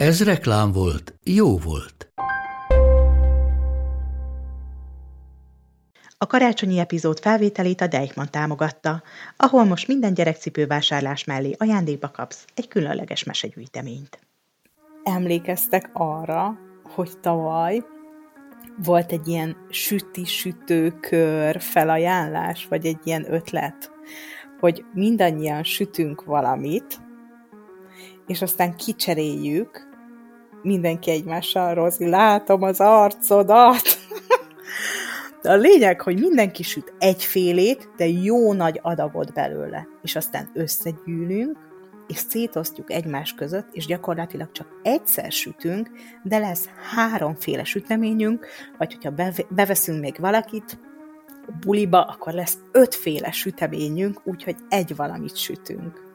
Ez 0.00 0.24
reklám 0.24 0.72
volt, 0.72 1.18
jó 1.24 1.58
volt. 1.58 2.12
A 6.18 6.26
karácsonyi 6.26 6.78
epizód 6.78 7.18
felvételét 7.18 7.80
a 7.80 7.86
Deichmann 7.86 8.26
támogatta, 8.30 9.02
ahol 9.36 9.64
most 9.64 9.86
minden 9.86 10.14
gyerekcipő 10.14 10.66
vásárlás 10.66 11.24
mellé 11.24 11.54
ajándékba 11.58 12.10
kapsz 12.10 12.44
egy 12.54 12.68
különleges 12.68 13.24
mesegyűjteményt. 13.24 14.18
Emlékeztek 15.02 15.90
arra, 15.92 16.58
hogy 16.94 17.18
tavaly 17.20 17.82
volt 18.84 19.12
egy 19.12 19.28
ilyen 19.28 19.56
süti-sütőkör 19.70 21.60
felajánlás, 21.60 22.66
vagy 22.66 22.86
egy 22.86 23.00
ilyen 23.04 23.32
ötlet, 23.32 23.90
hogy 24.60 24.84
mindannyian 24.94 25.64
sütünk 25.64 26.24
valamit, 26.24 27.00
és 28.26 28.42
aztán 28.42 28.76
kicseréljük, 28.76 29.88
mindenki 30.62 31.10
egymással, 31.10 31.74
Rozi, 31.74 32.08
látom 32.08 32.62
az 32.62 32.80
arcodat! 32.80 33.82
De 35.42 35.50
a 35.52 35.56
lényeg, 35.56 36.00
hogy 36.00 36.20
mindenki 36.20 36.62
süt 36.62 36.92
egyfélét, 36.98 37.88
de 37.96 38.06
jó 38.06 38.52
nagy 38.52 38.78
adagot 38.82 39.32
belőle. 39.32 39.86
És 40.02 40.16
aztán 40.16 40.50
összegyűlünk, 40.54 41.58
és 42.06 42.16
szétosztjuk 42.16 42.92
egymás 42.92 43.34
között, 43.34 43.68
és 43.72 43.86
gyakorlatilag 43.86 44.52
csak 44.52 44.66
egyszer 44.82 45.32
sütünk, 45.32 45.90
de 46.22 46.38
lesz 46.38 46.68
háromféle 46.94 47.64
süteményünk, 47.64 48.46
vagy 48.78 48.94
hogyha 48.94 49.34
beveszünk 49.48 50.00
még 50.00 50.16
valakit 50.18 50.78
buliba, 51.60 52.02
akkor 52.04 52.32
lesz 52.32 52.58
ötféle 52.72 53.30
süteményünk, 53.30 54.20
úgyhogy 54.24 54.56
egy 54.68 54.96
valamit 54.96 55.36
sütünk. 55.36 56.09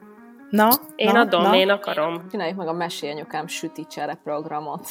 Na, 0.50 0.68
én 0.96 1.12
na, 1.12 1.20
adom, 1.20 1.42
na. 1.42 1.54
én 1.56 1.70
akarom. 1.70 2.26
Csináljuk 2.30 2.56
meg 2.56 2.68
a 2.68 2.72
Mesélyanyukám 2.72 3.46
süti 3.46 3.86
csere 3.90 4.18
programot. 4.24 4.86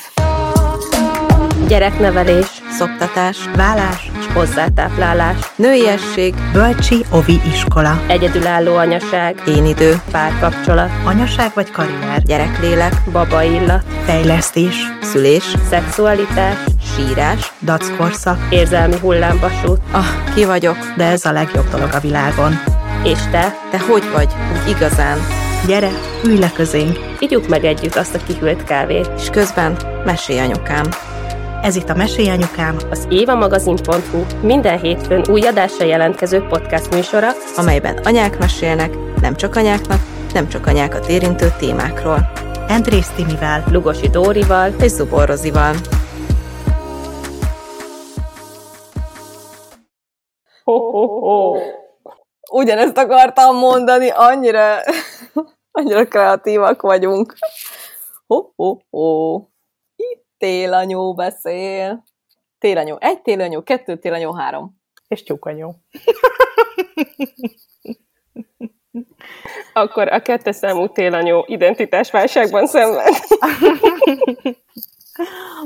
Gyereknevelés, 1.67 2.61
szoptatás, 2.69 3.49
Vállás, 3.55 4.11
és 4.19 4.27
hozzátáplálás, 4.33 5.37
nőiesség, 5.55 6.33
bölcsi, 6.53 7.05
ovi 7.11 7.39
iskola, 7.53 8.01
egyedülálló 8.07 8.75
anyaság, 8.75 9.41
én 9.47 9.65
idő, 9.65 9.95
párkapcsolat, 10.11 10.89
anyaság 11.05 11.51
vagy 11.53 11.71
karrier, 11.71 12.21
gyereklélek, 12.23 12.93
baba 13.11 13.43
illat, 13.43 13.83
fejlesztés, 14.05 14.75
szülés, 15.01 15.43
szexualitás, 15.69 16.57
sírás, 16.95 17.51
dackorszak, 17.61 18.37
érzelmi 18.49 18.99
hullámvasút. 18.99 19.79
ah, 19.91 20.33
ki 20.35 20.45
vagyok, 20.45 20.77
de 20.97 21.05
ez 21.05 21.25
a 21.25 21.31
legjobb 21.31 21.69
dolog 21.69 21.89
a 21.93 21.99
világon. 21.99 22.53
És 23.03 23.19
te, 23.31 23.53
te 23.71 23.79
hogy 23.79 24.11
vagy? 24.11 24.29
Úgy 24.51 24.69
igazán. 24.69 25.44
Gyere, 25.67 25.91
ülj 26.25 26.37
le 26.39 26.51
közénk! 26.51 26.97
Igyuk 27.19 27.47
meg 27.47 27.65
együtt 27.65 27.95
azt 27.95 28.15
a 28.15 28.19
kihűlt 28.27 28.63
kávét. 28.63 29.09
És 29.17 29.29
közben 29.29 29.77
mesélj 30.05 30.39
anyukám. 30.39 30.85
Ez 31.61 31.75
itt 31.75 31.89
a 31.89 31.95
Mesélyanyukám, 31.95 32.77
Az 32.89 33.07
évamagazin.hu 33.09 34.23
minden 34.41 34.79
hétfőn 34.79 35.25
új 35.29 35.41
adásra 35.41 35.85
jelentkező 35.85 36.45
podcast 36.49 36.93
műsora, 36.93 37.29
amelyben 37.55 37.97
anyák 38.03 38.39
mesélnek, 38.39 38.93
nem 39.21 39.35
csak 39.35 39.55
anyáknak, 39.55 39.99
nem 40.33 40.49
csak 40.49 40.67
anyákat 40.67 41.07
érintő 41.07 41.53
témákról. 41.59 42.31
Andrész 42.67 43.09
Timivel, 43.15 43.63
Lugosi 43.71 44.07
Dórival 44.07 44.73
és 44.81 44.91
Zubor 44.91 45.27
Rozival. 45.27 45.75
Ho, 50.63 50.79
ho, 50.79 51.07
ho. 51.07 51.57
Ugyanezt 52.51 52.97
akartam 52.97 53.57
mondani, 53.57 54.09
annyira, 54.09 54.75
annyira 55.75 56.07
kreatívak 56.07 56.81
vagyunk. 56.81 57.33
Ho, 58.27 58.51
ho, 58.55 58.77
ho. 58.89 59.35
Itt 59.95 60.25
télanyó 60.37 61.13
beszél. 61.13 62.03
Télanyó 62.57 62.97
egy, 62.99 63.21
télanyó 63.21 63.63
kettő, 63.63 63.97
télanyó 63.97 64.33
három. 64.33 64.81
És 65.07 65.23
tyúkanyó. 65.23 65.75
Akkor 69.73 70.13
a 70.13 70.21
kettes 70.21 70.55
számú 70.55 70.87
télanyó 70.87 71.45
identitásválságban 71.47 72.67
szenved. 72.67 73.13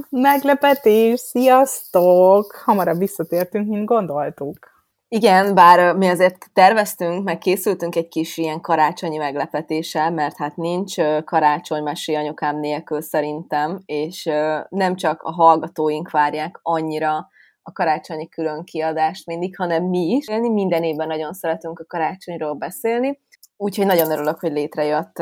Meglepetés, 0.10 1.20
sziasztok! 1.20 2.56
Hamarabb 2.66 2.98
visszatértünk, 2.98 3.68
mint 3.68 3.86
gondoltuk. 3.86 4.79
Igen, 5.12 5.56
bár 5.56 5.96
mi 5.96 6.08
azért 6.08 6.50
terveztünk, 6.54 7.24
meg 7.24 7.38
készültünk 7.38 7.96
egy 7.96 8.08
kis 8.08 8.38
ilyen 8.38 8.62
karácsonyi 8.62 9.18
meglepetéssel, 9.18 10.12
mert 10.12 10.38
hát 10.38 10.56
nincs 10.56 10.98
ö, 10.98 11.20
karácsonymesé 11.24 12.14
anyukám 12.14 12.60
nélkül 12.60 13.02
szerintem, 13.02 13.82
és 13.86 14.24
nem 14.70 14.96
csak 14.96 15.22
a 15.22 15.32
hallgatóink 15.32 16.12
várják 16.12 16.60
annyira 16.62 17.28
a 17.62 17.72
karácsonyi 17.72 18.28
külön 18.28 18.64
kiadást 18.64 19.26
mindig, 19.26 19.56
hanem 19.56 19.84
mi 19.84 20.00
is. 20.00 20.26
Minden 20.28 20.84
évben 20.84 21.08
nagyon 21.08 21.34
szeretünk 21.34 21.80
a 21.80 21.86
karácsonyról 21.86 22.54
beszélni, 22.54 23.20
úgyhogy 23.58 23.86
nagyon 23.86 24.12
örülök, 24.12 24.40
hogy 24.40 24.52
létrejött 24.52 25.20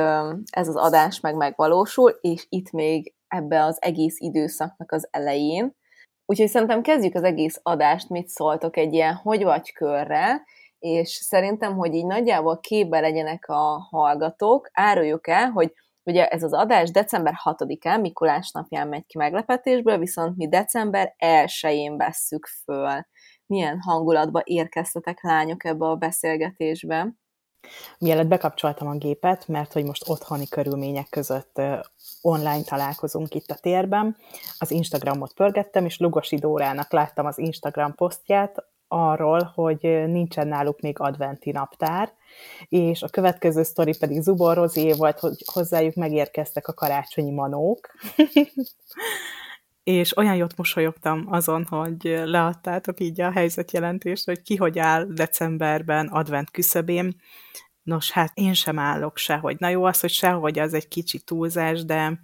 ez 0.49 0.67
az 0.67 0.75
adás, 0.75 1.19
meg 1.19 1.35
megvalósul, 1.35 2.09
és 2.21 2.45
itt 2.49 2.71
még 2.71 3.13
ebbe 3.27 3.63
az 3.63 3.77
egész 3.81 4.15
időszaknak 4.19 4.91
az 4.91 5.07
elején, 5.11 5.75
Úgyhogy 6.29 6.47
szerintem 6.47 6.81
kezdjük 6.81 7.15
az 7.15 7.23
egész 7.23 7.59
adást, 7.63 8.09
mit 8.09 8.27
szóltok 8.27 8.77
egy 8.77 8.93
ilyen 8.93 9.15
hogy 9.15 9.43
vagy 9.43 9.71
körrel, 9.71 10.41
és 10.79 11.09
szerintem, 11.09 11.75
hogy 11.75 11.93
így 11.93 12.05
nagyjából 12.05 12.59
képbe 12.59 12.99
legyenek 12.99 13.47
a 13.47 13.87
hallgatók, 13.89 14.69
áruljuk 14.73 15.27
el, 15.27 15.49
hogy 15.49 15.73
ugye 16.03 16.27
ez 16.27 16.43
az 16.43 16.53
adás 16.53 16.91
december 16.91 17.33
6-án, 17.43 18.01
Mikulás 18.01 18.51
napján 18.51 18.87
megy 18.87 19.05
ki 19.05 19.17
meglepetésből, 19.17 19.97
viszont 19.97 20.37
mi 20.37 20.47
december 20.47 21.15
1-én 21.17 21.97
vesszük 21.97 22.45
föl. 22.45 23.05
Milyen 23.45 23.79
hangulatba 23.79 24.41
érkeztetek 24.43 25.23
lányok 25.23 25.65
ebbe 25.65 25.85
a 25.85 25.95
beszélgetésbe? 25.95 27.13
Mielőtt 27.99 28.27
bekapcsoltam 28.27 28.87
a 28.87 28.97
gépet, 28.97 29.47
mert 29.47 29.73
hogy 29.73 29.85
most 29.85 30.09
otthoni 30.09 30.47
körülmények 30.47 31.09
között 31.09 31.61
online 32.21 32.63
találkozunk 32.63 33.35
itt 33.35 33.49
a 33.49 33.55
térben, 33.55 34.17
az 34.57 34.71
Instagramot 34.71 35.33
pörgettem, 35.33 35.85
és 35.85 35.97
Lugosi 35.97 36.35
Dórának 36.35 36.91
láttam 36.91 37.25
az 37.25 37.37
Instagram 37.37 37.95
posztját 37.95 38.65
arról, 38.87 39.51
hogy 39.55 39.79
nincsen 40.07 40.47
náluk 40.47 40.79
még 40.79 40.99
adventi 40.99 41.51
naptár, 41.51 42.13
és 42.69 43.01
a 43.01 43.07
következő 43.07 43.63
sztori 43.63 43.97
pedig 43.97 44.21
Zubor 44.21 44.69
volt, 44.97 45.19
hogy 45.19 45.43
hozzájuk 45.53 45.95
megérkeztek 45.95 46.67
a 46.67 46.73
karácsonyi 46.73 47.31
manók, 47.31 47.91
és 49.87 50.17
olyan 50.17 50.35
jót 50.35 50.57
mosolyogtam 50.57 51.27
azon, 51.29 51.65
hogy 51.69 52.21
leadtátok 52.25 52.99
így 52.99 53.21
a 53.21 53.31
helyzetjelentést, 53.31 54.25
hogy 54.25 54.41
ki 54.41 54.55
hogy 54.55 54.79
áll 54.79 55.05
decemberben 55.09 56.07
advent 56.07 56.51
küszöbén. 56.51 57.15
Nos, 57.83 58.11
hát 58.11 58.31
én 58.33 58.53
sem 58.53 58.79
állok 58.79 59.17
sehogy. 59.17 59.55
Na 59.59 59.69
jó, 59.69 59.83
az, 59.83 59.99
hogy 59.99 60.09
sehogy 60.09 60.59
az 60.59 60.73
egy 60.73 60.87
kicsi 60.87 61.19
túlzás, 61.19 61.85
de, 61.85 62.19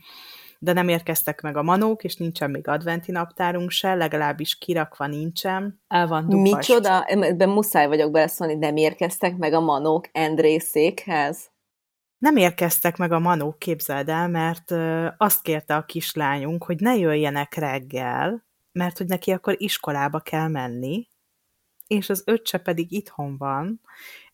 de 0.59 0.73
nem 0.73 0.87
érkeztek 0.87 1.41
meg 1.41 1.57
a 1.57 1.63
manók, 1.63 2.03
és 2.03 2.15
nincsen 2.15 2.51
még 2.51 2.67
adventi 2.67 3.11
naptárunk 3.11 3.69
se, 3.69 3.93
legalábbis 3.93 4.57
kirakva 4.57 5.07
nincsen. 5.07 5.81
El 5.87 6.07
van 6.07 6.29
dupast. 6.29 6.55
Micsoda? 6.55 7.03
Ebben 7.03 7.49
muszáj 7.49 7.87
vagyok 7.87 8.11
beleszólni, 8.11 8.53
nem 8.53 8.75
érkeztek 8.75 9.37
meg 9.37 9.53
a 9.53 9.59
manók 9.59 10.09
Endrészékhez? 10.11 11.52
Nem 12.23 12.35
érkeztek 12.35 12.97
meg 12.97 13.11
a 13.11 13.19
manók, 13.19 13.59
képzeld 13.59 14.09
el, 14.09 14.27
mert 14.27 14.71
azt 15.17 15.41
kérte 15.41 15.75
a 15.75 15.85
kislányunk, 15.85 16.63
hogy 16.63 16.79
ne 16.79 16.95
jöjjenek 16.95 17.55
reggel, 17.55 18.45
mert 18.71 18.97
hogy 18.97 19.07
neki 19.07 19.31
akkor 19.31 19.55
iskolába 19.57 20.19
kell 20.19 20.47
menni, 20.47 21.09
és 21.87 22.09
az 22.09 22.23
öccse 22.25 22.57
pedig 22.57 22.91
itthon 22.91 23.37
van, 23.37 23.81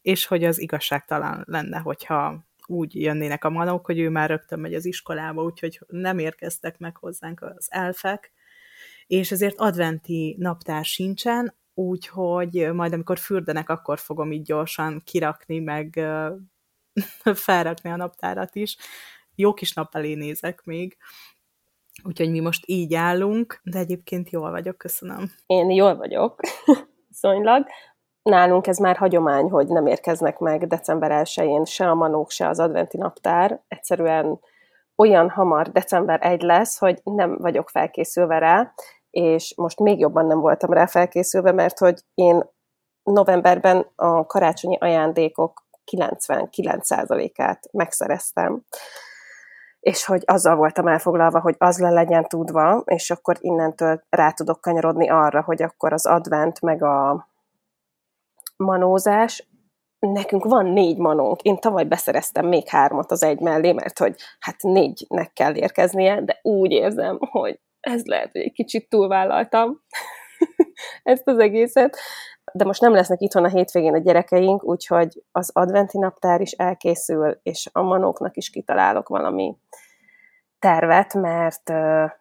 és 0.01 0.25
hogy 0.25 0.43
az 0.43 0.59
igazságtalan 0.59 1.43
lenne, 1.47 1.77
hogyha 1.77 2.43
úgy 2.65 3.01
jönnének 3.01 3.43
a 3.43 3.49
manók, 3.49 3.85
hogy 3.85 3.99
ő 3.99 4.09
már 4.09 4.29
rögtön 4.29 4.59
megy 4.59 4.73
az 4.73 4.85
iskolába, 4.85 5.43
úgyhogy 5.43 5.79
nem 5.87 6.19
érkeztek 6.19 6.77
meg 6.77 6.97
hozzánk 6.97 7.41
az 7.41 7.67
elfek, 7.69 8.31
és 9.07 9.31
ezért 9.31 9.59
adventi 9.59 10.35
naptár 10.39 10.85
sincsen, 10.85 11.55
úgyhogy 11.73 12.69
majd 12.73 12.93
amikor 12.93 13.17
fürdenek, 13.17 13.69
akkor 13.69 13.99
fogom 13.99 14.31
így 14.31 14.43
gyorsan 14.43 15.01
kirakni, 15.05 15.59
meg 15.59 15.99
felrakni 17.33 17.89
a 17.89 17.95
naptárat 17.95 18.55
is. 18.55 18.77
Jó 19.35 19.53
kis 19.53 19.73
nap 19.73 19.95
elé 19.95 20.13
nézek 20.13 20.63
még, 20.63 20.97
Úgyhogy 22.03 22.31
mi 22.31 22.39
most 22.39 22.63
így 22.65 22.93
állunk, 22.93 23.61
de 23.63 23.79
egyébként 23.79 24.29
jól 24.29 24.51
vagyok, 24.51 24.77
köszönöm. 24.77 25.31
Én 25.45 25.69
jól 25.69 25.95
vagyok, 25.95 26.39
viszonylag. 27.07 27.65
Nálunk 28.21 28.67
ez 28.67 28.77
már 28.77 28.97
hagyomány, 28.97 29.49
hogy 29.49 29.67
nem 29.67 29.85
érkeznek 29.87 30.37
meg 30.37 30.67
december 30.67 31.11
1-én 31.23 31.65
se 31.65 31.89
a 31.89 31.93
manók, 31.93 32.29
se 32.29 32.47
az 32.47 32.59
adventi 32.59 32.97
naptár. 32.97 33.61
Egyszerűen 33.67 34.39
olyan 34.95 35.29
hamar 35.29 35.71
december 35.71 36.19
1 36.21 36.41
lesz, 36.41 36.77
hogy 36.77 36.99
nem 37.03 37.37
vagyok 37.37 37.69
felkészülve 37.69 38.37
rá, 38.37 38.73
és 39.09 39.53
most 39.57 39.79
még 39.79 39.99
jobban 39.99 40.25
nem 40.25 40.39
voltam 40.39 40.73
rá 40.73 40.85
felkészülve, 40.85 41.51
mert 41.51 41.77
hogy 41.77 41.99
én 42.13 42.43
novemberben 43.03 43.85
a 43.95 44.25
karácsonyi 44.25 44.77
ajándékok 44.79 45.67
99%-át 45.91 47.69
megszereztem, 47.71 48.61
és 49.79 50.05
hogy 50.05 50.23
azzal 50.25 50.55
voltam 50.55 50.87
elfoglalva, 50.87 51.39
hogy 51.39 51.55
az 51.57 51.79
le 51.79 51.89
legyen 51.89 52.23
tudva, 52.27 52.83
és 52.85 53.09
akkor 53.11 53.37
innentől 53.39 54.03
rá 54.09 54.31
tudok 54.31 54.61
kanyarodni 54.61 55.09
arra, 55.09 55.41
hogy 55.41 55.61
akkor 55.61 55.93
az 55.93 56.05
advent 56.05 56.61
meg 56.61 56.83
a 56.83 57.27
manózás, 58.57 59.47
nekünk 59.99 60.43
van 60.43 60.65
négy 60.65 60.97
manónk. 60.97 61.41
Én 61.41 61.57
tavaly 61.57 61.83
beszereztem 61.83 62.47
még 62.47 62.67
hármat 62.67 63.11
az 63.11 63.23
egy 63.23 63.39
mellé, 63.39 63.71
mert 63.71 63.99
hogy 63.99 64.15
hát 64.39 64.61
négynek 64.61 65.33
kell 65.33 65.55
érkeznie, 65.55 66.21
de 66.21 66.39
úgy 66.41 66.71
érzem, 66.71 67.17
hogy 67.19 67.59
ez 67.79 68.05
lehet, 68.05 68.31
hogy 68.31 68.41
egy 68.41 68.51
kicsit 68.51 68.89
túlvállaltam 68.89 69.81
ezt 71.03 71.27
az 71.27 71.37
egészet. 71.37 71.97
De 72.53 72.65
most 72.65 72.81
nem 72.81 72.93
lesznek 72.93 73.21
itthon 73.21 73.43
a 73.43 73.47
hétvégén 73.47 73.93
a 73.93 73.97
gyerekeink, 73.97 74.63
úgyhogy 74.63 75.23
az 75.31 75.49
adventi 75.53 75.97
naptár 75.97 76.41
is 76.41 76.51
elkészül, 76.51 77.39
és 77.43 77.69
a 77.71 77.81
manóknak 77.81 78.37
is 78.37 78.49
kitalálok 78.49 79.07
valami 79.07 79.57
tervet, 80.59 81.13
mert 81.13 81.69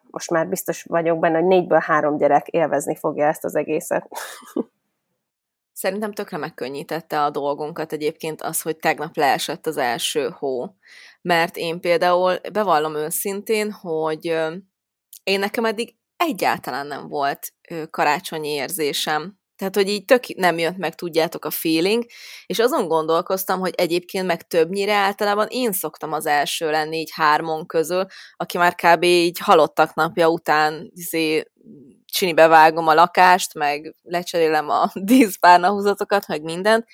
most 0.09 0.31
már 0.31 0.47
biztos 0.47 0.83
vagyok 0.83 1.19
benne, 1.19 1.37
hogy 1.37 1.47
négyből 1.47 1.79
három 1.79 2.17
gyerek 2.17 2.47
élvezni 2.47 2.95
fogja 2.95 3.27
ezt 3.27 3.43
az 3.43 3.55
egészet. 3.55 4.07
Szerintem 5.73 6.11
tökre 6.11 6.37
megkönnyítette 6.37 7.23
a 7.23 7.29
dolgunkat 7.29 7.91
egyébként 7.91 8.41
az, 8.41 8.61
hogy 8.61 8.77
tegnap 8.77 9.15
leesett 9.15 9.67
az 9.67 9.77
első 9.77 10.29
hó. 10.37 10.75
Mert 11.21 11.57
én 11.57 11.79
például 11.79 12.35
bevallom 12.53 12.95
őszintén, 12.95 13.71
hogy 13.71 14.25
én 15.23 15.39
nekem 15.39 15.65
eddig 15.65 15.95
egyáltalán 16.17 16.87
nem 16.87 17.07
volt 17.07 17.53
karácsonyi 17.89 18.49
érzésem. 18.49 19.38
Tehát, 19.59 19.75
hogy 19.75 19.89
így 19.89 20.05
tök 20.05 20.35
nem 20.35 20.57
jött 20.57 20.77
meg, 20.77 20.95
tudjátok, 20.95 21.45
a 21.45 21.49
feeling, 21.49 22.05
és 22.45 22.59
azon 22.59 22.87
gondolkoztam, 22.87 23.59
hogy 23.59 23.73
egyébként 23.77 24.25
meg 24.25 24.47
többnyire 24.47 24.93
általában 24.93 25.47
én 25.49 25.71
szoktam 25.71 26.13
az 26.13 26.25
első 26.25 26.69
lenni 26.69 26.97
így 26.97 27.11
hármon 27.13 27.65
közül, 27.65 28.05
aki 28.35 28.57
már 28.57 28.75
kb. 28.75 29.03
így 29.03 29.39
halottak 29.39 29.93
napja 29.93 30.29
után 30.29 30.91
izé, 30.93 31.43
csinibe 32.05 32.47
vágom 32.47 32.87
a 32.87 32.93
lakást, 32.93 33.53
meg 33.53 33.95
lecserélem 34.01 34.69
a 34.69 34.91
díszpárnahúzatokat, 35.09 36.27
meg 36.27 36.41
mindent, 36.41 36.85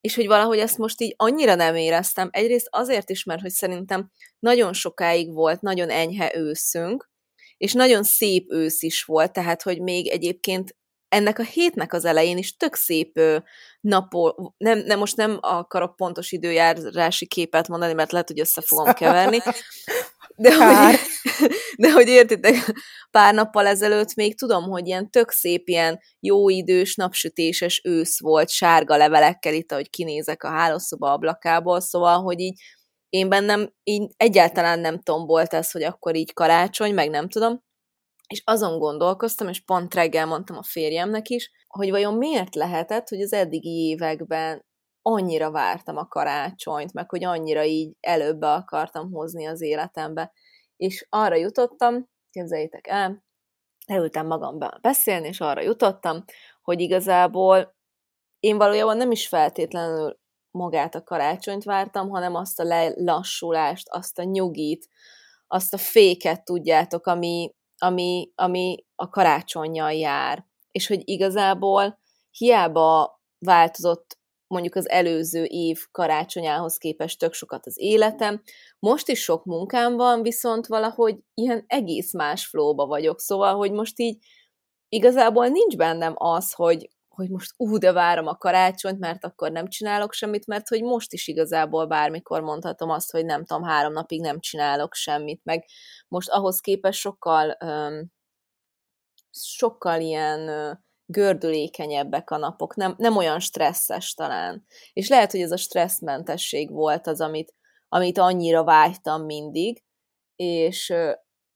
és 0.00 0.14
hogy 0.14 0.26
valahogy 0.26 0.58
ezt 0.58 0.78
most 0.78 1.00
így 1.00 1.14
annyira 1.16 1.54
nem 1.54 1.74
éreztem. 1.74 2.28
Egyrészt 2.32 2.68
azért 2.70 3.10
is, 3.10 3.24
mert 3.24 3.40
hogy 3.40 3.50
szerintem 3.50 4.10
nagyon 4.38 4.72
sokáig 4.72 5.32
volt 5.32 5.60
nagyon 5.60 5.90
enyhe 5.90 6.32
őszünk, 6.34 7.10
és 7.56 7.72
nagyon 7.72 8.02
szép 8.02 8.52
ősz 8.52 8.82
is 8.82 9.04
volt, 9.04 9.32
tehát 9.32 9.62
hogy 9.62 9.80
még 9.80 10.08
egyébként 10.08 10.76
ennek 11.12 11.38
a 11.38 11.42
hétnek 11.42 11.92
az 11.92 12.04
elején 12.04 12.38
is 12.38 12.56
tök 12.56 12.74
szép 12.74 13.20
napol, 13.80 14.54
nem, 14.56 14.78
nem, 14.78 14.98
most 14.98 15.16
nem 15.16 15.38
akarok 15.40 15.96
pontos 15.96 16.32
időjárási 16.32 17.26
képet 17.26 17.68
mondani, 17.68 17.92
mert 17.92 18.12
lehet, 18.12 18.28
hogy 18.28 18.40
össze 18.40 18.60
fogom 18.60 18.92
keverni, 18.92 19.38
de 20.36 20.54
hogy, 20.54 20.98
de 21.82 21.92
hogy 21.92 22.08
értitek, 22.08 22.54
pár 23.10 23.34
nappal 23.34 23.66
ezelőtt 23.66 24.14
még 24.14 24.38
tudom, 24.38 24.62
hogy 24.62 24.86
ilyen 24.86 25.10
tök 25.10 25.30
szép, 25.30 25.68
ilyen 25.68 26.00
jó 26.20 26.48
idős, 26.48 26.94
napsütéses 26.94 27.80
ősz 27.84 28.20
volt, 28.20 28.48
sárga 28.48 28.96
levelekkel 28.96 29.54
itt, 29.54 29.72
ahogy 29.72 29.90
kinézek 29.90 30.42
a 30.42 30.50
hálószoba 30.50 31.12
ablakából, 31.12 31.80
szóval, 31.80 32.22
hogy 32.22 32.40
így 32.40 32.60
én 33.08 33.28
bennem 33.28 33.72
így 33.82 34.10
egyáltalán 34.16 34.78
nem 34.80 35.02
tombolt 35.02 35.54
ez, 35.54 35.70
hogy 35.70 35.82
akkor 35.82 36.16
így 36.16 36.32
karácsony, 36.32 36.94
meg 36.94 37.10
nem 37.10 37.28
tudom, 37.28 37.62
és 38.32 38.42
azon 38.44 38.78
gondolkoztam, 38.78 39.48
és 39.48 39.64
pont 39.64 39.94
reggel 39.94 40.26
mondtam 40.26 40.56
a 40.56 40.62
férjemnek 40.62 41.28
is, 41.28 41.50
hogy 41.66 41.90
vajon 41.90 42.14
miért 42.14 42.54
lehetett, 42.54 43.08
hogy 43.08 43.20
az 43.20 43.32
eddigi 43.32 43.88
években 43.88 44.64
annyira 45.02 45.50
vártam 45.50 45.96
a 45.96 46.08
karácsonyt, 46.08 46.92
meg 46.92 47.10
hogy 47.10 47.24
annyira 47.24 47.64
így 47.64 47.96
előbbe 48.00 48.52
akartam 48.52 49.12
hozni 49.12 49.46
az 49.46 49.60
életembe. 49.60 50.32
És 50.76 51.06
arra 51.08 51.34
jutottam, 51.34 52.08
képzeljétek 52.30 52.86
el, 52.86 53.24
leültem 53.86 54.26
magamba 54.26 54.78
beszélni, 54.80 55.28
és 55.28 55.40
arra 55.40 55.60
jutottam, 55.60 56.24
hogy 56.62 56.80
igazából 56.80 57.76
én 58.40 58.56
valójában 58.56 58.96
nem 58.96 59.10
is 59.10 59.28
feltétlenül 59.28 60.20
magát 60.50 60.94
a 60.94 61.02
karácsonyt 61.02 61.64
vártam, 61.64 62.08
hanem 62.08 62.34
azt 62.34 62.60
a 62.60 62.64
lelassulást, 62.64 63.88
azt 63.88 64.18
a 64.18 64.22
nyugit, 64.22 64.88
azt 65.46 65.74
a 65.74 65.78
féket, 65.78 66.44
tudjátok, 66.44 67.06
ami, 67.06 67.54
ami, 67.82 68.32
ami 68.34 68.84
a 68.94 69.08
karácsonyjal 69.08 69.92
jár. 69.92 70.46
És 70.70 70.86
hogy 70.86 71.00
igazából 71.04 71.98
hiába 72.30 73.20
változott 73.38 74.18
mondjuk 74.46 74.74
az 74.74 74.88
előző 74.88 75.44
év 75.44 75.78
karácsonyához 75.90 76.76
képest 76.76 77.18
tök 77.18 77.32
sokat 77.32 77.66
az 77.66 77.74
életem. 77.78 78.42
Most 78.78 79.08
is 79.08 79.22
sok 79.22 79.44
munkám 79.44 79.96
van, 79.96 80.22
viszont 80.22 80.66
valahogy 80.66 81.18
ilyen 81.34 81.64
egész 81.66 82.12
más 82.12 82.46
flóba 82.46 82.86
vagyok, 82.86 83.20
szóval, 83.20 83.54
hogy 83.54 83.72
most 83.72 83.98
így 83.98 84.24
igazából 84.88 85.46
nincs 85.46 85.76
bennem 85.76 86.14
az, 86.16 86.52
hogy, 86.52 86.88
hogy 87.14 87.30
most 87.30 87.52
ú, 87.56 87.78
de 87.78 87.92
várom 87.92 88.26
a 88.26 88.36
karácsonyt, 88.36 88.98
mert 88.98 89.24
akkor 89.24 89.50
nem 89.50 89.68
csinálok 89.68 90.12
semmit, 90.12 90.46
mert 90.46 90.68
hogy 90.68 90.82
most 90.82 91.12
is 91.12 91.28
igazából 91.28 91.86
bármikor 91.86 92.40
mondhatom 92.40 92.90
azt, 92.90 93.10
hogy 93.10 93.24
nem 93.24 93.44
tudom, 93.44 93.62
három 93.62 93.92
napig 93.92 94.20
nem 94.20 94.40
csinálok 94.40 94.94
semmit, 94.94 95.40
meg 95.44 95.64
most 96.08 96.28
ahhoz 96.28 96.60
képest 96.60 96.98
sokkal 96.98 97.56
um, 97.64 98.12
sokkal 99.30 100.00
ilyen 100.00 100.48
uh, 100.48 100.76
gördülékenyebbek 101.06 102.30
a 102.30 102.36
napok, 102.36 102.76
nem, 102.76 102.94
nem 102.98 103.16
olyan 103.16 103.40
stresszes 103.40 104.14
talán. 104.14 104.66
És 104.92 105.08
lehet, 105.08 105.30
hogy 105.30 105.40
ez 105.40 105.52
a 105.52 105.56
stresszmentesség 105.56 106.70
volt 106.70 107.06
az, 107.06 107.20
amit, 107.20 107.54
amit 107.88 108.18
annyira 108.18 108.64
vágytam 108.64 109.24
mindig, 109.24 109.82
és, 110.36 110.92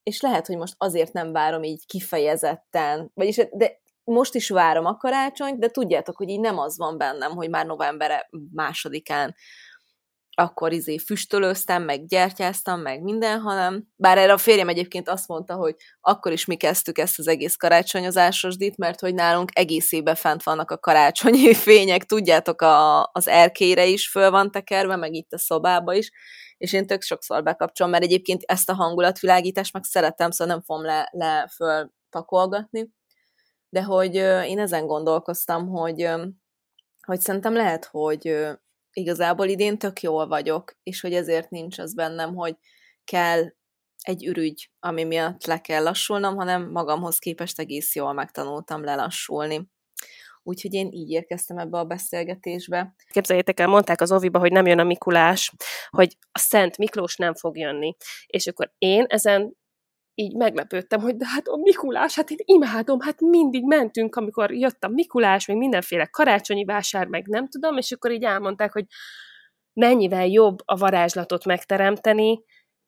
és 0.02 0.20
lehet, 0.20 0.46
hogy 0.46 0.56
most 0.56 0.74
azért 0.78 1.12
nem 1.12 1.32
várom 1.32 1.62
így 1.62 1.86
kifejezetten, 1.86 3.10
vagyis 3.14 3.36
de 3.52 3.80
most 4.06 4.34
is 4.34 4.48
várom 4.48 4.84
a 4.84 4.96
karácsonyt, 4.96 5.58
de 5.58 5.68
tudjátok, 5.68 6.16
hogy 6.16 6.28
így 6.28 6.40
nem 6.40 6.58
az 6.58 6.78
van 6.78 6.98
bennem, 6.98 7.30
hogy 7.30 7.50
már 7.50 7.66
november 7.66 8.28
másodikán 8.52 9.34
akkor 10.38 10.72
izé 10.72 10.98
füstölőztem, 10.98 11.82
meg 11.82 12.06
gyertyáztam, 12.06 12.80
meg 12.80 13.02
minden, 13.02 13.40
hanem 13.40 13.84
bár 13.96 14.18
erre 14.18 14.32
a 14.32 14.38
férjem 14.38 14.68
egyébként 14.68 15.08
azt 15.08 15.28
mondta, 15.28 15.54
hogy 15.54 15.74
akkor 16.00 16.32
is 16.32 16.44
mi 16.44 16.56
kezdtük 16.56 16.98
ezt 16.98 17.18
az 17.18 17.28
egész 17.28 17.56
karácsonyozásos 17.56 18.56
dit, 18.56 18.76
mert 18.76 19.00
hogy 19.00 19.14
nálunk 19.14 19.50
egész 19.54 19.92
évben 19.92 20.14
fent 20.14 20.42
vannak 20.42 20.70
a 20.70 20.78
karácsonyi 20.78 21.54
fények, 21.68 22.04
tudjátok, 22.04 22.60
a, 22.62 23.02
az 23.12 23.28
erkére 23.28 23.86
is 23.86 24.08
föl 24.08 24.30
van 24.30 24.50
tekerve, 24.50 24.96
meg 24.96 25.14
itt 25.14 25.32
a 25.32 25.38
szobába 25.38 25.94
is, 25.94 26.10
és 26.56 26.72
én 26.72 26.86
tök 26.86 27.02
sokszor 27.02 27.42
bekapcsolom, 27.42 27.92
mert 27.92 28.04
egyébként 28.04 28.42
ezt 28.42 28.70
a 28.70 28.74
hangulatvilágítást 28.74 29.72
meg 29.72 29.84
szeretem, 29.84 30.30
szóval 30.30 30.54
nem 30.54 30.64
fogom 30.64 30.84
le, 30.84 31.08
le 31.12 31.48
föl 31.54 31.90
pakolgatni, 32.10 32.90
de 33.76 33.82
hogy 33.82 34.14
én 34.48 34.58
ezen 34.58 34.86
gondolkoztam, 34.86 35.68
hogy, 35.68 36.08
hogy 37.06 37.20
szerintem 37.20 37.54
lehet, 37.54 37.84
hogy 37.84 38.46
igazából 38.92 39.46
idén 39.46 39.78
tök 39.78 40.00
jól 40.00 40.26
vagyok, 40.26 40.72
és 40.82 41.00
hogy 41.00 41.12
ezért 41.12 41.50
nincs 41.50 41.78
az 41.78 41.94
bennem, 41.94 42.34
hogy 42.34 42.56
kell 43.04 43.42
egy 44.02 44.26
ürügy, 44.26 44.70
ami 44.80 45.04
miatt 45.04 45.46
le 45.46 45.60
kell 45.60 45.82
lassulnom, 45.82 46.36
hanem 46.36 46.70
magamhoz 46.70 47.18
képest 47.18 47.58
egész 47.58 47.94
jól 47.94 48.12
megtanultam 48.12 48.84
lelassulni. 48.84 49.70
Úgyhogy 50.42 50.74
én 50.74 50.92
így 50.92 51.10
érkeztem 51.10 51.58
ebbe 51.58 51.78
a 51.78 51.84
beszélgetésbe. 51.84 52.94
Képzeljétek 53.10 53.60
el, 53.60 53.66
mondták 53.66 54.00
az 54.00 54.12
Oviba, 54.12 54.38
hogy 54.38 54.52
nem 54.52 54.66
jön 54.66 54.78
a 54.78 54.84
Mikulás, 54.84 55.52
hogy 55.88 56.16
a 56.32 56.38
Szent 56.38 56.78
Miklós 56.78 57.16
nem 57.16 57.34
fog 57.34 57.56
jönni. 57.56 57.96
És 58.26 58.46
akkor 58.46 58.72
én 58.78 59.04
ezen 59.08 59.56
így 60.18 60.34
meglepődtem, 60.34 61.00
hogy 61.00 61.16
de 61.16 61.26
hát 61.26 61.48
a 61.48 61.56
Mikulás, 61.56 62.14
hát 62.14 62.30
én 62.30 62.38
imádom, 62.44 63.00
hát 63.00 63.20
mindig 63.20 63.64
mentünk, 63.64 64.16
amikor 64.16 64.52
jött 64.52 64.84
a 64.84 64.88
Mikulás, 64.88 65.46
meg 65.46 65.56
mindenféle 65.56 66.06
karácsonyi 66.06 66.64
vásár, 66.64 67.06
meg 67.06 67.26
nem 67.26 67.48
tudom, 67.48 67.76
és 67.76 67.92
akkor 67.92 68.10
így 68.10 68.24
elmondták, 68.24 68.72
hogy 68.72 68.84
mennyivel 69.72 70.26
jobb 70.26 70.58
a 70.64 70.76
varázslatot 70.76 71.44
megteremteni, 71.44 72.44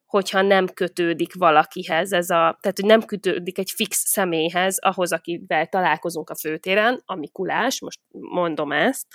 hogyha 0.06 0.42
nem 0.42 0.66
kötődik 0.66 1.34
valakihez 1.34 2.12
ez 2.12 2.30
a, 2.30 2.58
tehát 2.60 2.78
hogy 2.80 2.84
nem 2.84 3.02
kötődik 3.02 3.58
egy 3.58 3.70
fix 3.70 4.08
személyhez, 4.08 4.78
ahhoz, 4.78 5.12
akivel 5.12 5.66
találkozunk 5.66 6.30
a 6.30 6.36
főtéren, 6.36 7.02
a 7.04 7.14
Mikulás, 7.14 7.80
most 7.80 8.00
mondom 8.10 8.72
ezt, 8.72 9.06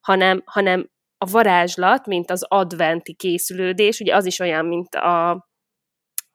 hanem, 0.00 0.42
hanem 0.44 0.90
a 1.18 1.30
varázslat, 1.30 2.06
mint 2.06 2.30
az 2.30 2.44
adventi 2.48 3.14
készülődés, 3.14 4.00
ugye 4.00 4.14
az 4.14 4.26
is 4.26 4.38
olyan, 4.38 4.66
mint 4.66 4.94
a 4.94 5.48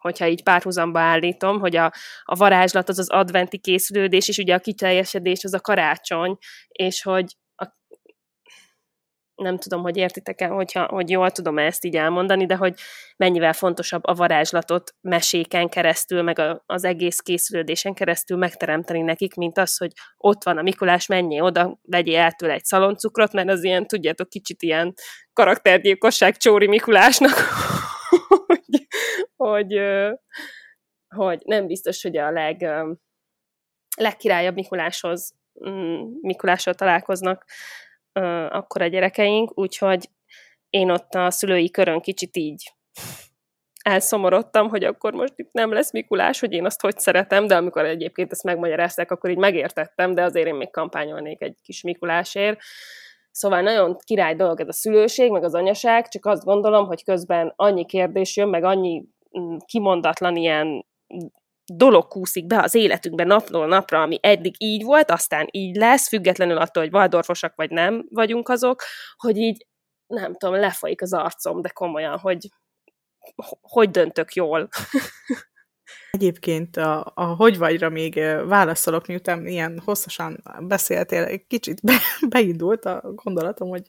hogyha 0.06 0.28
így 0.28 0.44
párhuzamba 0.44 1.00
állítom, 1.00 1.60
hogy 1.60 1.76
a, 1.76 1.94
a 2.24 2.36
varázslat 2.36 2.90
az 2.90 3.00
az 3.00 3.10
adventi 3.10 3.60
készülődés, 3.60 4.28
és 4.28 4.38
ugye 4.38 4.54
a 4.56 4.60
kiteljesedés 4.60 5.44
az 5.44 5.54
a 5.54 5.60
karácsony, 5.60 6.38
és 6.68 7.04
hogy 7.04 7.36
a, 7.56 7.66
nem 9.36 9.58
tudom, 9.58 9.82
hogy 9.82 9.98
értitek-e, 9.98 10.48
hogyha, 10.48 10.86
hogy 10.86 11.10
jól 11.10 11.32
tudom 11.32 11.58
ezt 11.58 11.86
így 11.86 11.96
elmondani, 11.96 12.46
de 12.46 12.56
hogy 12.56 12.74
mennyivel 13.18 13.54
fontosabb 13.54 14.02
a 14.06 14.14
varázslatot 14.14 14.96
meséken 15.02 15.70
keresztül, 15.70 16.22
meg 16.22 16.40
a, 16.40 16.64
az 16.66 16.84
egész 16.84 17.20
készülődésen 17.20 17.94
keresztül 17.94 18.38
megteremteni 18.38 19.02
nekik, 19.02 19.36
mint 19.36 19.58
az, 19.58 19.78
hogy 19.78 19.92
ott 20.18 20.44
van 20.44 20.58
a 20.58 20.62
Mikulás, 20.62 21.08
menjél 21.08 21.44
oda, 21.44 21.80
vegyél 21.82 22.20
el 22.20 22.32
tőle 22.32 22.54
egy 22.54 22.66
szaloncukrot, 22.66 23.34
mert 23.34 23.50
az 23.50 23.64
ilyen, 23.64 23.88
tudjátok, 23.88 24.30
kicsit 24.30 24.62
ilyen 24.62 24.94
karaktergyilkosság 25.34 26.38
Csóri 26.38 26.68
Mikulásnak, 26.68 27.34
hogy, 28.28 28.88
hogy, 29.36 29.80
hogy 31.16 31.42
nem 31.46 31.68
biztos, 31.68 32.02
hogy 32.02 32.18
a 32.18 32.32
leg, 32.32 32.66
legkirályabb 33.98 34.56
Mikuláshoz 34.56 35.36
mm, 35.68 36.04
Mikulással 36.22 36.74
találkoznak 36.74 37.46
akkor 38.50 38.82
a 38.82 38.88
gyerekeink, 38.88 39.58
úgyhogy 39.58 40.10
én 40.70 40.90
ott 40.90 41.14
a 41.14 41.32
szülői 41.32 41.72
körön 41.72 42.02
kicsit 42.02 42.38
így 42.38 42.74
elszomorodtam, 43.84 44.70
hogy 44.70 44.84
akkor 44.84 45.14
most 45.14 45.34
itt 45.36 45.52
nem 45.52 45.74
lesz 45.74 45.92
Mikulás, 45.92 46.40
hogy 46.40 46.54
én 46.54 46.66
azt 46.66 46.82
hogy 46.82 47.00
szeretem, 47.00 47.48
de 47.48 47.56
amikor 47.56 47.86
egyébként 47.86 48.32
ezt 48.32 48.44
megmagyarázták, 48.44 49.12
akkor 49.12 49.30
így 49.30 49.38
megértettem, 49.38 50.14
de 50.14 50.24
azért 50.24 50.48
én 50.48 50.56
még 50.56 50.72
kampányolnék 50.72 51.42
egy 51.42 51.58
kis 51.64 51.82
Mikulásért. 51.82 52.60
Szóval 53.36 53.62
nagyon 53.62 53.98
király 54.04 54.36
dolog 54.36 54.60
ez 54.60 54.68
a 54.68 54.74
szülőség, 54.74 55.32
meg 55.32 55.44
az 55.44 55.54
anyaság, 55.54 56.08
csak 56.08 56.26
azt 56.26 56.44
gondolom, 56.44 56.86
hogy 56.86 57.04
közben 57.04 57.54
annyi 57.56 57.86
kérdés 57.86 58.38
jön, 58.38 58.50
meg 58.50 58.64
annyi 58.64 59.06
mm, 59.40 59.56
kimondatlan 59.66 60.36
ilyen 60.36 60.86
dolog 61.74 62.08
kúszik 62.08 62.46
be 62.46 62.62
az 62.62 62.76
életünkbe 62.76 63.24
napról 63.24 63.68
napra, 63.68 64.02
ami 64.02 64.18
eddig 64.22 64.56
így 64.58 64.84
volt, 64.84 65.12
aztán 65.12 65.48
így 65.52 65.76
lesz, 65.76 66.08
függetlenül 66.08 66.58
attól, 66.58 66.84
hogy 66.84 66.92
valdorfosak 66.92 67.56
vagy 67.56 67.70
nem 67.70 68.06
vagyunk 68.10 68.50
azok, 68.50 68.82
hogy 69.18 69.38
így 69.38 69.66
nem 70.08 70.36
tudom, 70.36 70.56
lefolyik 70.56 71.02
az 71.02 71.14
arcom, 71.14 71.62
de 71.62 71.70
komolyan, 71.70 72.18
hogy 72.18 72.50
hogy 73.62 73.90
döntök 73.90 74.34
jól. 74.34 74.68
Egyébként 76.16 76.78
a, 76.78 77.12
a 77.16 77.24
hogy 77.24 77.58
vagyra 77.58 77.90
még 77.90 78.16
válaszolok, 78.46 79.08
miután 79.08 79.48
ilyen 79.48 79.80
hosszasan 79.80 80.44
beszéltél, 80.60 81.24
egy 81.24 81.48
kicsit 81.48 81.82
be, 81.82 81.98
beindult 82.30 82.86
a 82.86 83.12
gondolatom, 83.16 83.70
hogy 83.70 83.88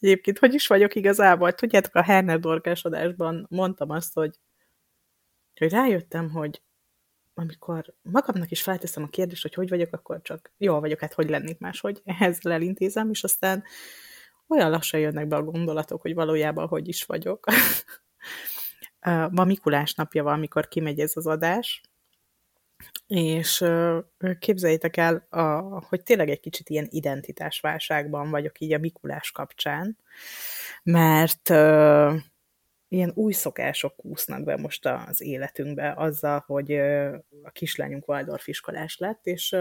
egyébként 0.00 0.38
hogy 0.38 0.54
is 0.54 0.66
vagyok 0.66 0.94
igazából. 0.94 1.52
Tudjátok, 1.52 1.94
a 1.94 2.02
Herner 2.02 2.40
dorgásodásban 2.40 3.46
mondtam 3.50 3.90
azt, 3.90 4.14
hogy, 4.14 4.38
hogy 5.58 5.70
rájöttem, 5.70 6.30
hogy 6.30 6.62
amikor 7.34 7.94
magamnak 8.02 8.50
is 8.50 8.62
felteszem 8.62 9.02
a 9.02 9.08
kérdést, 9.08 9.42
hogy 9.42 9.54
hogy 9.54 9.68
vagyok, 9.68 9.92
akkor 9.92 10.20
csak 10.22 10.52
jól 10.56 10.80
vagyok, 10.80 11.00
hát 11.00 11.12
hogy 11.12 11.28
lennék 11.28 11.58
máshogy, 11.58 12.00
ehhez 12.04 12.38
elintézem, 12.42 13.10
és 13.10 13.24
aztán 13.24 13.64
olyan 14.48 14.70
lassan 14.70 15.00
jönnek 15.00 15.28
be 15.28 15.36
a 15.36 15.42
gondolatok, 15.42 16.00
hogy 16.00 16.14
valójában 16.14 16.68
hogy 16.68 16.88
is 16.88 17.04
vagyok. 17.04 17.46
Ma 19.30 19.44
Mikulás 19.44 19.94
napja 19.94 20.22
van, 20.22 20.32
amikor 20.32 20.68
kimegy 20.68 21.00
ez 21.00 21.12
az 21.14 21.26
adás, 21.26 21.80
és 23.06 23.64
képzeljétek 24.38 24.96
el, 24.96 25.26
a, 25.30 25.40
hogy 25.84 26.02
tényleg 26.02 26.28
egy 26.28 26.40
kicsit 26.40 26.68
ilyen 26.68 26.86
identitásválságban 26.90 28.30
vagyok 28.30 28.60
így 28.60 28.72
a 28.72 28.78
Mikulás 28.78 29.30
kapcsán, 29.30 29.98
mert 30.82 31.48
ilyen 32.88 33.12
új 33.14 33.32
szokások 33.32 33.96
kúsznak 33.96 34.44
be 34.44 34.56
most 34.56 34.86
az 34.86 35.20
életünkbe 35.20 35.94
azzal, 35.96 36.44
hogy 36.46 36.72
a 37.42 37.50
kislányunk 37.52 38.08
Waldorf 38.08 38.46
iskolás 38.48 38.98
lett, 38.98 39.26
és 39.26 39.56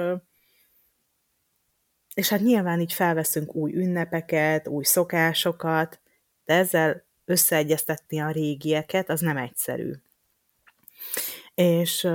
és 2.13 2.29
hát 2.29 2.39
nyilván 2.39 2.79
így 2.79 2.94
felveszünk 2.94 3.56
új 3.56 3.74
ünnepeket, 3.74 4.67
új 4.67 4.84
szokásokat, 4.84 6.00
de 6.46 6.53
ezzel 6.53 7.07
összeegyeztetni 7.27 8.19
a 8.19 8.31
régieket, 8.31 9.10
az 9.10 9.22
nem 9.22 9.38
egyszerű. 9.38 9.91
És 11.55 12.07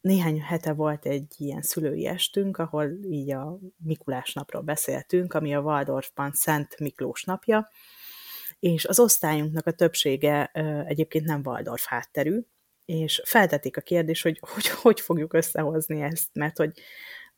néhány 0.00 0.40
hete 0.40 0.72
volt 0.72 1.06
egy 1.06 1.34
ilyen 1.38 1.62
szülői 1.62 2.06
estünk, 2.06 2.58
ahol 2.58 2.90
így 3.02 3.30
a 3.30 3.58
Mikulás 3.76 4.32
napról 4.32 4.62
beszéltünk, 4.62 5.34
ami 5.34 5.54
a 5.54 5.60
Waldorfban 5.60 6.32
Szent 6.32 6.78
Miklós 6.78 7.24
napja, 7.24 7.68
és 8.60 8.84
az 8.84 8.98
osztályunknak 8.98 9.66
a 9.66 9.72
többsége 9.72 10.44
egyébként 10.86 11.24
nem 11.24 11.40
Waldorf 11.44 11.86
hátterű, 11.86 12.40
és 12.84 13.22
feltetik 13.24 13.76
a 13.76 13.80
kérdést, 13.80 14.22
hogy, 14.22 14.40
hogy 14.54 14.68
hogy 14.68 15.00
fogjuk 15.00 15.32
összehozni 15.32 16.02
ezt, 16.02 16.28
mert 16.32 16.56
hogy 16.56 16.72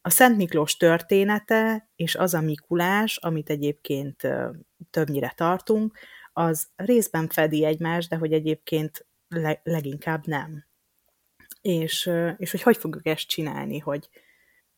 a 0.02 0.11
Szent 0.11 0.37
Miklós 0.37 0.76
története 0.76 1.88
és 1.97 2.14
az 2.14 2.35
a 2.35 2.40
Mikulás, 2.40 3.17
amit 3.17 3.50
egyébként 3.50 4.29
többnyire 4.90 5.33
tartunk, 5.37 5.99
az 6.33 6.69
részben 6.77 7.29
fedi 7.29 7.65
egymást, 7.65 8.09
de 8.09 8.17
hogy 8.17 8.33
egyébként 8.33 9.07
le, 9.29 9.61
leginkább 9.65 10.27
nem. 10.27 10.65
És, 11.61 12.11
és 12.37 12.51
hogy 12.51 12.63
hogy 12.63 12.77
fogjuk 12.77 13.07
ezt 13.07 13.27
csinálni, 13.27 13.79
hogy 13.79 14.09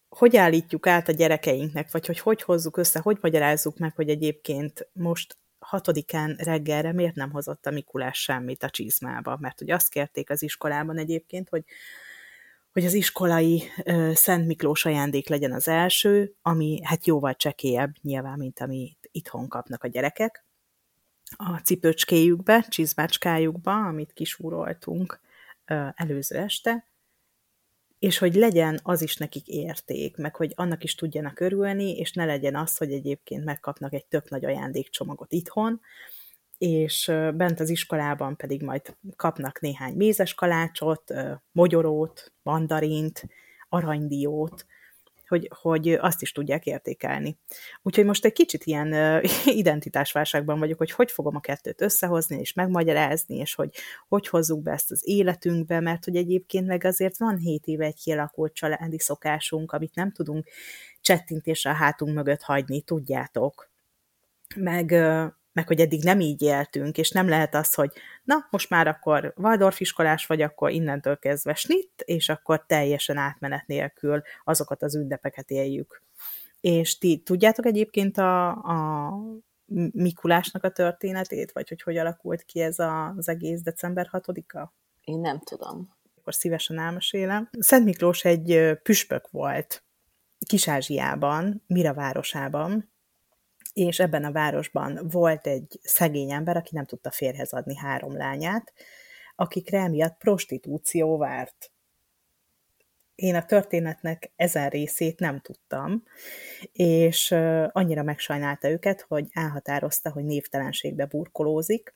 hogy 0.08 0.36
állítjuk 0.36 0.86
át 0.86 1.08
a 1.08 1.12
gyerekeinknek, 1.12 1.90
vagy 1.90 2.06
hogy 2.06 2.18
hogy 2.18 2.42
hozzuk 2.42 2.76
össze, 2.76 3.00
hogy 3.00 3.18
magyarázzuk 3.20 3.78
meg, 3.78 3.94
hogy 3.94 4.08
egyébként 4.08 4.88
most 4.92 5.38
hatodikán 5.58 6.36
reggelre 6.38 6.92
miért 6.92 7.14
nem 7.14 7.30
hozott 7.30 7.66
a 7.66 7.70
Mikulás 7.70 8.22
semmit 8.22 8.62
a 8.62 8.70
csizmába, 8.70 9.36
mert 9.40 9.58
hogy 9.58 9.70
azt 9.70 9.88
kérték 9.88 10.30
az 10.30 10.42
iskolában 10.42 10.98
egyébként, 10.98 11.48
hogy 11.48 11.64
hogy 12.72 12.84
az 12.84 12.94
iskolai 12.94 13.62
uh, 13.84 14.12
Szent 14.12 14.46
Miklós 14.46 14.84
ajándék 14.84 15.28
legyen 15.28 15.52
az 15.52 15.68
első, 15.68 16.34
ami 16.42 16.80
hát 16.84 17.06
jóval 17.06 17.34
csekélyebb 17.34 17.94
nyilván, 18.02 18.38
mint 18.38 18.60
amit 18.60 19.08
itthon 19.10 19.48
kapnak 19.48 19.84
a 19.84 19.88
gyerekek, 19.88 20.44
a 21.36 21.56
cipőcskéjükbe, 21.56 22.66
csizmácskájukba, 22.68 23.86
amit 23.86 24.12
kisúroltunk 24.12 25.20
előző 25.94 26.36
este, 26.36 26.86
és 27.98 28.18
hogy 28.18 28.34
legyen 28.34 28.80
az 28.82 29.02
is 29.02 29.16
nekik 29.16 29.46
érték, 29.46 30.16
meg 30.16 30.36
hogy 30.36 30.52
annak 30.56 30.84
is 30.84 30.94
tudjanak 30.94 31.40
örülni, 31.40 31.96
és 31.96 32.12
ne 32.12 32.24
legyen 32.24 32.56
az, 32.56 32.76
hogy 32.76 32.92
egyébként 32.92 33.44
megkapnak 33.44 33.92
egy 33.92 34.06
tök 34.06 34.30
nagy 34.30 34.44
ajándékcsomagot 34.44 35.32
itthon, 35.32 35.80
és 36.58 37.12
bent 37.34 37.60
az 37.60 37.68
iskolában 37.68 38.36
pedig 38.36 38.62
majd 38.62 38.96
kapnak 39.16 39.60
néhány 39.60 39.94
mézes 39.94 40.34
kalácsot, 40.34 41.14
mogyorót, 41.52 42.32
mandarint, 42.42 43.22
aranydiót, 43.68 44.66
hogy, 45.32 45.50
hogy 45.60 45.88
azt 45.88 46.22
is 46.22 46.32
tudják 46.32 46.66
értékelni. 46.66 47.38
Úgyhogy 47.82 48.04
most 48.04 48.24
egy 48.24 48.32
kicsit 48.32 48.64
ilyen 48.64 49.22
identitásválságban 49.62 50.58
vagyok, 50.58 50.78
hogy 50.78 50.90
hogy 50.90 51.10
fogom 51.10 51.36
a 51.36 51.40
kettőt 51.40 51.80
összehozni, 51.80 52.38
és 52.38 52.52
megmagyarázni, 52.52 53.36
és 53.36 53.54
hogy 53.54 53.70
hogy 54.08 54.28
hozzuk 54.28 54.62
be 54.62 54.72
ezt 54.72 54.90
az 54.90 55.00
életünkbe, 55.04 55.80
mert 55.80 56.04
hogy 56.04 56.16
egyébként 56.16 56.66
meg 56.66 56.84
azért 56.84 57.18
van 57.18 57.36
7 57.36 57.66
éve 57.66 57.84
egy 57.84 58.00
kialakult 58.02 58.54
családi 58.54 58.98
szokásunk, 58.98 59.72
amit 59.72 59.94
nem 59.94 60.12
tudunk 60.12 60.46
csettintésre 61.00 61.70
a 61.70 61.74
hátunk 61.74 62.14
mögött 62.14 62.42
hagyni, 62.42 62.80
tudjátok. 62.80 63.70
Meg 64.56 64.94
meg 65.52 65.66
hogy 65.66 65.80
eddig 65.80 66.02
nem 66.02 66.20
így 66.20 66.42
éltünk, 66.42 66.98
és 66.98 67.10
nem 67.10 67.28
lehet 67.28 67.54
az, 67.54 67.74
hogy 67.74 67.92
na, 68.24 68.46
most 68.50 68.70
már 68.70 68.86
akkor 68.86 69.34
Waldorf 69.36 69.80
iskolás 69.80 70.26
vagy, 70.26 70.42
akkor 70.42 70.70
innentől 70.70 71.18
kezdve 71.18 71.54
snit, 71.54 72.02
és 72.04 72.28
akkor 72.28 72.64
teljesen 72.66 73.16
átmenet 73.16 73.66
nélkül 73.66 74.22
azokat 74.44 74.82
az 74.82 74.96
ünnepeket 74.96 75.50
éljük. 75.50 76.02
És 76.60 76.98
ti 76.98 77.22
tudjátok 77.24 77.66
egyébként 77.66 78.18
a, 78.18 78.48
a 78.50 79.10
Mikulásnak 79.92 80.64
a 80.64 80.70
történetét, 80.70 81.52
vagy 81.52 81.68
hogy 81.68 81.82
hogy 81.82 81.96
alakult 81.96 82.42
ki 82.42 82.60
ez 82.60 82.78
a, 82.78 83.14
az 83.16 83.28
egész 83.28 83.62
december 83.62 84.08
6-a? 84.12 84.72
Én 85.04 85.18
nem 85.20 85.38
tudom. 85.38 85.96
Akkor 86.18 86.34
szívesen 86.34 86.78
elmesélem. 86.78 87.48
Szent 87.58 87.84
Miklós 87.84 88.24
egy 88.24 88.78
püspök 88.82 89.30
volt 89.30 89.84
Kis-Ázsiában, 90.46 91.62
Mira 91.66 91.94
városában, 91.94 92.91
és 93.72 93.98
ebben 93.98 94.24
a 94.24 94.32
városban 94.32 95.08
volt 95.10 95.46
egy 95.46 95.78
szegény 95.82 96.32
ember, 96.32 96.56
aki 96.56 96.70
nem 96.74 96.84
tudta 96.84 97.10
férhez 97.10 97.52
adni 97.52 97.76
három 97.76 98.16
lányát, 98.16 98.72
akikre 99.36 99.78
emiatt 99.78 100.18
prostitúció 100.18 101.16
várt. 101.18 101.70
Én 103.14 103.34
a 103.34 103.44
történetnek 103.44 104.32
ezen 104.36 104.68
részét 104.68 105.18
nem 105.18 105.40
tudtam, 105.40 106.04
és 106.72 107.30
annyira 107.68 108.02
megsajnálta 108.02 108.70
őket, 108.70 109.04
hogy 109.08 109.28
elhatározta, 109.32 110.10
hogy 110.10 110.24
névtelenségbe 110.24 111.06
burkolózik, 111.06 111.94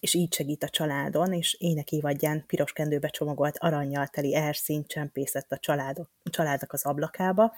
és 0.00 0.14
így 0.14 0.34
segít 0.34 0.62
a 0.62 0.68
családon, 0.68 1.32
és 1.32 1.56
ének 1.58 1.92
évadján 1.92 2.44
piros 2.46 2.72
kendőbe 2.72 3.08
csomagolt 3.08 3.58
aranyjal 3.58 4.06
teli 4.06 4.34
erszínt 4.34 4.88
csempészett 4.88 5.52
a 5.52 5.58
családok, 5.58 6.10
a 6.22 6.30
családok 6.30 6.72
az 6.72 6.84
ablakába, 6.84 7.54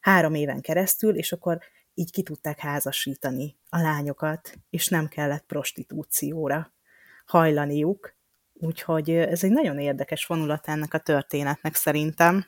három 0.00 0.34
éven 0.34 0.60
keresztül, 0.60 1.16
és 1.16 1.32
akkor 1.32 1.58
így 1.96 2.10
ki 2.10 2.22
tudták 2.22 2.58
házasítani 2.58 3.56
a 3.68 3.80
lányokat, 3.80 4.58
és 4.70 4.88
nem 4.88 5.08
kellett 5.08 5.44
prostitúcióra 5.46 6.72
hajlaniuk, 7.26 8.16
Úgyhogy 8.60 9.10
ez 9.10 9.44
egy 9.44 9.50
nagyon 9.50 9.78
érdekes 9.78 10.26
vonulat 10.26 10.68
ennek 10.68 10.94
a 10.94 10.98
történetnek 10.98 11.74
szerintem. 11.74 12.46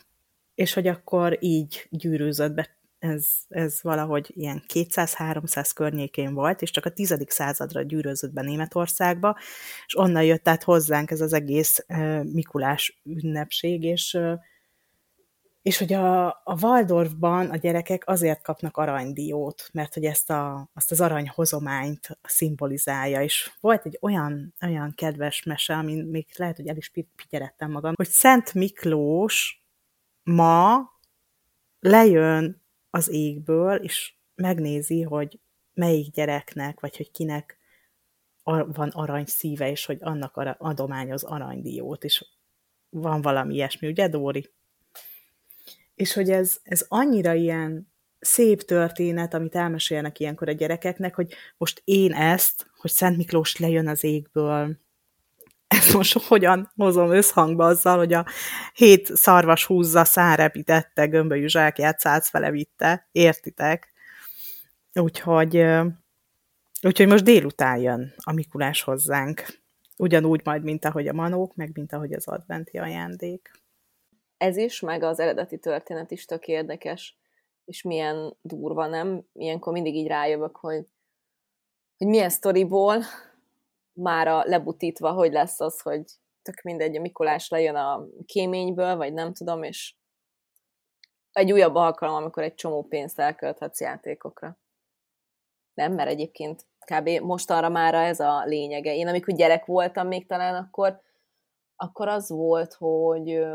És 0.54 0.72
hogy 0.72 0.86
akkor 0.86 1.36
így 1.40 1.86
gyűrűzött 1.90 2.52
be 2.52 2.76
ez, 2.98 3.26
ez 3.48 3.82
valahogy 3.82 4.30
ilyen 4.34 4.62
200-300 4.74 5.70
környékén 5.74 6.34
volt, 6.34 6.62
és 6.62 6.70
csak 6.70 6.84
a 6.84 6.90
tizedik 6.90 7.30
századra 7.30 7.82
gyűrözött 7.82 8.32
be 8.32 8.42
Németországba, 8.42 9.38
és 9.86 9.98
onnan 9.98 10.24
jött 10.24 10.48
át 10.48 10.62
hozzánk 10.62 11.10
ez 11.10 11.20
az 11.20 11.32
egész 11.32 11.84
Mikulás 12.22 13.00
ünnepség, 13.04 13.82
és, 13.82 14.18
és 15.62 15.78
hogy 15.78 15.92
a, 15.92 16.26
a 16.26 16.58
Waldorfban 16.62 17.50
a 17.50 17.56
gyerekek 17.56 18.08
azért 18.08 18.42
kapnak 18.42 18.76
aranydiót, 18.76 19.68
mert 19.72 19.94
hogy 19.94 20.04
ezt 20.04 20.30
a, 20.30 20.70
azt 20.74 20.90
az 20.90 21.00
aranyhozományt 21.00 22.18
szimbolizálja, 22.22 23.22
és 23.22 23.52
volt 23.60 23.86
egy 23.86 23.98
olyan, 24.00 24.54
olyan 24.62 24.92
kedves 24.94 25.42
mese, 25.42 25.74
amin 25.74 26.04
még 26.04 26.26
lehet, 26.36 26.56
hogy 26.56 26.68
el 26.68 26.76
is 26.76 26.92
pityerettem 27.16 27.70
magam, 27.70 27.92
hogy 27.96 28.08
Szent 28.08 28.54
Miklós 28.54 29.64
ma 30.22 30.78
lejön 31.80 32.62
az 32.90 33.08
égből, 33.08 33.76
és 33.76 34.12
megnézi, 34.34 35.02
hogy 35.02 35.40
melyik 35.74 36.12
gyereknek, 36.12 36.80
vagy 36.80 36.96
hogy 36.96 37.10
kinek 37.10 37.58
van 38.44 38.88
arany 38.88 39.24
szíve, 39.26 39.70
és 39.70 39.86
hogy 39.86 39.98
annak 40.00 40.36
adományoz 40.58 41.22
aranydiót, 41.22 42.04
és 42.04 42.24
van 42.90 43.22
valami 43.22 43.54
ilyesmi, 43.54 43.88
ugye, 43.88 44.08
Dóri? 44.08 44.50
És 45.98 46.12
hogy 46.12 46.30
ez, 46.30 46.58
ez 46.62 46.84
annyira 46.88 47.32
ilyen 47.32 47.92
szép 48.20 48.62
történet, 48.62 49.34
amit 49.34 49.54
elmesélnek 49.54 50.20
ilyenkor 50.20 50.48
a 50.48 50.52
gyerekeknek, 50.52 51.14
hogy 51.14 51.34
most 51.56 51.82
én 51.84 52.12
ezt, 52.12 52.70
hogy 52.76 52.90
Szent 52.90 53.16
Miklós 53.16 53.56
lejön 53.56 53.88
az 53.88 54.04
égből, 54.04 54.76
ezt 55.66 55.92
most 55.92 56.18
hogyan 56.18 56.72
hozom 56.76 57.10
összhangba 57.10 57.64
azzal, 57.66 57.98
hogy 57.98 58.12
a 58.12 58.26
hét 58.74 59.16
szarvas 59.16 59.64
húzza, 59.64 60.04
szárepítette, 60.04 61.06
gömbölyű 61.06 61.46
zsákját 61.46 61.98
száz 61.98 62.28
fele 62.28 62.50
vitte, 62.50 63.08
értitek? 63.12 63.92
Úgyhogy, 64.92 65.64
úgyhogy 66.82 67.06
most 67.06 67.24
délután 67.24 67.78
jön 67.78 68.14
a 68.16 68.32
Mikulás 68.32 68.82
hozzánk. 68.82 69.46
Ugyanúgy 69.96 70.40
majd, 70.44 70.62
mint 70.62 70.84
ahogy 70.84 71.08
a 71.08 71.12
manók, 71.12 71.54
meg 71.54 71.70
mint 71.74 71.92
ahogy 71.92 72.12
az 72.12 72.26
adventi 72.28 72.78
ajándék. 72.78 73.50
Ez 74.38 74.56
is, 74.56 74.80
meg 74.80 75.02
az 75.02 75.18
eredeti 75.20 75.58
történet 75.58 76.10
is 76.10 76.24
tök 76.24 76.46
érdekes, 76.46 77.18
és 77.64 77.82
milyen 77.82 78.36
durva, 78.40 78.86
nem? 78.86 79.26
Ilyenkor 79.32 79.72
mindig 79.72 79.94
így 79.94 80.06
rájövök, 80.06 80.56
hogy, 80.56 80.86
hogy 81.96 82.06
milyen 82.06 82.30
sztoriból, 82.30 83.02
már 83.92 84.28
a 84.28 84.42
lebutítva, 84.44 85.12
hogy 85.12 85.32
lesz 85.32 85.60
az, 85.60 85.80
hogy 85.80 86.02
tök 86.42 86.62
mindegy, 86.62 86.96
a 86.96 87.00
Mikulás 87.00 87.48
lejön 87.48 87.74
a 87.74 88.06
kéményből, 88.26 88.96
vagy 88.96 89.12
nem 89.12 89.32
tudom, 89.32 89.62
és 89.62 89.94
egy 91.32 91.52
újabb 91.52 91.74
alkalom, 91.74 92.14
amikor 92.14 92.42
egy 92.42 92.54
csomó 92.54 92.82
pénzt 92.82 93.18
elkölthetsz 93.18 93.80
játékokra. 93.80 94.58
Nem, 95.74 95.92
mert 95.94 96.08
egyébként 96.08 96.66
kb. 96.78 97.08
most 97.08 97.50
arra 97.50 97.68
már 97.68 97.94
ez 97.94 98.20
a 98.20 98.44
lényege. 98.44 98.94
Én 98.94 99.08
amikor 99.08 99.34
gyerek 99.34 99.64
voltam 99.64 100.06
még 100.06 100.26
talán, 100.26 100.54
akkor, 100.54 101.00
akkor 101.76 102.08
az 102.08 102.30
volt, 102.30 102.74
hogy 102.74 103.46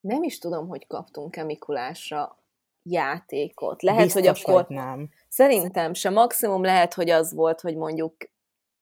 nem 0.00 0.22
is 0.22 0.38
tudom, 0.38 0.68
hogy 0.68 0.86
kaptunk-e 0.86 1.44
Mikulásra 1.44 2.38
játékot. 2.82 3.82
Lehet, 3.82 4.02
Biztos, 4.02 4.22
hogy 4.22 4.36
akkor... 4.36 4.64
Hogy 4.64 4.76
nem. 4.76 5.08
Szerintem 5.28 5.94
se. 5.94 6.10
Maximum 6.10 6.62
lehet, 6.62 6.94
hogy 6.94 7.10
az 7.10 7.34
volt, 7.34 7.60
hogy 7.60 7.76
mondjuk 7.76 8.14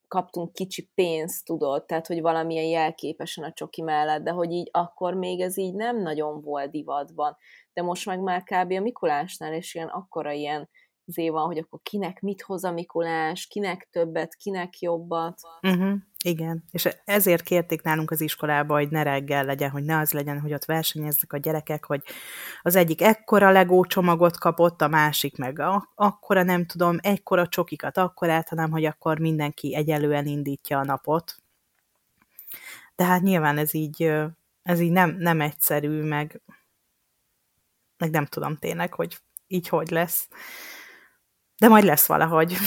kaptunk 0.07 0.53
kicsi 0.53 0.89
pénzt, 0.95 1.45
tudod, 1.45 1.85
tehát, 1.85 2.07
hogy 2.07 2.21
valamilyen 2.21 2.65
jelképesen 2.65 3.43
a 3.43 3.53
csoki 3.53 3.81
mellett, 3.81 4.23
de 4.23 4.31
hogy 4.31 4.51
így 4.51 4.69
akkor 4.71 5.13
még 5.13 5.39
ez 5.41 5.57
így 5.57 5.73
nem 5.73 6.01
nagyon 6.01 6.41
volt 6.41 6.71
divatban. 6.71 7.37
De 7.73 7.81
most 7.81 8.05
meg 8.05 8.19
már 8.19 8.43
kb. 8.43 8.71
a 8.71 8.79
Mikulásnál 8.79 9.53
is 9.53 9.75
ilyen 9.75 9.87
akkora 9.87 10.31
ilyen 10.31 10.69
zé 11.05 11.29
van, 11.29 11.45
hogy 11.45 11.57
akkor 11.57 11.79
kinek 11.83 12.21
mit 12.21 12.41
hoz 12.41 12.63
a 12.63 12.71
Mikulás, 12.71 13.47
kinek 13.47 13.87
többet, 13.91 14.35
kinek 14.35 14.79
jobbat. 14.79 15.41
Uh-huh. 15.61 15.93
Igen, 16.25 16.63
és 16.71 16.89
ezért 17.05 17.43
kérték 17.43 17.81
nálunk 17.81 18.11
az 18.11 18.21
iskolába, 18.21 18.73
hogy 18.73 18.89
ne 18.89 19.03
reggel 19.03 19.45
legyen, 19.45 19.69
hogy 19.69 19.83
ne 19.83 19.97
az 19.97 20.11
legyen, 20.11 20.39
hogy 20.39 20.53
ott 20.53 20.65
versenyeznek 20.65 21.33
a 21.33 21.37
gyerekek, 21.37 21.85
hogy 21.85 22.03
az 22.61 22.75
egyik 22.75 23.01
ekkora 23.01 23.51
legó 23.51 23.85
csomagot 23.85 24.37
kapott, 24.37 24.81
a 24.81 24.87
másik 24.87 25.37
meg 25.37 25.59
a, 25.59 25.91
akkora, 25.95 26.43
nem 26.43 26.65
tudom, 26.65 26.97
ekkora 27.01 27.47
csokikat 27.47 27.97
akkorát, 27.97 28.49
hanem 28.49 28.71
hogy 28.71 28.85
akkor 28.85 29.19
mindenki 29.19 29.75
egyelően 29.75 30.25
indítja 30.25 30.79
a 30.79 30.83
napot. 30.83 31.35
De 32.95 33.03
hát 33.03 33.21
nyilván 33.21 33.57
ez 33.57 33.73
így, 33.73 34.11
ez 34.63 34.79
így 34.79 34.91
nem, 34.91 35.15
nem 35.17 35.41
egyszerű, 35.41 36.01
meg, 36.01 36.41
meg 37.97 38.09
nem 38.09 38.25
tudom 38.25 38.57
tényleg, 38.57 38.93
hogy 38.93 39.17
így 39.47 39.67
hogy 39.67 39.89
lesz. 39.89 40.27
De 41.57 41.67
majd 41.67 41.83
lesz 41.83 42.05
valahogy. 42.05 42.57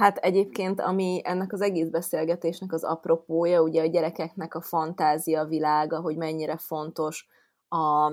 Hát 0.00 0.16
egyébként, 0.16 0.80
ami 0.80 1.20
ennek 1.24 1.52
az 1.52 1.60
egész 1.60 1.88
beszélgetésnek 1.88 2.72
az 2.72 2.84
apropója, 2.84 3.62
ugye 3.62 3.82
a 3.82 3.86
gyerekeknek 3.86 4.54
a 4.54 4.60
fantázia 4.60 5.44
világa, 5.44 6.00
hogy 6.00 6.16
mennyire 6.16 6.56
fontos 6.56 7.28
a 7.68 8.12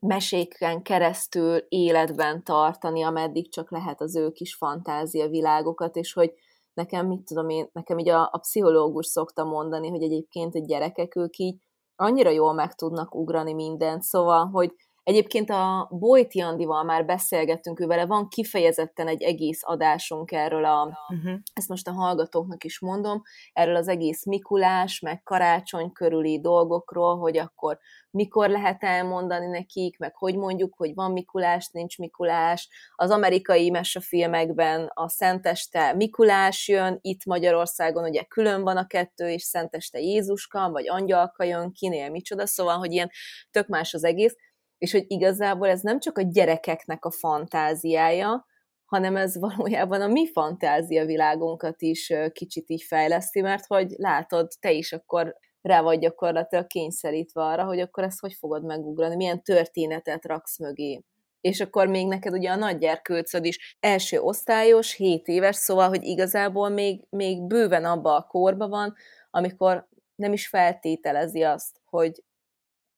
meséken 0.00 0.82
keresztül 0.82 1.56
életben 1.68 2.44
tartani, 2.44 3.02
ameddig 3.02 3.52
csak 3.52 3.70
lehet 3.70 4.00
az 4.00 4.16
ő 4.16 4.30
kis 4.30 4.54
fantázia 4.54 5.28
világokat, 5.28 5.96
és 5.96 6.12
hogy 6.12 6.32
nekem, 6.74 7.06
mit 7.06 7.22
tudom 7.22 7.48
én, 7.48 7.68
nekem 7.72 7.98
így 7.98 8.08
a, 8.08 8.28
a 8.32 8.38
pszichológus 8.38 9.06
szokta 9.06 9.44
mondani, 9.44 9.88
hogy 9.88 10.02
egyébként 10.02 10.54
a 10.54 10.58
gyerekek 10.58 11.16
ők 11.16 11.36
így 11.36 11.56
annyira 11.96 12.30
jól 12.30 12.52
meg 12.52 12.74
tudnak 12.74 13.14
ugrani 13.14 13.52
mindent, 13.52 14.02
szóval, 14.02 14.46
hogy 14.46 14.74
Egyébként 15.08 15.50
a 15.50 15.88
Bojti 15.90 16.40
Andival 16.40 16.84
már 16.84 17.04
beszélgettünk 17.04 17.80
ő 17.80 17.86
vele, 17.86 18.06
van 18.06 18.28
kifejezetten 18.28 19.08
egy 19.08 19.22
egész 19.22 19.60
adásunk 19.62 20.32
erről 20.32 20.64
a, 20.64 20.98
uh-huh. 21.08 21.40
ezt 21.52 21.68
most 21.68 21.88
a 21.88 21.92
hallgatóknak 21.92 22.64
is 22.64 22.80
mondom, 22.80 23.22
erről 23.52 23.76
az 23.76 23.88
egész 23.88 24.24
Mikulás, 24.24 25.00
meg 25.00 25.22
karácsony 25.22 25.92
körüli 25.92 26.40
dolgokról, 26.40 27.18
hogy 27.18 27.38
akkor 27.38 27.78
mikor 28.10 28.48
lehet 28.48 28.84
elmondani 28.84 29.46
nekik, 29.46 29.98
meg 29.98 30.16
hogy 30.16 30.36
mondjuk, 30.36 30.74
hogy 30.76 30.94
van 30.94 31.12
Mikulás, 31.12 31.68
nincs 31.70 31.98
Mikulás. 31.98 32.68
Az 32.94 33.10
amerikai 33.10 33.70
mesefilmekben 33.70 34.90
a 34.94 35.08
Szenteste 35.08 35.94
Mikulás 35.94 36.68
jön, 36.68 36.98
itt 37.00 37.24
Magyarországon 37.24 38.04
ugye 38.04 38.22
külön 38.22 38.62
van 38.62 38.76
a 38.76 38.86
kettő, 38.86 39.30
és 39.30 39.42
Szenteste 39.42 39.98
Jézuska, 39.98 40.70
vagy 40.70 40.88
Angyalka 40.88 41.44
jön, 41.44 41.72
kinél 41.72 42.10
micsoda, 42.10 42.46
szóval, 42.46 42.76
hogy 42.76 42.92
ilyen 42.92 43.10
tök 43.50 43.66
más 43.66 43.94
az 43.94 44.04
egész 44.04 44.34
és 44.78 44.92
hogy 44.92 45.04
igazából 45.06 45.68
ez 45.68 45.80
nem 45.80 46.00
csak 46.00 46.18
a 46.18 46.22
gyerekeknek 46.22 47.04
a 47.04 47.10
fantáziája, 47.10 48.46
hanem 48.84 49.16
ez 49.16 49.38
valójában 49.48 50.00
a 50.00 50.06
mi 50.06 50.30
fantázia 50.32 51.04
világunkat 51.04 51.82
is 51.82 52.12
kicsit 52.32 52.70
így 52.70 52.82
fejleszti, 52.82 53.40
mert 53.40 53.66
hogy 53.66 53.94
látod, 53.96 54.48
te 54.60 54.72
is 54.72 54.92
akkor 54.92 55.36
rá 55.62 55.82
vagy 55.82 55.98
gyakorlatilag 55.98 56.66
kényszerítve 56.66 57.42
arra, 57.42 57.64
hogy 57.64 57.80
akkor 57.80 58.04
ezt 58.04 58.20
hogy 58.20 58.32
fogod 58.32 58.64
megugrani, 58.64 59.16
milyen 59.16 59.42
történetet 59.42 60.24
raksz 60.24 60.58
mögé. 60.58 61.04
És 61.40 61.60
akkor 61.60 61.86
még 61.86 62.06
neked 62.06 62.32
ugye 62.32 62.50
a 62.50 62.56
nagygyerkőcöd 62.56 63.44
is 63.44 63.76
első 63.80 64.18
osztályos, 64.18 64.94
7 64.94 65.26
éves, 65.28 65.56
szóval, 65.56 65.88
hogy 65.88 66.04
igazából 66.04 66.68
még, 66.68 67.04
még 67.10 67.46
bőven 67.46 67.84
abba 67.84 68.16
a 68.16 68.26
korba 68.26 68.68
van, 68.68 68.94
amikor 69.30 69.88
nem 70.14 70.32
is 70.32 70.48
feltételezi 70.48 71.42
azt, 71.42 71.80
hogy 71.84 72.22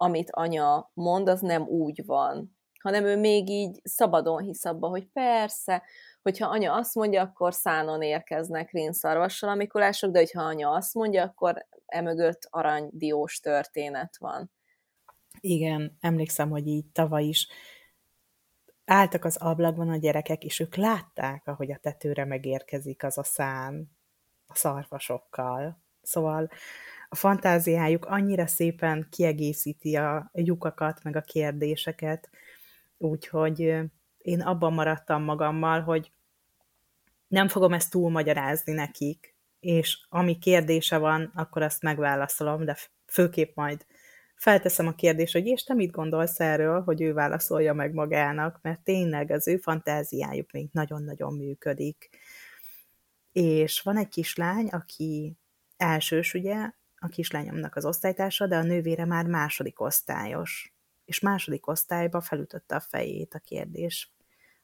amit 0.03 0.31
anya 0.31 0.91
mond, 0.95 1.29
az 1.29 1.41
nem 1.41 1.63
úgy 1.63 2.05
van, 2.07 2.57
hanem 2.81 3.05
ő 3.05 3.17
még 3.17 3.49
így 3.49 3.81
szabadon 3.83 4.43
hisz 4.43 4.65
abba, 4.65 4.89
hogy 4.89 5.07
persze, 5.07 5.83
hogyha 6.23 6.49
anya 6.49 6.75
azt 6.75 6.95
mondja, 6.95 7.23
akkor 7.23 7.55
szánon 7.55 8.03
érkeznek 8.03 8.71
rinszarvassal 8.71 9.51
a 9.51 9.55
Mikulások, 9.55 10.11
de 10.11 10.19
hogyha 10.19 10.43
anya 10.43 10.71
azt 10.71 10.95
mondja, 10.95 11.23
akkor 11.23 11.67
emögött 11.87 12.47
aranydiós 12.51 13.41
történet 13.41 14.17
van. 14.19 14.51
Igen, 15.41 15.97
emlékszem, 16.01 16.51
hogy 16.51 16.67
így 16.67 16.87
tavaly 16.93 17.25
is 17.25 17.49
álltak 18.85 19.25
az 19.25 19.37
ablakban 19.37 19.89
a 19.89 19.97
gyerekek, 19.97 20.45
és 20.45 20.61
ők 20.61 20.75
látták, 20.75 21.47
ahogy 21.47 21.73
a 21.73 21.79
tetőre 21.79 22.25
megérkezik 22.25 23.05
az 23.05 23.19
a 23.19 23.25
szán 23.25 23.91
a 24.47 24.55
szarvasokkal. 24.55 25.83
Szóval 26.03 26.51
a 27.13 27.17
fantáziájuk 27.17 28.05
annyira 28.05 28.47
szépen 28.47 29.07
kiegészíti 29.11 29.97
a 29.97 30.31
lyukakat, 30.35 31.03
meg 31.03 31.17
a 31.17 31.21
kérdéseket, 31.21 32.31
úgyhogy 32.99 33.59
én 34.19 34.41
abban 34.41 34.73
maradtam 34.73 35.23
magammal, 35.23 35.81
hogy 35.81 36.13
nem 37.29 37.49
fogom 37.49 37.73
ezt 37.73 37.91
túlmagyarázni 37.91 38.73
nekik, 38.73 39.35
és 39.61 39.99
ami 40.09 40.39
kérdése 40.39 40.99
van, 40.99 41.33
akkor 41.35 41.63
azt 41.63 41.83
megválaszolom, 41.83 42.65
de 42.65 42.77
főképp 43.07 43.57
majd 43.57 43.87
felteszem 44.35 44.87
a 44.87 44.95
kérdést, 44.95 45.33
hogy 45.33 45.47
és 45.47 45.65
te 45.65 45.75
mit 45.75 45.91
gondolsz 45.91 46.41
erről, 46.41 46.83
hogy 46.83 47.03
ő 47.03 47.13
válaszolja 47.13 47.75
meg 47.75 47.95
magának, 47.95 48.59
mert 48.63 48.81
tényleg 48.81 49.31
az 49.31 49.49
ő 49.49 49.57
fantáziájuk 49.57 50.51
még 50.53 50.69
nagyon-nagyon 50.73 51.35
működik. 51.35 52.11
És 53.33 53.81
van 53.81 53.97
egy 53.97 54.09
kislány, 54.09 54.67
aki 54.69 55.37
elsős, 55.77 56.35
ugye, 56.35 56.71
a 57.01 57.09
kislányomnak 57.09 57.77
az 57.77 57.85
osztálytársa, 57.85 58.47
de 58.47 58.57
a 58.57 58.63
nővére 58.63 59.05
már 59.05 59.27
második 59.27 59.81
osztályos. 59.81 60.75
És 61.05 61.21
második 61.21 61.67
osztályba 61.67 62.21
felütötte 62.21 62.75
a 62.75 62.81
fejét 62.81 63.35
a 63.35 63.39
kérdés. 63.39 64.13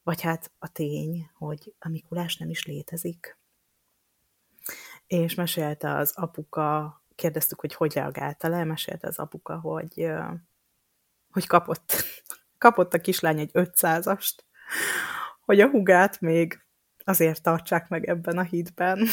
Vagy 0.02 0.20
hát 0.20 0.52
a 0.58 0.68
tény, 0.68 1.30
hogy 1.34 1.74
a 1.78 1.88
Mikulás 1.88 2.36
nem 2.36 2.50
is 2.50 2.66
létezik. 2.66 3.38
És 5.06 5.34
mesélte 5.34 5.94
az 5.94 6.12
apuka, 6.16 7.02
kérdeztük, 7.14 7.60
hogy 7.60 7.74
hogy 7.74 7.92
reagálta 7.92 8.48
le, 8.48 8.64
mesélte 8.64 9.06
az 9.06 9.18
apuka, 9.18 9.58
hogy, 9.58 10.10
hogy 11.30 11.46
kapott, 11.46 11.92
kapott 12.58 12.94
a 12.94 13.00
kislány 13.00 13.38
egy 13.38 13.50
500-ast, 13.52 14.34
hogy 15.40 15.60
a 15.60 15.68
hugát 15.68 16.20
még 16.20 16.66
azért 17.04 17.42
tartsák 17.42 17.88
meg 17.88 18.08
ebben 18.08 18.38
a 18.38 18.42
hitben. 18.42 19.06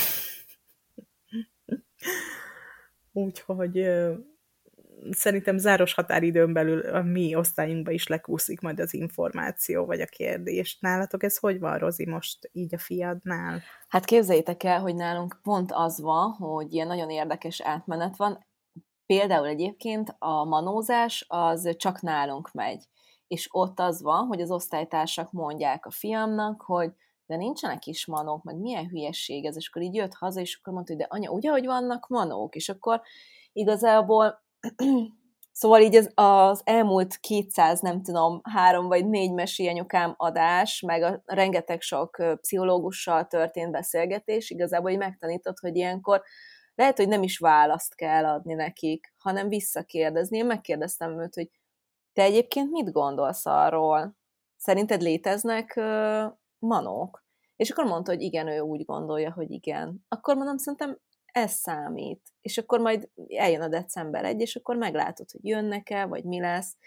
Úgyhogy 3.13 3.87
szerintem 5.11 5.57
záros 5.57 5.93
határidőn 5.93 6.53
belül 6.53 6.79
a 6.79 7.01
mi 7.01 7.35
osztályunkba 7.35 7.91
is 7.91 8.07
lekúszik 8.07 8.61
majd 8.61 8.79
az 8.79 8.93
információ, 8.93 9.85
vagy 9.85 10.01
a 10.01 10.05
kérdés. 10.05 10.77
Nálatok 10.79 11.23
ez 11.23 11.37
hogy 11.37 11.59
van, 11.59 11.77
Rozi, 11.77 12.05
most 12.05 12.49
így 12.51 12.75
a 12.75 12.77
fiadnál? 12.77 13.61
Hát 13.87 14.05
képzeljétek 14.05 14.63
el, 14.63 14.79
hogy 14.79 14.95
nálunk 14.95 15.39
pont 15.43 15.71
az 15.71 16.01
van, 16.01 16.31
hogy 16.31 16.73
ilyen 16.73 16.87
nagyon 16.87 17.09
érdekes 17.09 17.61
átmenet 17.61 18.15
van. 18.15 18.45
Például 19.05 19.47
egyébként 19.47 20.15
a 20.19 20.43
manózás 20.43 21.25
az 21.27 21.75
csak 21.77 22.01
nálunk 22.01 22.51
megy. 22.51 22.83
És 23.27 23.47
ott 23.51 23.79
az 23.79 24.01
van, 24.01 24.25
hogy 24.25 24.41
az 24.41 24.51
osztálytársak 24.51 25.31
mondják 25.31 25.85
a 25.85 25.91
fiamnak, 25.91 26.61
hogy 26.61 26.93
de 27.25 27.35
nincsenek 27.35 27.85
is 27.85 28.05
manók, 28.05 28.43
meg 28.43 28.57
milyen 28.57 28.87
hülyesség 28.87 29.45
ez, 29.45 29.55
és 29.55 29.67
akkor 29.67 29.81
így 29.81 29.95
jött 29.95 30.13
haza, 30.13 30.39
és 30.39 30.57
akkor 30.59 30.73
mondta, 30.73 30.93
hogy 30.93 31.01
de 31.01 31.07
anya, 31.09 31.31
ugye, 31.31 31.49
hogy 31.49 31.65
vannak 31.65 32.07
manók, 32.07 32.55
és 32.55 32.69
akkor 32.69 33.01
igazából 33.51 34.41
Szóval 35.55 35.81
így 35.81 35.95
az, 35.95 36.11
az 36.15 36.61
elmúlt 36.63 37.17
200, 37.17 37.79
nem 37.79 38.03
tudom, 38.03 38.41
három 38.43 38.87
vagy 38.87 39.09
négy 39.09 39.33
mesi 39.33 39.67
anyukám 39.67 40.13
adás, 40.17 40.81
meg 40.81 41.03
a 41.03 41.21
rengeteg 41.25 41.81
sok 41.81 42.37
pszichológussal 42.41 43.27
történt 43.27 43.71
beszélgetés, 43.71 44.49
igazából 44.49 44.89
így 44.89 44.97
megtanított, 44.97 45.59
hogy 45.59 45.75
ilyenkor 45.75 46.23
lehet, 46.75 46.97
hogy 46.97 47.07
nem 47.07 47.23
is 47.23 47.37
választ 47.37 47.95
kell 47.95 48.25
adni 48.25 48.53
nekik, 48.53 49.13
hanem 49.17 49.49
visszakérdezni. 49.49 50.37
Én 50.37 50.45
megkérdeztem 50.45 51.21
őt, 51.21 51.35
hogy 51.35 51.49
te 52.13 52.21
egyébként 52.21 52.71
mit 52.71 52.91
gondolsz 52.91 53.45
arról? 53.45 54.15
Szerinted 54.57 55.01
léteznek 55.01 55.79
manók. 56.63 57.23
És 57.55 57.69
akkor 57.69 57.85
mondta, 57.85 58.11
hogy 58.11 58.21
igen, 58.21 58.47
ő 58.47 58.59
úgy 58.59 58.85
gondolja, 58.85 59.33
hogy 59.33 59.51
igen. 59.51 60.05
Akkor 60.07 60.35
mondom, 60.35 60.57
szerintem 60.57 60.99
ez 61.25 61.51
számít. 61.51 62.21
És 62.41 62.57
akkor 62.57 62.79
majd 62.79 63.09
eljön 63.27 63.61
a 63.61 63.67
december 63.67 64.25
egy, 64.25 64.41
és 64.41 64.55
akkor 64.55 64.75
meglátod, 64.75 65.31
hogy 65.31 65.45
jönnek-e, 65.45 66.05
vagy 66.05 66.23
mi 66.23 66.39
lesz. 66.39 66.77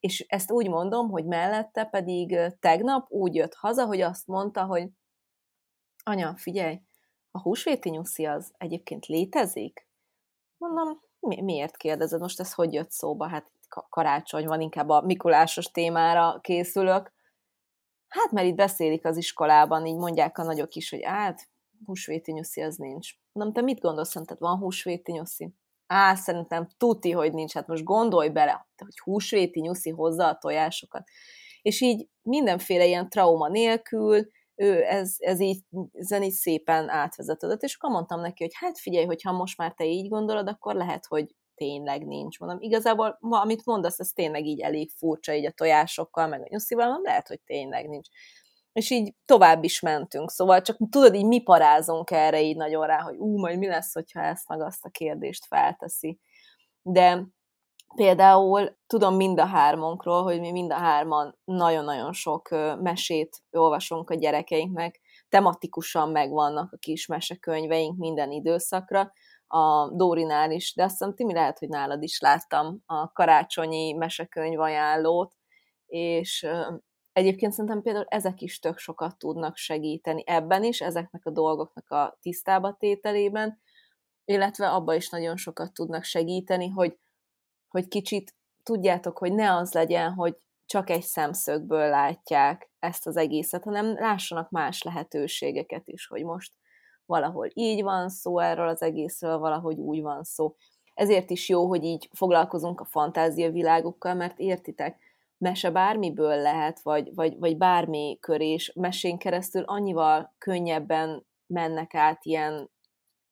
És 0.00 0.24
ezt 0.28 0.50
úgy 0.50 0.68
mondom, 0.68 1.10
hogy 1.10 1.24
mellette 1.24 1.84
pedig 1.84 2.38
tegnap 2.60 3.10
úgy 3.10 3.34
jött 3.34 3.54
haza, 3.54 3.86
hogy 3.86 4.00
azt 4.00 4.26
mondta, 4.26 4.64
hogy 4.64 4.88
anya, 6.04 6.34
figyelj, 6.36 6.80
a 7.30 7.40
húsvéti 7.40 7.90
nyuszi 7.90 8.24
az 8.24 8.52
egyébként 8.58 9.06
létezik? 9.06 9.88
Mondom, 10.58 11.00
mi, 11.20 11.42
miért 11.42 11.76
kérdezed? 11.76 12.20
Most 12.20 12.40
ez 12.40 12.52
hogy 12.54 12.72
jött 12.72 12.90
szóba? 12.90 13.28
Hát 13.28 13.50
karácsony 13.88 14.46
van, 14.46 14.60
inkább 14.60 14.88
a 14.88 15.00
Mikulásos 15.00 15.70
témára 15.70 16.38
készülök. 16.40 17.12
Hát, 18.12 18.30
mert 18.30 18.46
itt 18.46 18.54
beszélik 18.54 19.04
az 19.04 19.16
iskolában, 19.16 19.86
így 19.86 19.96
mondják 19.96 20.38
a 20.38 20.42
nagyok 20.42 20.74
is, 20.74 20.90
hogy 20.90 21.04
hát, 21.04 21.48
húsvéti 21.84 22.32
nyuszi 22.32 22.60
az 22.60 22.76
nincs. 22.76 23.10
Nem, 23.32 23.52
te 23.52 23.60
mit 23.60 23.80
gondolsz, 23.80 24.08
szerinted 24.08 24.38
van 24.38 24.58
húsvéti 24.58 25.12
nyuszi? 25.12 25.54
Á, 25.86 26.14
szerintem 26.14 26.68
tuti, 26.76 27.10
hogy 27.10 27.32
nincs. 27.32 27.52
Hát 27.52 27.66
most 27.66 27.84
gondolj 27.84 28.28
bele, 28.28 28.66
hogy 28.76 28.98
húsvéti 28.98 29.60
nyuszi 29.60 29.90
hozza 29.90 30.28
a 30.28 30.38
tojásokat. 30.38 31.08
És 31.62 31.80
így 31.80 32.08
mindenféle 32.22 32.86
ilyen 32.86 33.08
trauma 33.08 33.48
nélkül, 33.48 34.30
ő 34.54 34.82
ez, 34.84 35.14
ez 35.18 35.40
így, 35.40 35.64
ezen 35.92 36.22
így 36.22 36.32
szépen 36.32 36.88
átvezetődött, 36.88 37.62
és 37.62 37.74
akkor 37.74 37.90
mondtam 37.90 38.20
neki, 38.20 38.42
hogy 38.42 38.52
hát 38.54 38.78
figyelj, 38.78 39.04
hogy 39.04 39.22
ha 39.22 39.32
most 39.32 39.58
már 39.58 39.72
te 39.72 39.84
így 39.84 40.08
gondolod, 40.08 40.48
akkor 40.48 40.74
lehet, 40.74 41.06
hogy 41.06 41.34
tényleg 41.54 42.06
nincs. 42.06 42.38
Mondom, 42.38 42.58
igazából, 42.60 43.16
ma, 43.20 43.40
amit 43.40 43.64
mondasz, 43.64 43.98
ez 43.98 44.08
tényleg 44.08 44.46
így 44.46 44.60
elég 44.60 44.90
furcsa, 44.90 45.34
így 45.34 45.46
a 45.46 45.50
tojásokkal, 45.50 46.26
meg 46.26 46.40
a 46.40 46.46
nyuszival, 46.48 46.84
mondom, 46.84 47.04
lehet, 47.04 47.28
hogy 47.28 47.40
tényleg 47.40 47.88
nincs. 47.88 48.08
És 48.72 48.90
így 48.90 49.14
tovább 49.24 49.64
is 49.64 49.80
mentünk. 49.80 50.30
Szóval 50.30 50.60
csak 50.62 50.76
tudod, 50.90 51.14
így 51.14 51.26
mi 51.26 51.42
parázunk 51.42 52.10
erre 52.10 52.42
így 52.42 52.56
nagyon 52.56 52.86
rá, 52.86 53.00
hogy 53.00 53.16
ú, 53.16 53.38
majd 53.38 53.58
mi 53.58 53.66
lesz, 53.66 53.94
hogyha 53.94 54.20
ezt 54.20 54.48
meg 54.48 54.60
azt 54.60 54.84
a 54.84 54.88
kérdést 54.90 55.46
felteszi. 55.46 56.18
De 56.82 57.26
például 57.94 58.76
tudom 58.86 59.14
mind 59.14 59.40
a 59.40 59.44
hármunkról, 59.44 60.22
hogy 60.22 60.40
mi 60.40 60.50
mind 60.50 60.72
a 60.72 60.76
hárman 60.76 61.38
nagyon-nagyon 61.44 62.12
sok 62.12 62.48
mesét 62.80 63.36
olvasunk 63.50 64.10
a 64.10 64.14
gyerekeinknek, 64.14 65.00
tematikusan 65.28 66.08
megvannak 66.08 66.72
a 66.72 66.76
kis 66.76 67.06
mesekönyveink 67.06 67.98
minden 67.98 68.30
időszakra, 68.30 69.12
a 69.54 69.90
Dórinál 69.94 70.50
is, 70.50 70.74
de 70.74 70.82
azt 70.82 70.98
hiszem, 70.98 71.14
Timi, 71.14 71.32
lehet, 71.32 71.58
hogy 71.58 71.68
nálad 71.68 72.02
is 72.02 72.20
láttam 72.20 72.82
a 72.86 73.12
karácsonyi 73.12 73.92
mesekönyv 73.92 74.60
ajánlót, 74.60 75.34
és 75.86 76.46
egyébként 77.12 77.52
szerintem 77.52 77.82
például 77.82 78.06
ezek 78.08 78.40
is 78.40 78.58
tök 78.58 78.78
sokat 78.78 79.18
tudnak 79.18 79.56
segíteni 79.56 80.22
ebben 80.26 80.64
is, 80.64 80.80
ezeknek 80.80 81.26
a 81.26 81.30
dolgoknak 81.30 81.90
a 81.90 82.18
tisztába 82.20 82.76
tételében, 82.78 83.60
illetve 84.24 84.70
abba 84.70 84.94
is 84.94 85.08
nagyon 85.08 85.36
sokat 85.36 85.72
tudnak 85.72 86.04
segíteni, 86.04 86.68
hogy, 86.68 86.98
hogy 87.68 87.88
kicsit 87.88 88.34
tudjátok, 88.62 89.18
hogy 89.18 89.32
ne 89.32 89.54
az 89.54 89.72
legyen, 89.72 90.12
hogy 90.12 90.36
csak 90.66 90.90
egy 90.90 91.02
szemszögből 91.02 91.88
látják 91.88 92.70
ezt 92.78 93.06
az 93.06 93.16
egészet, 93.16 93.64
hanem 93.64 93.94
lássanak 93.94 94.50
más 94.50 94.82
lehetőségeket 94.82 95.88
is, 95.88 96.06
hogy 96.06 96.24
most 96.24 96.52
valahol 97.06 97.48
így 97.54 97.82
van 97.82 98.08
szó 98.08 98.38
erről 98.38 98.68
az 98.68 98.82
egészről, 98.82 99.38
valahogy 99.38 99.78
úgy 99.78 100.02
van 100.02 100.22
szó. 100.22 100.54
Ezért 100.94 101.30
is 101.30 101.48
jó, 101.48 101.66
hogy 101.66 101.84
így 101.84 102.08
foglalkozunk 102.12 102.80
a 102.80 102.84
fantázia 102.84 103.50
világokkal, 103.50 104.14
mert 104.14 104.38
értitek, 104.38 104.98
mese 105.38 105.70
bármiből 105.70 106.36
lehet, 106.36 106.80
vagy, 106.80 107.14
vagy, 107.14 107.38
vagy 107.38 107.56
bármi 107.56 108.18
körés 108.20 108.72
mesén 108.74 109.18
keresztül 109.18 109.62
annyival 109.62 110.34
könnyebben 110.38 111.26
mennek 111.46 111.94
át 111.94 112.24
ilyen 112.24 112.70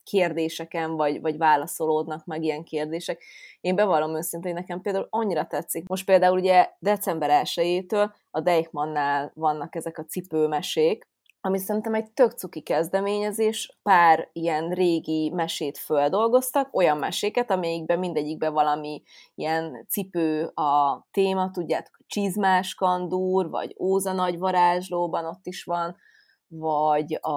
kérdéseken, 0.04 0.96
vagy, 0.96 1.20
vagy 1.20 1.37
válaszolódnak 1.37 2.24
meg 2.24 2.42
ilyen 2.42 2.64
kérdések. 2.64 3.22
Én 3.61 3.74
bevallom 3.74 4.16
őszintén, 4.16 4.52
hogy 4.52 4.61
nekem 4.61 4.80
például 4.80 5.06
annyira 5.11 5.46
tetszik. 5.46 5.88
Most 5.88 6.04
például 6.04 6.38
ugye 6.38 6.70
december 6.78 7.42
1-től 7.44 8.11
a 8.30 8.40
Deichmannnál 8.40 9.30
vannak 9.35 9.74
ezek 9.74 9.98
a 9.98 10.04
cipőmesék, 10.04 11.09
ami 11.40 11.59
szerintem 11.59 11.94
egy 11.94 12.12
tök 12.12 12.33
cuki 12.33 12.61
kezdeményezés, 12.61 13.79
pár 13.83 14.29
ilyen 14.33 14.70
régi 14.70 15.31
mesét 15.31 15.79
földolgoztak, 15.79 16.74
olyan 16.76 16.96
meséket, 16.96 17.50
amelyikben 17.50 17.98
mindegyikben 17.98 18.53
valami 18.53 19.03
ilyen 19.35 19.87
cipő 19.88 20.44
a 20.44 21.07
téma, 21.11 21.50
tudjátok, 21.50 21.98
csizmás 22.07 22.74
kandúr, 22.74 23.50
vagy 23.50 23.74
Óza 23.79 24.12
nagy 24.12 24.38
varázslóban 24.38 25.24
ott 25.24 25.46
is 25.46 25.64
van, 25.64 25.96
vagy 26.48 27.18
a 27.20 27.31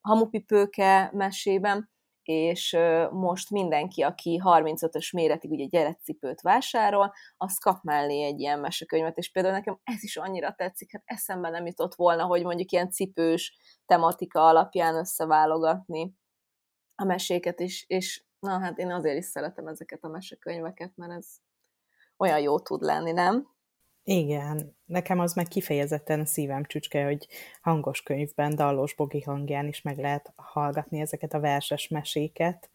hamupipőke 0.00 1.10
mesében, 1.12 1.90
és 2.28 2.76
most 3.10 3.50
mindenki, 3.50 4.02
aki 4.02 4.40
35-ös 4.44 5.12
méretig 5.12 5.50
ugye 5.50 5.64
gyerekcipőt 5.64 6.40
vásárol, 6.40 7.12
az 7.36 7.58
kap 7.58 7.82
mellé 7.82 8.24
egy 8.24 8.40
ilyen 8.40 8.60
mesekönyvet, 8.60 9.16
és 9.16 9.30
például 9.30 9.54
nekem 9.54 9.80
ez 9.82 10.02
is 10.02 10.16
annyira 10.16 10.54
tetszik, 10.54 10.92
hát 10.92 11.02
eszembe 11.04 11.50
nem 11.50 11.66
jutott 11.66 11.94
volna, 11.94 12.24
hogy 12.24 12.42
mondjuk 12.42 12.70
ilyen 12.72 12.90
cipős 12.90 13.56
tematika 13.86 14.46
alapján 14.46 14.94
összeválogatni 14.94 16.14
a 16.94 17.04
meséket 17.04 17.60
is, 17.60 17.84
és 17.88 18.24
na 18.38 18.58
hát 18.58 18.78
én 18.78 18.90
azért 18.90 19.18
is 19.18 19.24
szeretem 19.24 19.66
ezeket 19.66 20.04
a 20.04 20.08
mesekönyveket, 20.08 20.92
mert 20.94 21.12
ez 21.12 21.26
olyan 22.16 22.40
jó 22.40 22.60
tud 22.60 22.82
lenni, 22.82 23.12
nem? 23.12 23.55
Igen, 24.08 24.76
nekem 24.84 25.18
az 25.18 25.34
meg 25.34 25.48
kifejezetten 25.48 26.24
szívem 26.24 26.64
csücske, 26.64 27.04
hogy 27.04 27.26
hangos 27.62 28.02
könyvben, 28.02 28.54
dallos 28.54 28.94
bogi 28.94 29.20
hangján 29.20 29.66
is 29.66 29.82
meg 29.82 29.98
lehet 29.98 30.32
hallgatni 30.36 31.00
ezeket 31.00 31.34
a 31.34 31.40
verses 31.40 31.88
meséket. 31.88 32.70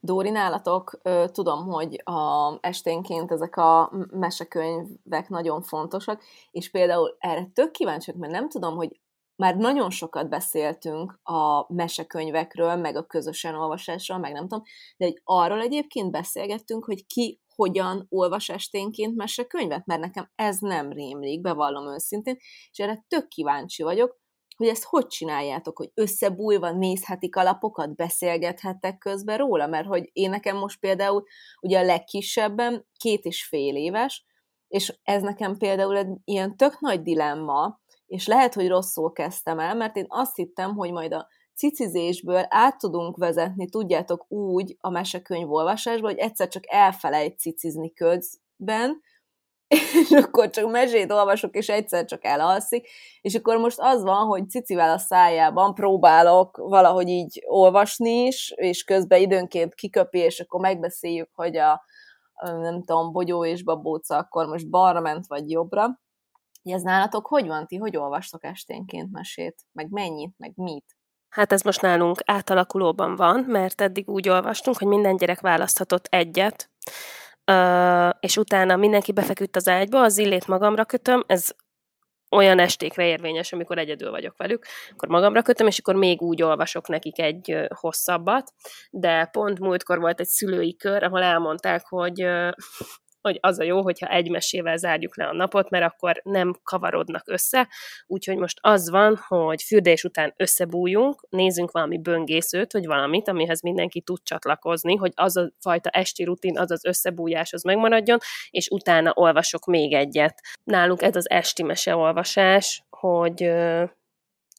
Dóri, 0.00 0.30
nálatok 0.30 1.00
tudom, 1.32 1.66
hogy 1.66 2.02
a 2.04 2.52
esténként 2.60 3.30
ezek 3.30 3.56
a 3.56 3.92
mesekönyvek 4.10 5.28
nagyon 5.28 5.62
fontosak, 5.62 6.22
és 6.50 6.70
például 6.70 7.16
erre 7.18 7.50
tök 7.54 7.70
kíváncsiak, 7.70 8.16
mert 8.16 8.32
nem 8.32 8.48
tudom, 8.48 8.76
hogy 8.76 9.00
már 9.38 9.56
nagyon 9.56 9.90
sokat 9.90 10.28
beszéltünk 10.28 11.20
a 11.22 11.72
mesekönyvekről, 11.72 12.76
meg 12.76 12.96
a 12.96 13.06
közösen 13.06 13.54
olvasásról, 13.54 14.18
meg 14.18 14.32
nem 14.32 14.48
tudom, 14.48 14.62
de 14.96 15.06
egy 15.06 15.20
arról 15.24 15.60
egyébként 15.60 16.10
beszélgettünk, 16.10 16.84
hogy 16.84 17.06
ki 17.06 17.40
hogyan 17.54 18.06
olvas 18.08 18.48
esténként 18.48 19.16
mesekönyvet, 19.16 19.86
mert 19.86 20.00
nekem 20.00 20.30
ez 20.34 20.58
nem 20.58 20.92
rémlik, 20.92 21.40
bevallom 21.40 21.92
őszintén, 21.92 22.36
és 22.70 22.78
erre 22.78 23.04
tök 23.08 23.28
kíváncsi 23.28 23.82
vagyok, 23.82 24.16
hogy 24.56 24.66
ezt 24.66 24.84
hogy 24.84 25.06
csináljátok, 25.06 25.78
hogy 25.78 25.90
összebújva 25.94 26.70
nézhetik 26.70 27.36
a 27.36 27.42
lapokat, 27.42 27.96
beszélgethettek 27.96 28.98
közben 28.98 29.38
róla, 29.38 29.66
mert 29.66 29.86
hogy 29.86 30.10
én 30.12 30.30
nekem 30.30 30.56
most 30.56 30.80
például 30.80 31.24
ugye 31.60 31.78
a 31.78 31.84
legkisebben 31.84 32.86
két 32.96 33.24
és 33.24 33.44
fél 33.44 33.76
éves, 33.76 34.26
és 34.68 34.98
ez 35.02 35.22
nekem 35.22 35.56
például 35.56 35.96
egy 35.96 36.16
ilyen 36.24 36.56
tök 36.56 36.80
nagy 36.80 37.02
dilemma, 37.02 37.80
és 38.08 38.26
lehet, 38.26 38.54
hogy 38.54 38.68
rosszul 38.68 39.12
kezdtem 39.12 39.58
el, 39.58 39.74
mert 39.74 39.96
én 39.96 40.06
azt 40.08 40.36
hittem, 40.36 40.74
hogy 40.74 40.92
majd 40.92 41.12
a 41.12 41.28
cicizésből 41.54 42.46
át 42.48 42.78
tudunk 42.78 43.16
vezetni, 43.16 43.68
tudjátok, 43.68 44.24
úgy 44.28 44.76
a 44.80 44.90
mesekönyv 44.90 45.52
olvasásba, 45.52 46.06
hogy 46.06 46.18
egyszer 46.18 46.48
csak 46.48 46.62
elfelejt 46.66 47.38
cicizni 47.38 47.92
közben, 47.92 49.00
és 50.02 50.10
akkor 50.10 50.50
csak 50.50 50.70
mesét 50.70 51.12
olvasok, 51.12 51.56
és 51.56 51.68
egyszer 51.68 52.04
csak 52.04 52.24
elalszik, 52.24 52.88
és 53.20 53.34
akkor 53.34 53.56
most 53.56 53.78
az 53.80 54.02
van, 54.02 54.26
hogy 54.26 54.50
cicivel 54.50 54.90
a 54.90 54.98
szájában 54.98 55.74
próbálok 55.74 56.56
valahogy 56.56 57.08
így 57.08 57.42
olvasni 57.46 58.26
is, 58.26 58.52
és 58.56 58.84
közben 58.84 59.20
időnként 59.20 59.74
kiköpi, 59.74 60.18
és 60.18 60.40
akkor 60.40 60.60
megbeszéljük, 60.60 61.30
hogy 61.34 61.56
a 61.56 61.82
nem 62.42 62.82
tudom, 62.82 63.12
Bogyó 63.12 63.44
és 63.44 63.64
Babóca 63.64 64.16
akkor 64.16 64.46
most 64.46 64.70
balra 64.70 65.00
ment, 65.00 65.26
vagy 65.26 65.50
jobbra. 65.50 66.00
Ez 66.72 66.82
nálatok 66.82 67.26
hogy 67.26 67.46
van 67.46 67.66
ti? 67.66 67.76
Hogy 67.76 67.96
olvastok 67.96 68.44
esténként 68.44 69.12
mesét? 69.12 69.54
Meg 69.72 69.90
mennyit? 69.90 70.34
Meg 70.36 70.52
mit? 70.54 70.84
Hát 71.28 71.52
ez 71.52 71.62
most 71.62 71.80
nálunk 71.80 72.18
átalakulóban 72.24 73.16
van, 73.16 73.44
mert 73.46 73.80
eddig 73.80 74.08
úgy 74.08 74.28
olvastunk, 74.28 74.78
hogy 74.78 74.86
minden 74.86 75.16
gyerek 75.16 75.40
választhatott 75.40 76.06
egyet, 76.06 76.70
és 78.20 78.36
utána 78.36 78.76
mindenki 78.76 79.12
befeküdt 79.12 79.56
az 79.56 79.68
ágyba, 79.68 80.02
az 80.02 80.18
illét 80.18 80.46
magamra 80.46 80.84
kötöm, 80.84 81.24
ez 81.26 81.50
olyan 82.30 82.58
estékre 82.58 83.06
érvényes, 83.06 83.52
amikor 83.52 83.78
egyedül 83.78 84.10
vagyok 84.10 84.36
velük, 84.36 84.66
akkor 84.90 85.08
magamra 85.08 85.42
kötöm, 85.42 85.66
és 85.66 85.78
akkor 85.78 85.94
még 85.94 86.22
úgy 86.22 86.42
olvasok 86.42 86.88
nekik 86.88 87.18
egy 87.18 87.68
hosszabbat, 87.74 88.52
de 88.90 89.24
pont 89.24 89.58
múltkor 89.58 89.98
volt 89.98 90.20
egy 90.20 90.26
szülői 90.26 90.76
kör, 90.76 91.02
ahol 91.02 91.22
elmondták, 91.22 91.86
hogy 91.88 92.26
hogy 93.20 93.38
az 93.40 93.58
a 93.58 93.64
jó, 93.64 93.82
hogyha 93.82 94.08
egy 94.08 94.30
mesével 94.30 94.76
zárjuk 94.76 95.16
le 95.16 95.26
a 95.26 95.32
napot, 95.32 95.70
mert 95.70 95.84
akkor 95.84 96.20
nem 96.24 96.54
kavarodnak 96.62 97.22
össze. 97.26 97.68
Úgyhogy 98.06 98.36
most 98.36 98.58
az 98.60 98.90
van, 98.90 99.20
hogy 99.26 99.62
fürdés 99.62 100.04
után 100.04 100.34
összebújunk, 100.36 101.26
nézzünk 101.28 101.70
valami 101.70 101.98
böngészőt, 101.98 102.72
vagy 102.72 102.86
valamit, 102.86 103.28
amihez 103.28 103.62
mindenki 103.62 104.00
tud 104.00 104.22
csatlakozni, 104.22 104.96
hogy 104.96 105.12
az 105.14 105.36
a 105.36 105.52
fajta 105.60 105.90
esti 105.90 106.24
rutin, 106.24 106.58
az 106.58 106.70
az 106.70 106.84
összebújás, 106.84 107.52
az 107.52 107.62
megmaradjon, 107.62 108.18
és 108.50 108.68
utána 108.68 109.12
olvasok 109.14 109.66
még 109.66 109.92
egyet. 109.92 110.40
Nálunk 110.64 111.02
ez 111.02 111.16
az 111.16 111.30
esti 111.30 111.62
meseolvasás, 111.62 112.82
hogy, 112.90 113.50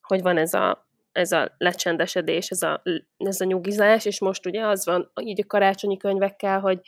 hogy 0.01 0.21
van 0.21 0.37
ez 0.37 0.53
a 0.53 0.87
ez 1.11 1.31
a 1.31 1.55
lecsendesedés, 1.57 2.49
ez 2.49 2.61
a, 2.61 2.81
ez 3.17 3.41
a 3.41 3.45
nyugizás, 3.45 4.05
és 4.05 4.19
most 4.19 4.45
ugye 4.45 4.65
az 4.65 4.85
van 4.85 5.11
így 5.21 5.41
a 5.41 5.47
karácsonyi 5.47 5.97
könyvekkel, 5.97 6.59
hogy 6.59 6.79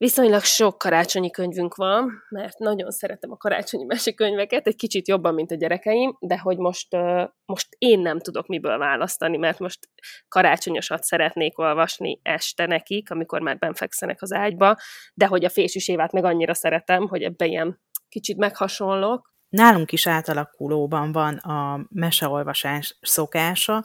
Viszonylag 0.00 0.42
sok 0.42 0.78
karácsonyi 0.78 1.30
könyvünk 1.30 1.74
van, 1.74 2.22
mert 2.28 2.58
nagyon 2.58 2.90
szeretem 2.90 3.30
a 3.30 3.36
karácsonyi 3.36 3.84
mesekönyveket, 3.84 4.66
egy 4.66 4.76
kicsit 4.76 5.08
jobban, 5.08 5.34
mint 5.34 5.50
a 5.50 5.54
gyerekeim, 5.54 6.16
de 6.20 6.38
hogy 6.38 6.56
most, 6.58 6.96
most 7.44 7.68
én 7.78 7.98
nem 7.98 8.18
tudok 8.18 8.46
miből 8.46 8.78
választani, 8.78 9.36
mert 9.36 9.58
most 9.58 9.88
karácsonyosat 10.28 11.02
szeretnék 11.02 11.58
olvasni 11.58 12.20
este 12.22 12.66
nekik, 12.66 13.10
amikor 13.10 13.40
már 13.40 13.58
benfekszenek 13.58 14.22
az 14.22 14.32
ágyba, 14.32 14.76
de 15.14 15.26
hogy 15.26 15.44
a 15.44 15.50
fésűs 15.50 15.88
évát 15.88 16.12
meg 16.12 16.24
annyira 16.24 16.54
szeretem, 16.54 17.08
hogy 17.08 17.22
ebben 17.22 17.48
ilyen 17.48 17.80
kicsit 18.08 18.36
meghasonlok. 18.36 19.34
Nálunk 19.48 19.92
is 19.92 20.06
átalakulóban 20.06 21.12
van 21.12 21.36
a 21.36 21.86
meseolvasás 21.90 22.98
szokása, 23.00 23.84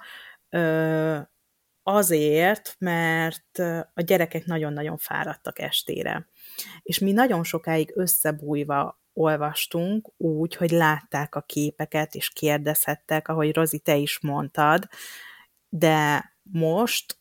azért, 1.88 2.76
mert 2.80 3.60
a 3.94 4.02
gyerekek 4.02 4.46
nagyon-nagyon 4.46 4.98
fáradtak 4.98 5.60
estére. 5.60 6.28
És 6.82 7.00
mi 7.00 7.12
nagyon 7.12 7.44
sokáig 7.44 7.92
összebújva 7.96 9.00
olvastunk 9.14 10.12
úgy, 10.18 10.56
hogy 10.56 10.72
látták 10.72 11.36
a 11.36 11.42
képeket, 11.42 12.16
és 12.16 12.30
kérdezhettek, 12.30 13.28
ahogy 13.28 13.54
Rozi, 13.54 13.80
te 13.80 13.96
is 13.96 14.20
mondtad, 14.22 14.88
de 15.70 16.32
most, 16.42 17.20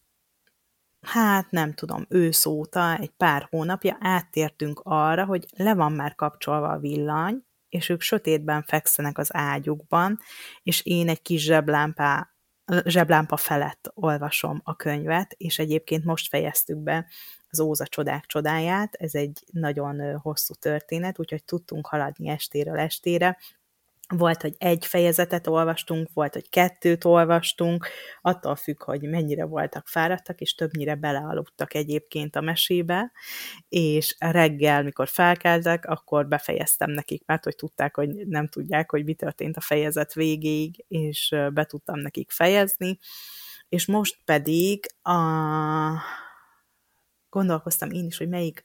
hát 1.00 1.50
nem 1.50 1.74
tudom, 1.74 2.07
ősz 2.09 2.46
óta, 2.46 2.96
egy 2.98 3.11
pár 3.11 3.46
hónapja 3.50 3.96
áttértünk 4.00 4.81
arra, 4.83 5.24
hogy 5.24 5.46
le 5.57 5.74
van 5.74 5.92
már 5.92 6.14
kapcsolva 6.14 6.68
a 6.68 6.79
villany, 6.79 7.44
és 7.68 7.88
ők 7.88 8.00
sötétben 8.00 8.62
fekszenek 8.62 9.18
az 9.18 9.35
ágyukban, 9.35 10.18
és 10.62 10.85
én 10.85 11.09
egy 11.09 11.22
kis 11.22 11.42
zseblámpá 11.42 12.34
zseblámpa 12.85 13.37
felett 13.37 13.90
olvasom 13.94 14.61
a 14.64 14.77
könyvet, 14.77 15.33
és 15.33 15.59
egyébként 15.59 16.05
most 16.05 16.29
fejeztük 16.29 16.79
be 16.79 17.07
az 17.50 17.61
Óza 17.61 17.87
csodák 17.87 18.24
csodáját, 18.27 18.94
ez 18.94 19.14
egy 19.14 19.44
nagyon 19.53 20.18
hosszú 20.18 20.55
történet, 20.55 21.18
úgyhogy 21.18 21.44
tudtunk 21.44 21.87
haladni 21.87 22.29
estéről 22.29 22.79
estére, 22.79 23.38
volt, 24.09 24.43
hogy 24.43 24.55
egy 24.59 24.87
fejezetet 24.87 25.47
olvastunk, 25.47 26.09
volt, 26.14 26.33
hogy 26.33 26.49
kettőt 26.49 27.05
olvastunk, 27.05 27.88
attól 28.21 28.57
függ, 28.57 28.83
hogy 28.83 29.01
mennyire 29.01 29.45
voltak 29.45 29.88
fáradtak, 29.88 30.40
és 30.40 30.55
többnyire 30.55 30.95
belealudtak 30.95 31.75
egyébként 31.75 32.37
a 32.37 32.40
mesébe, 32.40 33.12
és 33.69 34.17
reggel, 34.19 34.83
mikor 34.83 35.09
felkeltek, 35.09 35.85
akkor 35.87 36.29
befejeztem 36.29 36.90
nekik, 36.90 37.27
mert 37.27 37.45
hogy 37.45 37.57
tudták, 37.57 37.97
hogy 37.97 38.09
nem 38.09 38.49
tudják, 38.49 38.90
hogy 38.90 39.05
mi 39.05 39.14
történt 39.14 39.57
a 39.57 39.61
fejezet 39.61 40.14
végéig, 40.14 40.85
és 40.88 41.35
be 41.53 41.64
tudtam 41.64 41.99
nekik 41.99 42.31
fejezni, 42.31 42.99
és 43.69 43.87
most 43.87 44.19
pedig 44.25 44.87
a 45.03 45.12
gondolkoztam 47.29 47.90
én 47.90 48.07
is, 48.07 48.17
hogy 48.17 48.29
melyik 48.29 48.64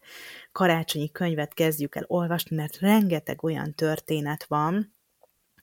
karácsonyi 0.51 1.11
könyvet 1.11 1.53
kezdjük 1.53 1.95
el 1.95 2.03
olvasni, 2.07 2.55
mert 2.55 2.79
rengeteg 2.79 3.43
olyan 3.43 3.75
történet 3.75 4.43
van, 4.43 4.97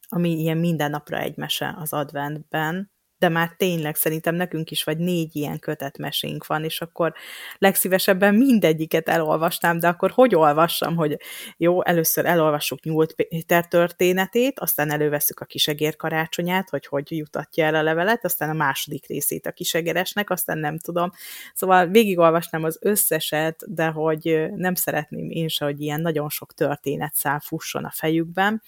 ami 0.09 0.31
ilyen 0.31 0.59
minden 0.59 0.91
napra 0.91 1.19
egy 1.19 1.37
mese 1.37 1.75
az 1.79 1.93
adventben, 1.93 2.93
de 3.19 3.29
már 3.29 3.55
tényleg 3.57 3.95
szerintem 3.95 4.35
nekünk 4.35 4.71
is 4.71 4.85
vagy 4.85 4.99
négy 4.99 5.37
ilyen 5.37 5.59
kötetmesénk 5.59 6.47
van, 6.47 6.65
és 6.65 6.81
akkor 6.81 7.15
legszívesebben 7.59 8.35
mindegyiket 8.35 9.09
elolvasnám, 9.09 9.79
de 9.79 9.89
akkor 9.89 10.11
hogy 10.11 10.35
olvassam, 10.35 10.97
hogy 10.97 11.17
jó, 11.57 11.85
először 11.85 12.27
elolvassuk 12.27 12.83
Nyúlt 12.83 13.15
Péter 13.15 13.69
történetét, 13.69 14.61
aztán 14.61 14.91
előveszük 14.91 15.41
a 15.41 15.45
kisegér 15.45 15.97
karácsonyát, 15.97 16.71
hogy 16.71 16.87
hogy 16.87 17.17
jutatja 17.17 17.65
el 17.65 17.75
a 17.75 17.83
levelet, 17.83 18.25
aztán 18.25 18.51
a 18.51 18.53
második 18.53 19.07
részét 19.07 19.47
a 19.47 19.53
kisegeresnek, 19.53 20.31
aztán 20.31 20.59
nem 20.59 20.79
tudom. 20.79 21.11
Szóval 21.55 21.87
végigolvasnám 21.87 22.65
az 22.65 22.79
összeset, 22.81 23.75
de 23.75 23.87
hogy 23.87 24.47
nem 24.55 24.75
szeretném 24.75 25.31
én 25.31 25.49
se, 25.49 25.65
hogy 25.65 25.81
ilyen 25.81 26.01
nagyon 26.01 26.29
sok 26.29 26.55
történetszál 26.55 27.41
fusson 27.41 27.85
a 27.85 27.91
fejükben, 27.91 28.63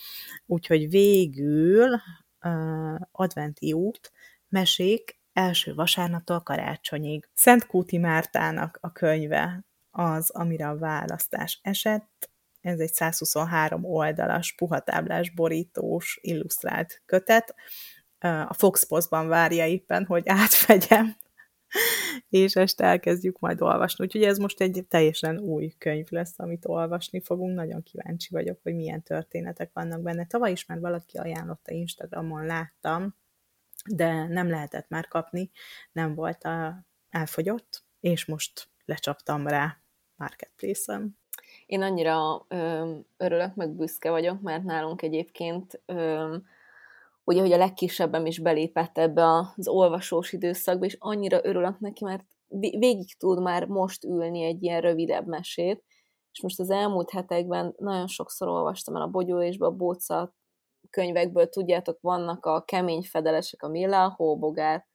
úgyhogy 0.46 0.90
végül 0.90 2.00
uh, 2.42 2.94
adventi 3.12 3.72
út, 3.72 4.12
mesék 4.48 5.18
első 5.32 5.74
vasárnaptól 5.74 6.40
karácsonyig. 6.40 7.28
Szent 7.34 7.66
Kúti 7.66 7.98
Mártának 7.98 8.78
a 8.80 8.92
könyve 8.92 9.64
az, 9.90 10.30
amire 10.30 10.68
a 10.68 10.78
választás 10.78 11.60
esett. 11.62 12.30
Ez 12.60 12.78
egy 12.78 12.92
123 12.92 13.84
oldalas, 13.84 14.54
puhatáblás, 14.54 15.30
borítós, 15.30 16.18
illusztrált 16.22 17.02
kötet. 17.06 17.54
A 18.46 18.54
Fox 18.54 18.86
Postban 18.86 19.28
várja 19.28 19.66
éppen, 19.66 20.04
hogy 20.04 20.22
átvegyem, 20.26 21.16
és 22.28 22.56
este 22.56 22.84
elkezdjük 22.84 23.38
majd 23.38 23.60
olvasni. 23.60 24.04
Úgyhogy 24.04 24.22
ez 24.22 24.38
most 24.38 24.60
egy 24.60 24.84
teljesen 24.88 25.38
új 25.38 25.74
könyv 25.78 26.06
lesz, 26.10 26.34
amit 26.36 26.66
olvasni 26.66 27.20
fogunk. 27.20 27.54
Nagyon 27.54 27.82
kíváncsi 27.82 28.28
vagyok, 28.30 28.58
hogy 28.62 28.74
milyen 28.74 29.02
történetek 29.02 29.70
vannak 29.72 30.02
benne. 30.02 30.26
Tavaly 30.26 30.50
is 30.50 30.66
már 30.66 30.80
valaki 30.80 31.16
ajánlotta 31.18 31.72
Instagramon, 31.72 32.46
láttam, 32.46 33.14
de 33.90 34.26
nem 34.26 34.48
lehetett 34.50 34.88
már 34.88 35.08
kapni, 35.08 35.50
nem 35.92 36.14
volt 36.14 36.44
a, 36.44 36.86
elfogyott, 37.10 37.84
és 38.00 38.24
most 38.24 38.68
lecsaptam 38.84 39.46
rá 39.46 39.76
Marketplace-en. 40.16 41.18
Én 41.66 41.82
annyira 41.82 42.44
ö, 42.48 42.94
örülök, 43.16 43.54
meg 43.54 43.70
büszke 43.70 44.10
vagyok, 44.10 44.40
mert 44.40 44.64
nálunk 44.64 45.02
egyébként 45.02 45.82
ö, 45.86 46.36
ugye, 47.24 47.40
hogy 47.40 47.52
a 47.52 47.56
legkisebbem 47.56 48.26
is 48.26 48.38
belépett 48.38 48.98
ebbe 48.98 49.24
az 49.56 49.68
olvasós 49.68 50.32
időszakba, 50.32 50.84
és 50.84 50.96
annyira 50.98 51.40
örülök 51.42 51.78
neki, 51.78 52.04
mert 52.04 52.24
végig 52.78 53.16
tud 53.16 53.42
már 53.42 53.66
most 53.66 54.04
ülni 54.04 54.42
egy 54.42 54.62
ilyen 54.62 54.80
rövidebb 54.80 55.26
mesét, 55.26 55.84
és 56.32 56.42
most 56.42 56.60
az 56.60 56.70
elmúlt 56.70 57.10
hetekben 57.10 57.74
nagyon 57.78 58.06
sokszor 58.06 58.48
olvastam 58.48 58.96
el 58.96 59.02
a 59.02 59.08
Bogyó 59.08 59.42
és 59.42 59.58
a 59.58 59.70
Bóca 59.70 60.34
könyvekből 60.90 61.48
tudjátok, 61.48 62.00
vannak 62.00 62.46
a 62.46 62.64
kemény 62.64 63.02
fedelesek, 63.02 63.62
a 63.62 63.68
Milla, 63.68 64.04
a 64.04 64.14
hóbogár. 64.16 64.86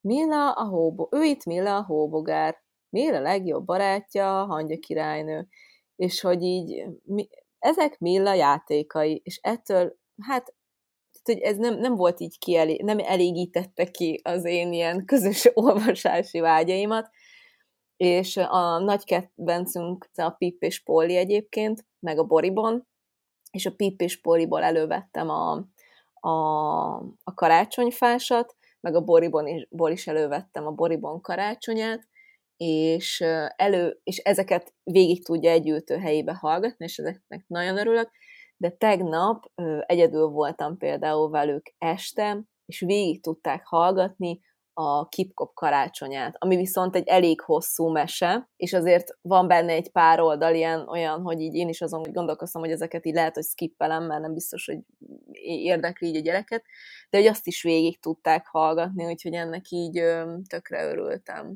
Milla 0.00 0.52
a 0.52 0.64
hóbo... 0.64 1.08
Ő 1.10 1.22
itt 1.22 1.44
Milla 1.44 1.76
a 1.76 1.84
hóbogár. 1.84 2.62
Milla 2.88 3.16
a 3.16 3.20
legjobb 3.20 3.64
barátja, 3.64 4.40
a 4.40 4.46
hangya 4.46 4.78
királynő. 4.78 5.48
És 5.96 6.20
hogy 6.20 6.42
így, 6.42 6.84
mi... 7.02 7.28
ezek 7.58 7.98
Milla 7.98 8.34
játékai, 8.34 9.20
és 9.24 9.40
ettől, 9.42 9.96
hát 10.22 10.54
hogy 11.24 11.38
ez 11.38 11.56
nem, 11.56 11.78
nem 11.78 11.94
volt 11.94 12.20
így 12.20 12.38
kielé, 12.38 12.80
nem 12.82 12.98
elégítette 12.98 13.90
ki 13.90 14.20
az 14.24 14.44
én 14.44 14.72
ilyen 14.72 15.04
közös 15.04 15.48
olvasási 15.54 16.40
vágyaimat, 16.40 17.10
és 17.96 18.36
a 18.36 18.78
nagy 18.78 19.04
kedvencünk 19.04 20.10
a 20.14 20.30
Pip 20.30 20.62
és 20.62 20.82
Polly 20.82 21.16
egyébként, 21.16 21.86
meg 21.98 22.18
a 22.18 22.24
Boribon, 22.24 22.87
és 23.50 23.66
a 23.66 23.74
Pip 23.76 24.00
és 24.00 24.20
Pollyból 24.20 24.62
elővettem 24.62 25.28
a, 25.28 25.52
a, 26.28 26.94
a 27.24 27.34
karácsonyfásat, 27.34 28.56
meg 28.80 28.94
a 28.94 29.04
Boribon 29.04 29.46
is, 29.46 29.66
ból 29.70 29.90
is 29.90 30.06
elővettem 30.06 30.66
a 30.66 30.70
Boribon 30.70 31.20
karácsonyát, 31.20 32.08
és, 32.56 33.20
elő, 33.56 34.00
és 34.02 34.16
ezeket 34.16 34.74
végig 34.82 35.24
tudja 35.24 35.50
egy 35.50 35.84
helyébe 36.00 36.34
hallgatni, 36.34 36.84
és 36.84 36.98
ezeknek 36.98 37.44
nagyon 37.46 37.78
örülök, 37.78 38.10
de 38.56 38.70
tegnap 38.70 39.44
egyedül 39.86 40.26
voltam 40.26 40.76
például 40.76 41.30
velük 41.30 41.74
este, 41.78 42.42
és 42.66 42.80
végig 42.80 43.22
tudták 43.22 43.66
hallgatni 43.66 44.40
a 44.80 45.08
Kipkop 45.08 45.54
karácsonyát, 45.54 46.36
ami 46.38 46.56
viszont 46.56 46.96
egy 46.96 47.08
elég 47.08 47.40
hosszú 47.40 47.88
mese, 47.88 48.48
és 48.56 48.72
azért 48.72 49.18
van 49.22 49.48
benne 49.48 49.72
egy 49.72 49.90
pár 49.90 50.20
oldal 50.20 50.54
ilyen 50.54 50.88
olyan, 50.88 51.22
hogy 51.22 51.40
így 51.40 51.54
én 51.54 51.68
is 51.68 51.80
azon 51.80 52.02
gondolkoztam, 52.12 52.62
hogy 52.62 52.70
ezeket 52.70 53.06
így 53.06 53.14
lehet, 53.14 53.34
hogy 53.34 53.44
skippelem, 53.44 54.04
mert 54.04 54.20
nem 54.20 54.34
biztos, 54.34 54.66
hogy 54.66 54.78
érdekli 55.42 56.08
így 56.08 56.16
a 56.16 56.20
gyereket, 56.20 56.64
de 57.10 57.18
hogy 57.18 57.26
azt 57.26 57.46
is 57.46 57.62
végig 57.62 58.00
tudták 58.00 58.46
hallgatni, 58.46 59.04
úgyhogy 59.04 59.32
ennek 59.32 59.70
így 59.70 60.02
tökre 60.48 60.84
örültem. 60.84 61.54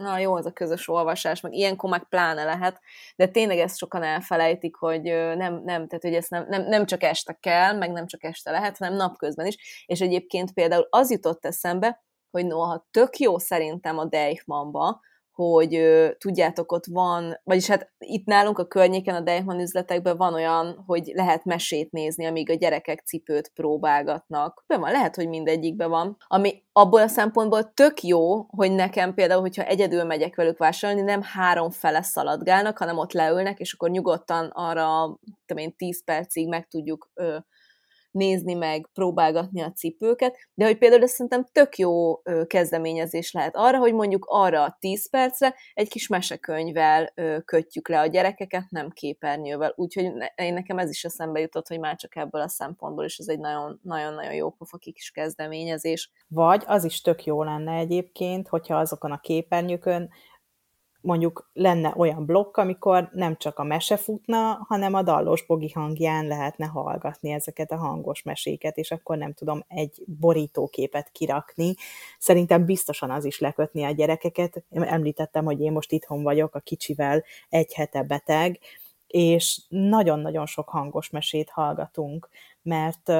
Na 0.00 0.18
jó, 0.18 0.34
az 0.34 0.46
a 0.46 0.52
közös 0.52 0.88
olvasás, 0.88 1.40
meg 1.40 1.54
ilyenkor 1.54 1.90
meg 1.90 2.08
pláne 2.08 2.44
lehet, 2.44 2.80
de 3.16 3.28
tényleg 3.28 3.58
ezt 3.58 3.76
sokan 3.76 4.02
elfelejtik, 4.02 4.76
hogy 4.76 5.02
nem, 5.36 5.62
nem 5.64 5.86
tehát 5.86 6.02
hogy 6.02 6.14
ezt 6.14 6.30
nem, 6.30 6.46
nem, 6.48 6.62
nem 6.62 6.86
csak 6.86 7.02
este 7.02 7.38
kell, 7.40 7.72
meg 7.76 7.92
nem 7.92 8.06
csak 8.06 8.24
este 8.24 8.50
lehet, 8.50 8.78
hanem 8.78 8.94
napközben 8.94 9.46
is, 9.46 9.84
és 9.86 10.00
egyébként 10.00 10.52
például 10.52 10.86
az 10.90 11.10
jutott 11.10 11.44
eszembe, 11.44 12.02
hogy 12.34 12.46
noha 12.46 12.86
tök 12.90 13.18
jó 13.18 13.38
szerintem 13.38 13.98
a 13.98 14.04
Deichmannba, 14.04 15.00
hogy 15.34 15.80
tudjátok, 16.18 16.72
ott 16.72 16.86
van, 16.86 17.40
vagyis 17.44 17.66
hát 17.66 17.92
itt 17.98 18.26
nálunk 18.26 18.58
a 18.58 18.66
környéken 18.66 19.14
a 19.14 19.20
Deichmann 19.20 19.60
üzletekben 19.60 20.16
van 20.16 20.34
olyan, 20.34 20.82
hogy 20.86 21.12
lehet 21.14 21.44
mesét 21.44 21.90
nézni, 21.90 22.26
amíg 22.26 22.50
a 22.50 22.54
gyerekek 22.54 23.00
cipőt 23.00 23.50
próbálgatnak. 23.54 24.64
Be 24.66 24.78
van, 24.78 24.90
lehet, 24.90 25.14
hogy 25.14 25.28
mindegyikben 25.28 25.90
van. 25.90 26.16
Ami 26.26 26.62
abból 26.72 27.00
a 27.00 27.08
szempontból 27.08 27.72
tök 27.72 28.02
jó, 28.02 28.42
hogy 28.42 28.72
nekem 28.72 29.14
például, 29.14 29.40
hogyha 29.40 29.64
egyedül 29.64 30.04
megyek 30.04 30.34
velük 30.34 30.58
vásárolni, 30.58 31.04
nem 31.04 31.22
három 31.22 31.70
fele 31.70 32.02
szaladgálnak, 32.02 32.78
hanem 32.78 32.98
ott 32.98 33.12
leülnek, 33.12 33.58
és 33.58 33.72
akkor 33.72 33.90
nyugodtan 33.90 34.46
arra, 34.46 35.18
tudom 35.46 35.62
én, 35.62 35.76
tíz 35.76 36.04
percig 36.04 36.48
meg 36.48 36.68
tudjuk 36.68 37.10
ö, 37.14 37.36
nézni 38.14 38.54
meg, 38.54 38.88
próbálgatni 38.92 39.60
a 39.60 39.72
cipőket, 39.72 40.36
de 40.54 40.64
hogy 40.64 40.78
például 40.78 41.02
ez 41.02 41.10
szerintem 41.10 41.46
tök 41.52 41.78
jó 41.78 42.22
kezdeményezés 42.46 43.32
lehet 43.32 43.56
arra, 43.56 43.78
hogy 43.78 43.94
mondjuk 43.94 44.24
arra 44.28 44.62
a 44.62 44.76
10 44.80 45.10
percre 45.10 45.54
egy 45.74 45.88
kis 45.88 46.08
mesekönyvvel 46.08 47.12
kötjük 47.44 47.88
le 47.88 48.00
a 48.00 48.06
gyerekeket, 48.06 48.64
nem 48.68 48.90
képernyővel. 48.90 49.72
Úgyhogy 49.76 50.04
én 50.34 50.52
nekem 50.54 50.78
ez 50.78 50.90
is 50.90 51.04
eszembe 51.04 51.40
jutott, 51.40 51.68
hogy 51.68 51.78
már 51.78 51.96
csak 51.96 52.16
ebből 52.16 52.40
a 52.40 52.48
szempontból 52.48 53.04
is 53.04 53.18
ez 53.18 53.28
egy 53.28 53.40
nagyon-nagyon 53.82 54.34
jó 54.34 54.50
pofa 54.50 54.78
kis 54.78 55.10
kezdeményezés. 55.10 56.10
Vagy 56.28 56.62
az 56.66 56.84
is 56.84 57.00
tök 57.00 57.24
jó 57.24 57.42
lenne 57.42 57.72
egyébként, 57.72 58.48
hogyha 58.48 58.78
azokon 58.78 59.12
a 59.12 59.20
képernyőkön 59.20 60.10
mondjuk 61.04 61.50
lenne 61.52 61.92
olyan 61.96 62.24
blokk, 62.26 62.56
amikor 62.56 63.08
nem 63.12 63.36
csak 63.36 63.58
a 63.58 63.62
mese 63.62 63.96
futna, 63.96 64.64
hanem 64.68 64.94
a 64.94 65.02
dallos 65.02 65.46
bogi 65.46 65.70
hangján 65.70 66.26
lehetne 66.26 66.66
hallgatni 66.66 67.30
ezeket 67.30 67.72
a 67.72 67.76
hangos 67.76 68.22
meséket, 68.22 68.76
és 68.76 68.90
akkor 68.90 69.16
nem 69.16 69.32
tudom 69.32 69.64
egy 69.68 70.02
borítóképet 70.20 71.10
kirakni. 71.12 71.74
Szerintem 72.18 72.64
biztosan 72.64 73.10
az 73.10 73.24
is 73.24 73.38
lekötni 73.38 73.84
a 73.84 73.90
gyerekeket. 73.90 74.64
Említettem, 74.70 75.44
hogy 75.44 75.60
én 75.60 75.72
most 75.72 75.92
itthon 75.92 76.22
vagyok 76.22 76.54
a 76.54 76.60
kicsivel 76.60 77.24
egy 77.48 77.74
hete 77.74 78.02
beteg, 78.02 78.58
és 79.06 79.60
nagyon-nagyon 79.68 80.46
sok 80.46 80.68
hangos 80.68 81.10
mesét 81.10 81.50
hallgatunk, 81.50 82.28
mert 82.62 83.12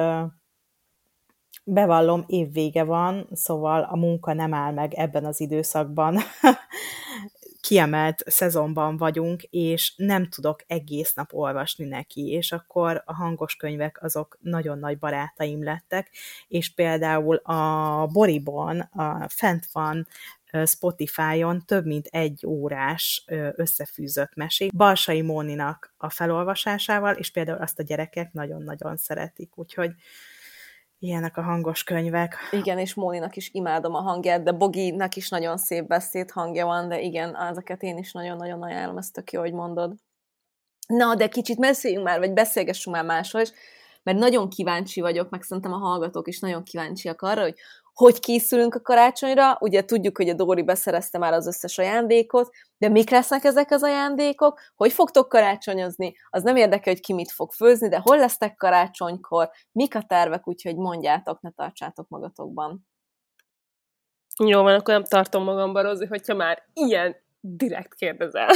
bevallom, 1.63 2.23
évvége 2.27 2.83
van, 2.83 3.27
szóval 3.33 3.81
a 3.83 3.95
munka 3.95 4.33
nem 4.33 4.53
áll 4.53 4.73
meg 4.73 4.93
ebben 4.93 5.25
az 5.25 5.39
időszakban 5.39 6.17
kiemelt 7.65 8.23
szezonban 8.25 8.97
vagyunk, 8.97 9.43
és 9.43 9.93
nem 9.95 10.29
tudok 10.29 10.63
egész 10.67 11.13
nap 11.13 11.33
olvasni 11.33 11.85
neki, 11.85 12.27
és 12.27 12.51
akkor 12.51 13.03
a 13.05 13.13
hangos 13.13 13.55
könyvek 13.55 14.03
azok 14.03 14.37
nagyon 14.41 14.79
nagy 14.79 14.97
barátaim 14.97 15.63
lettek, 15.63 16.11
és 16.47 16.73
például 16.73 17.35
a 17.35 18.05
Boribon, 18.05 18.79
a 18.79 19.25
fent 19.29 19.67
van 19.71 20.07
Spotify-on 20.65 21.65
több 21.65 21.85
mint 21.85 22.05
egy 22.05 22.45
órás 22.45 23.25
összefűzött 23.55 24.35
mesék 24.35 24.75
Balsai 24.75 25.21
Móninak 25.21 25.93
a 25.97 26.09
felolvasásával, 26.09 27.13
és 27.13 27.31
például 27.31 27.61
azt 27.61 27.79
a 27.79 27.83
gyerekek 27.83 28.33
nagyon-nagyon 28.33 28.97
szeretik, 28.97 29.57
úgyhogy 29.57 29.91
ilyenek 31.05 31.37
a 31.37 31.41
hangos 31.41 31.83
könyvek. 31.83 32.37
Igen, 32.51 32.79
és 32.79 32.93
Móninak 32.93 33.35
is 33.35 33.49
imádom 33.53 33.93
a 33.93 34.01
hangját, 34.01 34.43
de 34.43 34.51
Boginak 34.51 35.15
is 35.15 35.29
nagyon 35.29 35.57
szép 35.57 35.87
beszéd 35.87 36.31
hangja 36.31 36.65
van, 36.65 36.89
de 36.89 37.01
igen, 37.01 37.35
ezeket 37.35 37.81
én 37.81 37.97
is 37.97 38.11
nagyon-nagyon 38.11 38.61
ajánlom, 38.61 38.97
ezt 38.97 39.13
tök 39.13 39.31
jó, 39.31 39.41
hogy 39.41 39.53
mondod. 39.53 39.95
Na, 40.87 41.15
de 41.15 41.27
kicsit 41.27 41.59
beszéljünk 41.59 42.05
már, 42.05 42.19
vagy 42.19 42.33
beszélgessünk 42.33 42.95
már 42.95 43.05
másról 43.05 43.41
is, 43.41 43.51
mert 44.03 44.17
nagyon 44.17 44.49
kíváncsi 44.49 45.01
vagyok, 45.01 45.29
meg 45.29 45.41
szerintem 45.41 45.73
a 45.73 45.77
hallgatók 45.77 46.27
is 46.27 46.39
nagyon 46.39 46.63
kíváncsiak 46.63 47.21
arra, 47.21 47.41
hogy 47.41 47.55
hogy 47.95 48.19
készülünk 48.19 48.75
a 48.75 48.81
karácsonyra. 48.81 49.57
Ugye 49.59 49.85
tudjuk, 49.85 50.17
hogy 50.17 50.29
a 50.29 50.33
Dóri 50.33 50.63
beszerezte 50.63 51.17
már 51.17 51.33
az 51.33 51.47
összes 51.47 51.77
ajándékot, 51.77 52.49
de 52.77 52.89
mik 52.89 53.09
lesznek 53.09 53.43
ezek 53.43 53.71
az 53.71 53.83
ajándékok? 53.83 54.59
Hogy 54.75 54.91
fogtok 54.91 55.29
karácsonyozni? 55.29 56.15
Az 56.29 56.43
nem 56.43 56.55
érdekel, 56.55 56.93
hogy 56.93 57.01
ki 57.01 57.13
mit 57.13 57.31
fog 57.31 57.51
főzni, 57.51 57.89
de 57.89 57.99
hol 58.03 58.17
lesztek 58.17 58.55
karácsonykor? 58.55 59.49
Mik 59.71 59.95
a 59.95 60.01
tervek? 60.01 60.47
Úgyhogy 60.47 60.75
mondjátok, 60.75 61.41
ne 61.41 61.49
tartsátok 61.51 62.07
magatokban. 62.07 62.87
Jó 64.45 64.61
van, 64.61 64.73
akkor 64.73 64.93
nem 64.93 65.03
tartom 65.03 65.43
magamban, 65.43 65.83
Rozi, 65.83 66.05
hogyha 66.05 66.35
már 66.35 66.63
ilyen 66.73 67.15
direkt 67.39 67.93
kérdezel. 67.93 68.49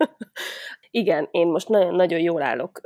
Igen, 0.90 1.28
én 1.30 1.46
most 1.46 1.68
nagyon-nagyon 1.68 2.20
jól 2.20 2.42
állok 2.42 2.80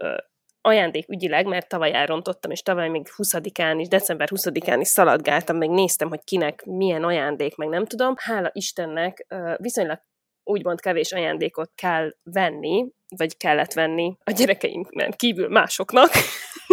ajándék 0.61 1.09
ügyileg, 1.09 1.47
mert 1.47 1.69
tavaly 1.69 1.95
elrontottam, 1.95 2.51
és 2.51 2.63
tavaly 2.63 2.89
még 2.89 3.07
20-án 3.17 3.77
is, 3.79 3.89
december 3.89 4.29
20-án 4.31 4.77
is 4.81 4.89
szaladgáltam, 4.89 5.57
meg 5.57 5.71
néztem, 5.71 6.09
hogy 6.09 6.25
kinek 6.25 6.65
milyen 6.65 7.05
ajándék, 7.05 7.57
meg 7.57 7.69
nem 7.69 7.85
tudom. 7.85 8.15
Hála 8.17 8.51
Istennek 8.53 9.27
viszonylag 9.57 10.03
úgymond 10.45 10.81
kevés 10.81 11.13
ajándékot 11.13 11.71
kell 11.75 12.11
venni, 12.23 12.87
vagy 13.17 13.37
kellett 13.37 13.73
venni 13.73 14.17
a 14.25 14.31
gyerekeinknek 14.31 15.17
kívül 15.17 15.49
másoknak, 15.49 16.11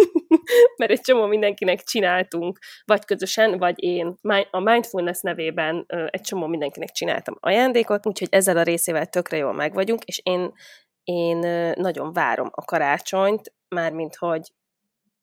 mert 0.78 0.92
egy 0.92 1.02
csomó 1.02 1.26
mindenkinek 1.26 1.84
csináltunk, 1.84 2.60
vagy 2.86 3.06
közösen, 3.06 3.58
vagy 3.58 3.84
én 3.84 4.16
a 4.52 4.60
Mindfulness 4.60 5.22
nevében 5.22 5.86
egy 6.10 6.22
csomó 6.22 6.48
mindenkinek 6.48 6.90
csináltam 6.90 7.38
ajándékot, 7.40 8.06
úgyhogy 8.06 8.28
ezzel 8.32 8.58
a 8.58 8.64
részével 8.64 9.06
tökre 9.06 9.38
jól 9.38 9.54
meg 9.54 9.74
vagyunk, 9.74 10.04
és 10.04 10.20
én 10.24 10.54
én 11.04 11.38
nagyon 11.76 12.14
várom 12.14 12.50
a 12.52 12.66
karácsonyt, 12.66 13.54
mármint 13.70 14.16
hogy 14.16 14.52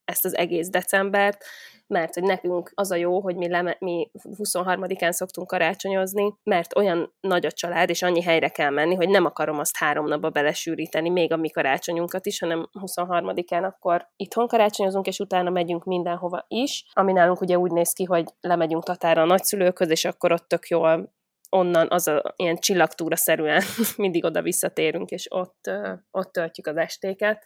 ezt 0.04 0.24
az 0.24 0.37
egész 0.37 0.68
decembert, 0.68 1.44
mert 1.87 2.14
hogy 2.14 2.22
nekünk 2.22 2.72
az 2.74 2.90
a 2.90 2.94
jó, 2.94 3.20
hogy 3.20 3.37
mi, 3.37 3.48
leme, 3.48 3.76
mi 3.78 4.11
23-án 4.22 5.11
szoktunk 5.11 5.46
karácsonyozni, 5.46 6.35
mert 6.42 6.76
olyan 6.76 7.14
nagy 7.20 7.46
a 7.46 7.52
család, 7.52 7.90
és 7.90 8.02
annyi 8.02 8.22
helyre 8.22 8.48
kell 8.48 8.70
menni, 8.70 8.94
hogy 8.94 9.09
nem 9.09 9.24
akarom 9.24 9.59
azt 9.59 9.76
három 9.76 10.07
napba 10.07 10.30
belesűríteni, 10.30 11.09
még 11.09 11.33
a 11.33 11.37
mi 11.37 11.50
karácsonyunkat 11.50 12.26
is, 12.26 12.40
hanem 12.40 12.68
23-án 12.80 13.62
akkor 13.62 14.09
itthon 14.16 14.46
karácsonyozunk, 14.46 15.07
és 15.07 15.18
utána 15.18 15.50
megyünk 15.50 15.85
mindenhova 15.85 16.44
is, 16.48 16.85
ami 16.92 17.12
nálunk 17.12 17.40
ugye 17.40 17.59
úgy 17.59 17.70
néz 17.70 17.92
ki, 17.92 18.04
hogy 18.04 18.24
lemegyünk 18.40 18.85
Tatára 18.85 19.22
a 19.22 19.26
nagyszülőkhöz, 19.26 19.90
és 19.90 20.04
akkor 20.04 20.33
ott 20.33 20.48
tök 20.48 20.68
jól 20.68 21.12
onnan 21.51 21.86
az 21.90 22.09
a 22.09 22.34
ilyen 22.36 22.57
csillagtúra 22.57 23.16
szerűen 23.16 23.62
mindig 23.97 24.24
oda 24.24 24.42
visszatérünk, 24.42 25.11
és 25.11 25.26
ott, 25.30 25.70
ott 26.11 26.32
töltjük 26.32 26.66
az 26.66 26.76
estéket, 26.76 27.45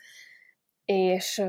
és 0.93 1.43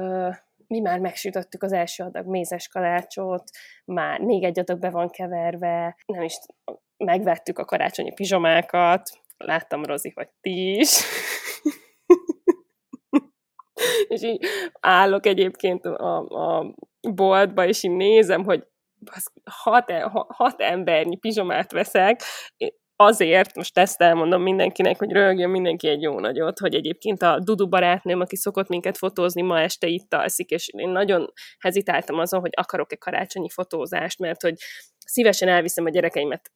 mi 0.67 0.79
már 0.79 0.99
megsütöttük 0.99 1.63
az 1.63 1.71
első 1.71 2.03
adag 2.03 2.25
mézes 2.25 2.67
kalácsot, 2.67 3.43
már 3.85 4.19
még 4.19 4.43
egy 4.43 4.59
adag 4.59 4.79
be 4.79 4.89
van 4.89 5.09
keverve, 5.09 5.97
nem 6.05 6.23
is 6.23 6.39
megvettük 6.97 7.59
a 7.59 7.65
karácsonyi 7.65 8.13
pizsomákat, 8.13 9.09
láttam, 9.37 9.85
Rozi, 9.85 10.11
hogy 10.15 10.29
ti 10.41 10.79
is. 10.79 10.97
és 14.07 14.21
így 14.21 14.45
állok 14.79 15.25
egyébként 15.25 15.85
a, 15.85 16.17
a 16.17 16.75
boltba, 17.01 17.65
és 17.65 17.83
így 17.83 17.95
nézem, 17.95 18.43
hogy 18.43 18.67
hat, 19.43 19.91
hat, 19.91 20.25
hat 20.27 20.61
embernyi 20.61 21.15
pizsomát 21.15 21.71
veszek, 21.71 22.21
azért, 23.01 23.55
most 23.55 23.77
ezt 23.77 24.01
elmondom 24.01 24.41
mindenkinek, 24.41 24.97
hogy 24.97 25.11
rögjön 25.11 25.49
mindenki 25.49 25.87
egy 25.87 26.01
jó 26.01 26.19
nagyot, 26.19 26.59
hogy 26.59 26.75
egyébként 26.75 27.21
a 27.21 27.39
Dudu 27.39 27.67
barátnőm, 27.67 28.19
aki 28.19 28.35
szokott 28.35 28.67
minket 28.67 28.97
fotózni, 28.97 29.41
ma 29.41 29.59
este 29.59 29.87
itt 29.87 30.13
alszik, 30.13 30.49
és 30.49 30.67
én 30.67 30.89
nagyon 30.89 31.33
hezitáltam 31.59 32.19
azon, 32.19 32.39
hogy 32.39 32.51
akarok-e 32.55 32.95
karácsonyi 32.95 33.49
fotózást, 33.49 34.19
mert 34.19 34.41
hogy 34.41 34.53
szívesen 35.05 35.49
elviszem 35.49 35.85
a 35.85 35.89
gyerekeimet 35.89 36.51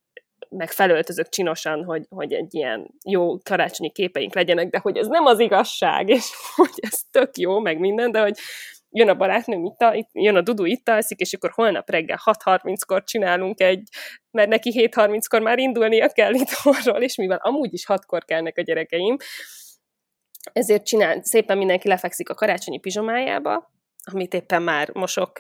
meg 0.50 0.72
felöltözök 0.72 1.30
csinosan, 1.30 1.84
hogy, 1.84 2.06
hogy 2.10 2.34
egy 2.34 2.54
ilyen 2.54 2.88
jó 3.06 3.38
karácsonyi 3.38 3.92
képeink 3.92 4.34
legyenek, 4.34 4.70
de 4.70 4.80
hogy 4.82 4.98
ez 4.98 5.08
nem 5.08 5.26
az 5.26 5.40
igazság, 5.40 6.10
és 6.10 6.30
hogy 6.56 6.74
ez 6.76 7.00
tök 7.12 7.38
jó, 7.38 7.60
meg 7.60 7.80
minden, 7.80 8.12
de 8.12 8.22
hogy 8.22 8.38
jön 8.94 9.10
a 9.10 9.16
barátnőm 9.16 9.66
itt, 9.66 9.82
itt 9.94 10.10
jön 10.12 10.36
a 10.36 10.42
Dudu 10.42 10.66
itt 10.66 10.90
alszik, 10.90 11.20
és 11.20 11.34
akkor 11.34 11.52
holnap 11.54 11.90
reggel 11.90 12.20
6.30-kor 12.24 13.04
csinálunk 13.04 13.62
egy, 13.62 13.88
mert 14.32 14.50
neki 14.50 14.90
7.30-kor 14.94 15.42
már 15.42 15.60
indulnia 15.60 16.10
kell 16.10 16.34
itthonról, 16.34 17.02
és 17.02 17.16
mivel 17.16 17.40
amúgy 17.42 17.74
is 17.74 17.84
6-kor 17.88 18.26
kelnek 18.26 18.58
a 18.58 18.62
gyerekeim, 18.62 19.18
ezért 20.54 20.86
csinál, 20.86 21.24
szépen 21.24 21.58
mindenki 21.58 21.88
lefekszik 21.88 22.30
a 22.30 22.34
karácsonyi 22.34 22.80
pizsomájába, 22.80 23.72
amit 24.12 24.34
éppen 24.34 24.62
már 24.62 24.90
mosok 24.94 25.40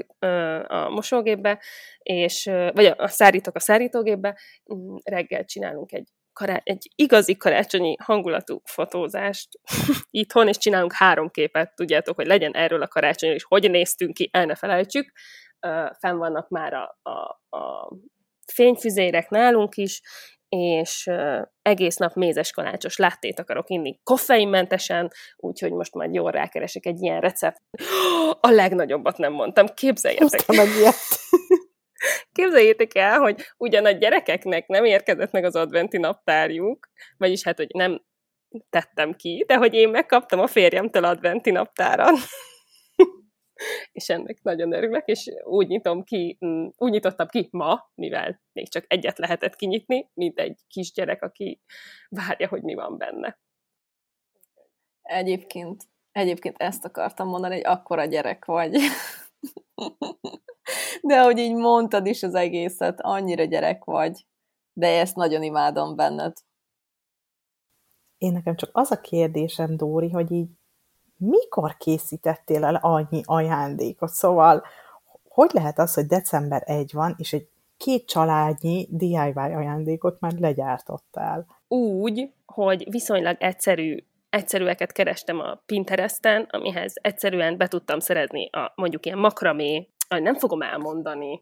a 0.68 0.90
mosógépbe, 0.90 1.62
és, 1.98 2.44
vagy 2.74 2.86
a, 2.86 3.08
szárítok 3.08 3.56
a 3.56 3.60
szárítógépbe, 3.60 4.38
mm, 4.74 4.96
reggel 5.04 5.46
csinálunk 5.46 5.92
egy, 5.92 6.10
kará- 6.34 6.62
egy 6.64 6.92
igazi 6.96 7.38
karácsonyi 7.38 7.96
hangulatú 8.04 8.62
fotózást 8.64 9.50
itthon, 10.10 10.48
és 10.48 10.58
csinálunk 10.58 10.94
három 10.94 11.30
képet, 11.30 11.76
tudjátok, 11.76 12.16
hogy 12.16 12.28
legyen 12.28 12.56
erről 12.56 12.82
a 12.82 12.88
karácsonyról, 12.88 13.38
és 13.38 13.46
hogy 13.48 13.72
néztünk 13.72 14.14
ki, 14.14 14.30
el 14.32 14.46
ne 14.46 14.56
felejtsük. 14.56 15.12
Fenn 16.00 16.18
vannak 16.18 16.50
már 16.50 16.74
a, 16.74 17.00
a, 17.02 17.58
a 17.58 17.92
fényfüzérek 18.54 19.30
nálunk 19.30 19.76
is, 19.76 20.02
és 20.50 21.10
egész 21.62 21.96
nap 21.96 22.14
mézes 22.14 22.52
kalácsos 22.52 22.98
láttét 22.98 23.40
akarok 23.40 23.70
inni 23.70 24.00
koffeinmentesen, 24.04 25.12
úgyhogy 25.36 25.72
most 25.72 25.94
majd 25.94 26.14
jól 26.14 26.32
rákeresek 26.32 26.86
egy 26.86 27.02
ilyen 27.02 27.20
recept. 27.20 27.62
A 28.40 28.50
legnagyobbat 28.50 29.18
nem 29.18 29.34
mondtam, 29.34 29.66
képzeljétek. 29.68 30.42
Képzeljétek 32.32 32.96
el, 32.96 33.20
hogy 33.20 33.42
ugyan 33.58 33.86
a 33.86 33.92
gyerekeknek 33.92 34.68
nem 34.68 34.86
érkezett 34.86 35.32
meg 35.32 35.44
az 35.44 35.56
adventi 35.56 35.98
naptárjuk, 35.98 36.90
vagyis 37.18 37.44
hát, 37.44 37.58
hogy 37.58 37.70
nem 37.74 38.02
tettem 38.70 39.14
ki, 39.14 39.44
de 39.48 39.56
hogy 39.56 39.74
én 39.74 39.90
megkaptam 39.90 40.40
a 40.40 40.48
férjemtől 40.48 41.04
adventi 41.04 41.52
naptárat 41.52 42.16
és 43.92 44.10
ennek 44.10 44.42
nagyon 44.42 44.74
örülök, 44.74 45.08
és 45.08 45.32
úgy 45.44 45.68
nyitom 45.68 46.04
ki, 46.04 46.38
mm, 46.46 46.68
úgy 46.78 46.92
nyitottam 46.92 47.28
ki 47.28 47.48
ma, 47.52 47.92
mivel 47.96 48.42
még 48.52 48.70
csak 48.70 48.86
egyet 48.88 49.18
lehetett 49.18 49.56
kinyitni, 49.56 50.10
mint 50.14 50.40
egy 50.40 50.60
kisgyerek, 50.68 51.22
aki 51.22 51.62
várja, 52.10 52.48
hogy 52.48 52.62
mi 52.62 52.74
van 52.74 52.98
benne. 52.98 53.40
Egyébként, 55.02 55.84
egyébként 56.12 56.58
ezt 56.58 56.86
akartam 56.86 57.28
mondani, 57.28 57.54
hogy 57.54 57.66
akkora 57.66 58.06
gyerek 58.06 58.46
vagy. 58.46 58.76
De 61.06 61.22
hogy 61.22 61.38
így 61.38 61.56
mondtad 61.56 62.06
is 62.06 62.24
az 62.24 62.36
egészet, 62.36 63.02
annyira 63.02 63.44
gyerek 63.44 63.84
vagy. 63.84 64.26
De 64.74 65.00
ezt 65.00 65.16
nagyon 65.16 65.44
imádom 65.44 65.96
benned. 65.96 66.38
Én 68.18 68.32
nekem 68.32 68.56
csak 68.56 68.70
az 68.74 68.92
a 68.92 69.02
kérdésem, 69.02 69.78
Dóri, 69.78 70.10
hogy 70.10 70.32
így 70.32 70.50
mikor 71.18 71.78
készítettél 71.78 72.64
el 72.64 72.76
annyi 72.76 73.22
ajándékot? 73.26 74.10
Szóval, 74.10 74.64
hogy 75.30 75.50
lehet 75.54 75.80
az, 75.80 75.94
hogy 75.94 76.06
december 76.06 76.64
1 76.66 76.94
van, 76.94 77.16
és 77.18 77.34
egy 77.34 77.48
két 77.78 78.08
családnyi 78.08 78.88
DIY 78.90 79.34
ajándékot 79.36 80.20
már 80.20 80.34
legyártottál? 80.40 81.46
Úgy, 81.68 82.34
hogy 82.46 82.90
viszonylag 82.90 83.38
egyszerű 83.40 83.98
egyszerűeket 84.30 84.92
kerestem 84.92 85.40
a 85.40 85.62
Pinteresten, 85.66 86.48
amihez 86.50 86.94
egyszerűen 87.02 87.58
be 87.58 87.68
tudtam 87.68 88.00
szerezni 88.00 88.50
a 88.50 88.74
mondjuk 88.76 89.06
ilyen 89.06 89.18
makramé, 89.18 89.90
nem 90.22 90.36
fogom 90.36 90.62
elmondani. 90.62 91.42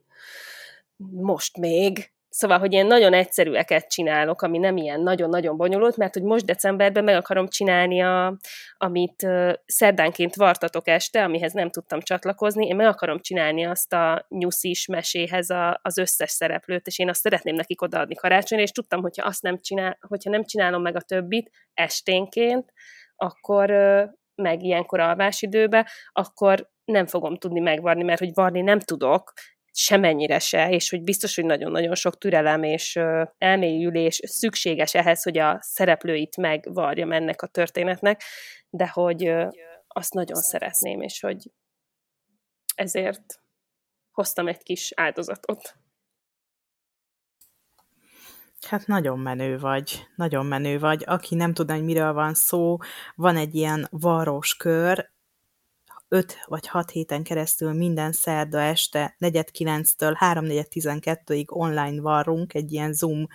Most 1.11 1.57
még, 1.57 2.11
Szóval, 2.33 2.59
hogy 2.59 2.73
ilyen 2.73 2.87
nagyon 2.87 3.13
egyszerűeket 3.13 3.89
csinálok, 3.89 4.41
ami 4.41 4.57
nem 4.57 4.77
ilyen 4.77 5.01
nagyon-nagyon 5.01 5.57
bonyolult, 5.57 5.97
mert 5.97 6.13
hogy 6.13 6.23
most 6.23 6.45
decemberben 6.45 7.03
meg 7.03 7.15
akarom 7.15 7.47
csinálni, 7.47 8.01
a, 8.01 8.37
amit 8.77 9.23
uh, 9.23 9.53
szerdánként 9.65 10.35
vartatok 10.35 10.87
este, 10.87 11.23
amihez 11.23 11.53
nem 11.53 11.69
tudtam 11.69 11.99
csatlakozni, 11.99 12.67
én 12.67 12.75
meg 12.75 12.87
akarom 12.87 13.19
csinálni 13.19 13.65
azt 13.65 13.93
a 13.93 14.25
nyuszis 14.29 14.85
meséhez 14.85 15.49
a, 15.49 15.79
az 15.81 15.97
összes 15.97 16.31
szereplőt, 16.31 16.87
és 16.87 16.99
én 16.99 17.09
azt 17.09 17.21
szeretném 17.21 17.55
nekik 17.55 17.81
odaadni 17.81 18.15
karácsonyra, 18.15 18.63
és 18.63 18.71
tudtam, 18.71 19.01
hogyha 19.01 19.25
azt 19.25 19.41
nem 19.41 19.59
csinál, 19.59 19.97
hogyha 20.07 20.29
nem 20.29 20.43
csinálom 20.43 20.81
meg 20.81 20.95
a 20.95 21.01
többit 21.01 21.51
esténként, 21.73 22.73
akkor 23.15 23.71
uh, 23.71 24.03
meg 24.35 24.63
ilyenkor 24.63 24.99
alvásidőbe, 24.99 25.89
akkor 26.11 26.69
nem 26.91 27.05
fogom 27.05 27.37
tudni 27.37 27.59
megvarni, 27.59 28.03
mert 28.03 28.19
hogy 28.19 28.33
varni 28.33 28.61
nem 28.61 28.79
tudok, 28.79 29.33
semennyire 29.73 30.39
se, 30.39 30.69
és 30.69 30.89
hogy 30.89 31.03
biztos, 31.03 31.35
hogy 31.35 31.45
nagyon-nagyon 31.45 31.95
sok 31.95 32.17
türelem 32.17 32.63
és 32.63 32.99
elmélyülés 33.37 34.19
szükséges 34.23 34.93
ehhez, 34.93 35.23
hogy 35.23 35.37
a 35.37 35.57
szereplőit 35.61 36.37
megvarjam 36.37 37.11
ennek 37.11 37.41
a 37.41 37.47
történetnek, 37.47 38.23
de 38.69 38.87
hogy 38.87 39.33
azt 39.87 40.13
nagyon 40.13 40.41
szeretném, 40.41 41.01
és 41.01 41.19
hogy 41.19 41.51
ezért 42.75 43.41
hoztam 44.11 44.47
egy 44.47 44.63
kis 44.63 44.91
áldozatot. 44.95 45.75
Hát 48.67 48.87
nagyon 48.87 49.19
menő 49.19 49.59
vagy, 49.59 50.07
nagyon 50.15 50.45
menő 50.45 50.79
vagy. 50.79 51.03
Aki 51.05 51.35
nem 51.35 51.53
tudna, 51.53 51.73
hogy 51.73 51.83
miről 51.83 52.13
van 52.13 52.33
szó, 52.33 52.77
van 53.15 53.35
egy 53.35 53.55
ilyen 53.55 53.87
varós 53.91 54.55
kör, 54.55 55.11
5 56.13 56.37
vagy 56.45 56.67
6 56.67 56.89
héten 56.89 57.23
keresztül 57.23 57.73
minden 57.73 58.11
szerda 58.11 58.61
este 58.61 59.15
4.9-től 59.19 60.15
3.4.12-ig 60.19 61.47
online 61.47 62.01
varrunk 62.01 62.53
egy 62.53 62.71
ilyen 62.71 62.93
Zoom 62.93 63.27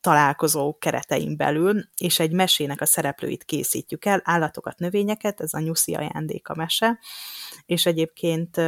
találkozó 0.00 0.78
keretein 0.78 1.36
belül, 1.36 1.84
és 1.96 2.18
egy 2.18 2.32
mesének 2.32 2.80
a 2.80 2.86
szereplőit 2.86 3.44
készítjük 3.44 4.04
el, 4.04 4.20
állatokat, 4.24 4.78
növényeket, 4.78 5.40
ez 5.40 5.54
a 5.54 5.60
nyuszi 5.60 5.94
ajándék 5.94 6.48
a 6.48 6.54
mese, 6.54 6.98
és 7.66 7.86
egyébként 7.86 8.60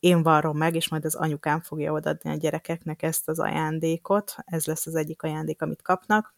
én 0.00 0.22
varrom 0.22 0.56
meg, 0.56 0.74
és 0.74 0.88
majd 0.88 1.04
az 1.04 1.14
anyukám 1.14 1.60
fogja 1.60 1.92
odaadni 1.92 2.30
a 2.30 2.36
gyerekeknek 2.36 3.02
ezt 3.02 3.28
az 3.28 3.38
ajándékot, 3.38 4.34
ez 4.44 4.66
lesz 4.66 4.86
az 4.86 4.94
egyik 4.94 5.22
ajándék, 5.22 5.62
amit 5.62 5.82
kapnak, 5.82 6.34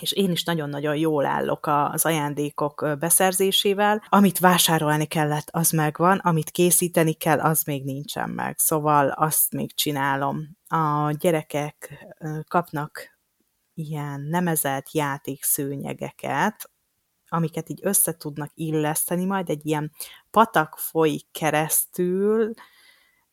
és 0.00 0.12
én 0.12 0.30
is 0.30 0.44
nagyon-nagyon 0.44 0.96
jól 0.96 1.26
állok 1.26 1.66
az 1.66 2.04
ajándékok 2.04 2.86
beszerzésével. 2.98 4.02
Amit 4.08 4.38
vásárolni 4.38 5.04
kellett, 5.04 5.48
az 5.50 5.70
megvan, 5.70 6.18
amit 6.18 6.50
készíteni 6.50 7.12
kell, 7.12 7.40
az 7.40 7.62
még 7.62 7.84
nincsen 7.84 8.30
meg. 8.30 8.58
Szóval 8.58 9.08
azt 9.08 9.52
még 9.52 9.74
csinálom. 9.74 10.56
A 10.68 11.10
gyerekek 11.10 12.06
kapnak 12.48 13.18
ilyen 13.74 14.20
nemezett 14.20 14.92
játékszőnyegeket, 14.92 16.70
amiket 17.28 17.68
így 17.68 17.80
össze 17.82 18.16
tudnak 18.16 18.50
illeszteni, 18.54 19.24
majd 19.24 19.48
egy 19.48 19.66
ilyen 19.66 19.92
patak 20.30 20.78
folyik 20.78 21.26
keresztül, 21.32 22.52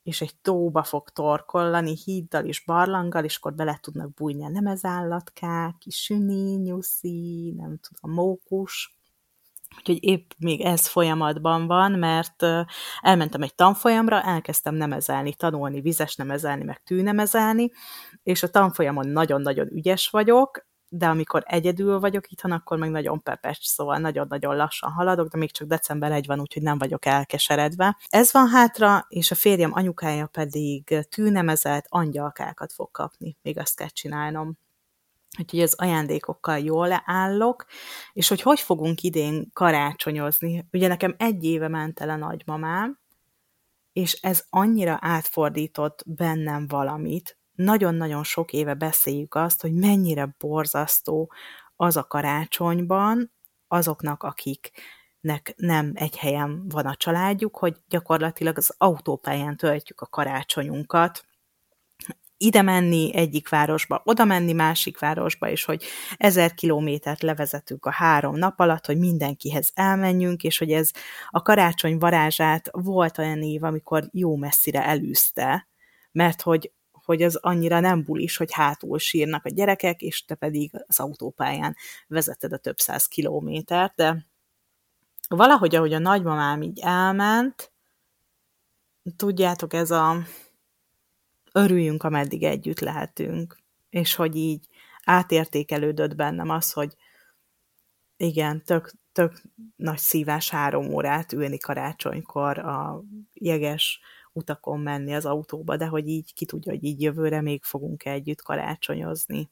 és 0.03 0.21
egy 0.21 0.35
tóba 0.41 0.83
fog 0.83 1.09
torkollani 1.09 1.97
híddal 2.03 2.45
és 2.45 2.63
barlanggal, 2.65 3.23
és 3.23 3.37
akkor 3.37 3.53
bele 3.53 3.77
tudnak 3.81 4.13
bújni 4.13 4.45
a 4.45 4.49
nemezállatkák, 4.49 5.75
süni, 5.89 6.55
nyuszi, 6.55 7.53
nem 7.57 7.79
tudom, 7.79 8.15
mókus. 8.15 8.97
Úgyhogy 9.77 10.03
épp 10.03 10.31
még 10.37 10.61
ez 10.61 10.87
folyamatban 10.87 11.67
van, 11.67 11.91
mert 11.91 12.45
elmentem 13.01 13.41
egy 13.41 13.55
tanfolyamra, 13.55 14.21
elkezdtem 14.21 14.75
nemezelni, 14.75 15.33
tanulni, 15.33 15.81
vizes 15.81 16.15
nemezelni, 16.15 16.63
meg 16.63 16.83
tűnemezelni, 16.83 17.71
és 18.23 18.43
a 18.43 18.49
tanfolyamon 18.49 19.07
nagyon-nagyon 19.07 19.67
ügyes 19.71 20.09
vagyok, 20.09 20.65
de 20.95 21.07
amikor 21.07 21.43
egyedül 21.45 21.99
vagyok 21.99 22.31
itthon, 22.31 22.51
akkor 22.51 22.77
meg 22.77 22.89
nagyon 22.89 23.23
pepecs, 23.23 23.65
szóval 23.67 23.97
nagyon-nagyon 23.97 24.55
lassan 24.55 24.91
haladok, 24.91 25.27
de 25.27 25.37
még 25.37 25.51
csak 25.51 25.67
december 25.67 26.11
1 26.11 26.25
van, 26.25 26.39
úgyhogy 26.39 26.61
nem 26.61 26.77
vagyok 26.77 27.05
elkeseredve. 27.05 27.97
Ez 28.09 28.31
van 28.33 28.47
hátra, 28.47 29.05
és 29.09 29.31
a 29.31 29.35
férjem 29.35 29.73
anyukája 29.73 30.27
pedig 30.27 31.07
tűnemezett 31.09 31.85
angyalkákat 31.89 32.73
fog 32.73 32.91
kapni, 32.91 33.37
még 33.41 33.59
azt 33.59 33.75
kell 33.75 33.87
csinálnom. 33.87 34.57
Úgyhogy 35.39 35.61
az 35.61 35.73
ajándékokkal 35.77 36.59
jól 36.59 37.01
állok, 37.05 37.65
és 38.13 38.27
hogy 38.27 38.41
hogy 38.41 38.59
fogunk 38.59 39.01
idén 39.01 39.49
karácsonyozni. 39.53 40.67
Ugye 40.71 40.87
nekem 40.87 41.15
egy 41.17 41.43
éve 41.43 41.67
ment 41.67 41.99
el 41.99 42.09
a 42.09 42.15
nagymamám, 42.15 42.99
és 43.93 44.13
ez 44.21 44.43
annyira 44.49 44.97
átfordított 45.01 46.03
bennem 46.05 46.67
valamit, 46.67 47.37
nagyon-nagyon 47.55 48.23
sok 48.23 48.53
éve 48.53 48.73
beszéljük 48.73 49.35
azt, 49.35 49.61
hogy 49.61 49.73
mennyire 49.73 50.35
borzasztó 50.37 51.31
az 51.75 51.97
a 51.97 52.03
karácsonyban 52.03 53.31
azoknak, 53.67 54.23
akiknek 54.23 55.53
nem 55.55 55.91
egy 55.93 56.17
helyen 56.17 56.67
van 56.67 56.85
a 56.85 56.95
családjuk, 56.95 57.57
hogy 57.57 57.77
gyakorlatilag 57.87 58.57
az 58.57 58.75
autópályán 58.77 59.57
töltjük 59.57 60.01
a 60.01 60.05
karácsonyunkat, 60.05 61.25
ide 62.43 62.61
menni 62.61 63.15
egyik 63.15 63.49
városba, 63.49 64.01
oda 64.05 64.25
menni 64.25 64.53
másik 64.53 64.99
városba, 64.99 65.49
és 65.49 65.65
hogy 65.65 65.83
ezer 66.17 66.53
kilométert 66.53 67.21
levezetünk 67.21 67.85
a 67.85 67.91
három 67.91 68.35
nap 68.35 68.59
alatt, 68.59 68.85
hogy 68.85 68.97
mindenkihez 68.97 69.71
elmenjünk, 69.73 70.43
és 70.43 70.57
hogy 70.57 70.71
ez 70.71 70.91
a 71.29 71.41
karácsony 71.41 71.97
varázsát 71.97 72.69
volt 72.71 73.17
olyan 73.17 73.41
év, 73.41 73.63
amikor 73.63 74.07
jó 74.11 74.35
messzire 74.35 74.85
elűzte, 74.85 75.67
mert 76.11 76.41
hogy 76.41 76.71
hogy 77.03 77.21
az 77.21 77.35
annyira 77.35 77.79
nem 77.79 78.03
bulis, 78.03 78.37
hogy 78.37 78.51
hátul 78.51 78.99
sírnak 78.99 79.45
a 79.45 79.49
gyerekek, 79.49 80.01
és 80.01 80.25
te 80.25 80.35
pedig 80.35 80.71
az 80.87 80.99
autópályán 80.99 81.75
vezeted 82.07 82.53
a 82.53 82.57
több 82.57 82.77
száz 82.77 83.05
kilométert, 83.05 83.95
de 83.95 84.25
valahogy, 85.27 85.75
ahogy 85.75 85.93
a 85.93 85.99
nagymamám 85.99 86.61
így 86.61 86.79
elment, 86.79 87.71
tudjátok, 89.15 89.73
ez 89.73 89.91
a 89.91 90.17
örüljünk, 91.51 92.03
ameddig 92.03 92.43
együtt 92.43 92.79
lehetünk, 92.79 93.57
és 93.89 94.15
hogy 94.15 94.35
így 94.35 94.67
átértékelődött 95.03 96.15
bennem 96.15 96.49
az, 96.49 96.71
hogy 96.71 96.95
igen, 98.17 98.63
tök, 98.63 98.93
tök 99.11 99.41
nagy 99.75 99.97
szívás 99.97 100.49
három 100.49 100.93
órát 100.93 101.33
ülni 101.33 101.57
karácsonykor 101.57 102.57
a 102.57 103.03
jeges 103.33 103.99
utakon 104.33 104.79
menni 104.79 105.13
az 105.13 105.25
autóba, 105.25 105.77
de 105.77 105.87
hogy 105.87 106.07
így 106.07 106.33
ki 106.33 106.45
tudja, 106.45 106.71
hogy 106.71 106.83
így 106.83 107.01
jövőre 107.01 107.41
még 107.41 107.63
fogunk 107.63 108.05
együtt 108.05 108.41
karácsonyozni. 108.41 109.51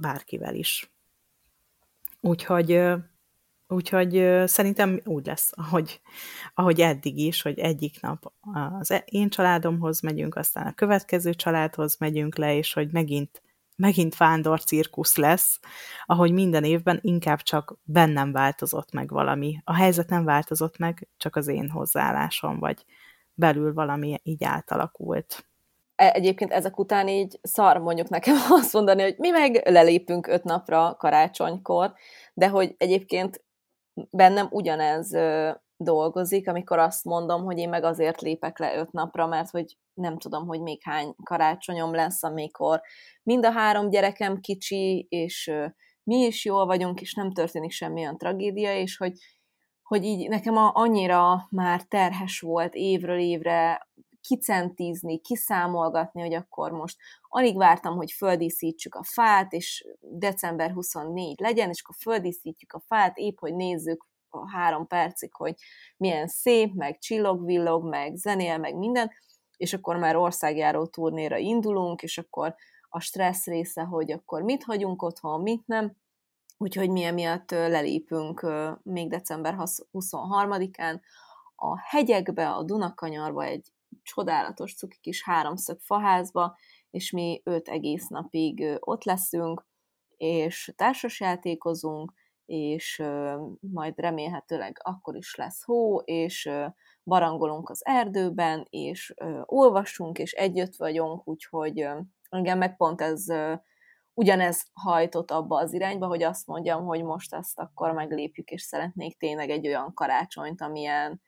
Bárkivel 0.00 0.54
is. 0.54 0.92
Úgyhogy, 2.20 2.80
úgyhogy 3.68 4.42
szerintem 4.46 5.00
úgy 5.04 5.26
lesz, 5.26 5.52
ahogy, 5.54 6.00
ahogy 6.54 6.80
eddig 6.80 7.18
is, 7.18 7.42
hogy 7.42 7.58
egyik 7.58 8.00
nap 8.00 8.32
az 8.40 8.90
e, 8.90 9.04
én 9.06 9.28
családomhoz 9.28 10.00
megyünk, 10.00 10.36
aztán 10.36 10.66
a 10.66 10.74
következő 10.74 11.34
családhoz 11.34 11.96
megyünk 11.96 12.36
le, 12.36 12.56
és 12.56 12.72
hogy 12.72 12.92
megint 12.92 13.42
megint 13.76 14.16
vándor 14.16 14.64
cirkusz 14.64 15.16
lesz, 15.16 15.60
ahogy 16.04 16.32
minden 16.32 16.64
évben 16.64 16.98
inkább 17.02 17.40
csak 17.40 17.78
bennem 17.82 18.32
változott 18.32 18.92
meg 18.92 19.10
valami. 19.10 19.60
A 19.64 19.74
helyzet 19.74 20.08
nem 20.08 20.24
változott 20.24 20.78
meg, 20.78 21.08
csak 21.16 21.36
az 21.36 21.48
én 21.48 21.70
hozzáállásom, 21.70 22.58
vagy 22.58 22.84
belül 23.34 23.72
valami 23.72 24.20
így 24.22 24.44
átalakult. 24.44 25.46
E, 25.94 26.10
egyébként 26.10 26.52
ezek 26.52 26.78
után 26.78 27.08
így 27.08 27.38
szar 27.42 27.78
mondjuk 27.78 28.08
nekem 28.08 28.36
azt 28.60 28.72
mondani, 28.72 29.02
hogy 29.02 29.14
mi 29.18 29.30
meg 29.30 29.68
lelépünk 29.68 30.26
öt 30.26 30.44
napra 30.44 30.96
karácsonykor, 30.98 31.92
de 32.34 32.48
hogy 32.48 32.74
egyébként 32.78 33.44
bennem 34.10 34.46
ugyanez 34.50 35.16
dolgozik, 35.76 36.48
amikor 36.48 36.78
azt 36.78 37.04
mondom, 37.04 37.44
hogy 37.44 37.58
én 37.58 37.68
meg 37.68 37.84
azért 37.84 38.20
lépek 38.20 38.58
le 38.58 38.76
öt 38.76 38.92
napra, 38.92 39.26
mert 39.26 39.50
hogy 39.50 39.76
nem 39.94 40.18
tudom, 40.18 40.46
hogy 40.46 40.60
még 40.60 40.82
hány 40.82 41.14
karácsonyom 41.24 41.94
lesz, 41.94 42.22
amikor 42.22 42.80
mind 43.22 43.44
a 43.44 43.50
három 43.50 43.90
gyerekem 43.90 44.40
kicsi, 44.40 45.06
és 45.08 45.52
mi 46.02 46.16
is 46.16 46.44
jól 46.44 46.66
vagyunk, 46.66 47.00
és 47.00 47.14
nem 47.14 47.32
történik 47.32 47.70
semmilyen 47.70 48.18
tragédia, 48.18 48.76
és 48.78 48.96
hogy, 48.96 49.12
hogy 49.82 50.04
így 50.04 50.28
nekem 50.28 50.54
annyira 50.56 51.46
már 51.50 51.82
terhes 51.82 52.40
volt 52.40 52.74
évről 52.74 53.18
évre 53.18 53.88
kicentízni, 54.20 55.20
kiszámolgatni, 55.20 56.20
hogy 56.20 56.34
akkor 56.34 56.70
most 56.70 56.96
alig 57.28 57.56
vártam, 57.56 57.96
hogy 57.96 58.10
földíszítsük 58.10 58.94
a 58.94 59.04
fát, 59.04 59.52
és 59.52 59.86
december 60.00 60.70
24 60.72 61.40
legyen, 61.40 61.68
és 61.68 61.82
akkor 61.82 61.96
földíszítjük 62.00 62.72
a 62.72 62.82
fát, 62.86 63.16
épp 63.16 63.38
hogy 63.38 63.54
nézzük 63.54 64.06
három 64.52 64.86
percig, 64.86 65.34
hogy 65.34 65.54
milyen 65.96 66.26
szép, 66.26 66.74
meg 66.74 66.98
csillog-villog, 66.98 67.88
meg 67.88 68.16
zenél, 68.16 68.58
meg 68.58 68.76
minden, 68.76 69.10
és 69.56 69.72
akkor 69.72 69.96
már 69.96 70.16
országjáró 70.16 70.86
turnéra 70.86 71.36
indulunk, 71.36 72.02
és 72.02 72.18
akkor 72.18 72.54
a 72.88 73.00
stressz 73.00 73.46
része, 73.46 73.82
hogy 73.82 74.12
akkor 74.12 74.42
mit 74.42 74.64
hagyunk 74.64 75.02
otthon, 75.02 75.40
mit 75.40 75.66
nem, 75.66 75.96
úgyhogy 76.56 76.90
mi 76.90 77.02
emiatt 77.02 77.50
lelépünk 77.50 78.46
még 78.82 79.08
december 79.08 79.56
23-án 79.92 81.00
a 81.54 81.78
hegyekbe, 81.78 82.50
a 82.50 82.62
Dunakanyarba, 82.62 83.44
egy 83.44 83.72
csodálatos 84.02 84.76
cuki 84.76 84.98
kis 85.00 85.24
háromszög 85.24 85.80
faházba, 85.80 86.56
és 86.90 87.10
mi 87.10 87.40
öt 87.44 87.68
egész 87.68 88.06
napig 88.06 88.76
ott 88.80 89.04
leszünk, 89.04 89.66
és 90.16 90.72
társasjátékozunk, 90.76 92.12
és 92.46 93.02
majd 93.60 93.98
remélhetőleg 93.98 94.80
akkor 94.82 95.16
is 95.16 95.34
lesz 95.34 95.64
hó, 95.64 95.98
és 95.98 96.50
barangolunk 97.04 97.70
az 97.70 97.86
erdőben, 97.86 98.66
és 98.70 99.14
olvasunk, 99.44 100.18
és 100.18 100.32
együtt 100.32 100.76
vagyunk, 100.76 101.28
úgyhogy 101.28 101.88
engem 102.28 102.58
meg 102.58 102.76
pont 102.76 103.00
ez 103.00 103.24
ugyanez 104.14 104.66
hajtott 104.72 105.30
abba 105.30 105.56
az 105.56 105.72
irányba, 105.72 106.06
hogy 106.06 106.22
azt 106.22 106.46
mondjam, 106.46 106.84
hogy 106.84 107.04
most 107.04 107.34
ezt 107.34 107.58
akkor 107.58 107.92
meglépjük, 107.92 108.50
és 108.50 108.62
szeretnék 108.62 109.18
tényleg 109.18 109.50
egy 109.50 109.66
olyan 109.66 109.94
karácsonyt, 109.94 110.60
amilyen, 110.60 111.20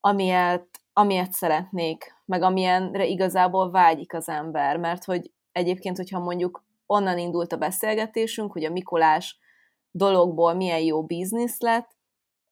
amilyet, 0.00 0.68
amilyet 0.92 1.32
szeretnék, 1.32 2.14
meg 2.24 2.42
amilyenre 2.42 3.06
igazából 3.06 3.70
vágyik 3.70 4.14
az 4.14 4.28
ember, 4.28 4.76
mert 4.76 5.04
hogy 5.04 5.32
egyébként, 5.52 5.96
hogyha 5.96 6.18
mondjuk 6.18 6.64
onnan 6.86 7.18
indult 7.18 7.52
a 7.52 7.56
beszélgetésünk, 7.56 8.52
hogy 8.52 8.64
a 8.64 8.70
Mikulás 8.70 9.38
dologból 9.96 10.54
milyen 10.54 10.80
jó 10.80 11.04
biznisz 11.04 11.60
lett, 11.60 11.96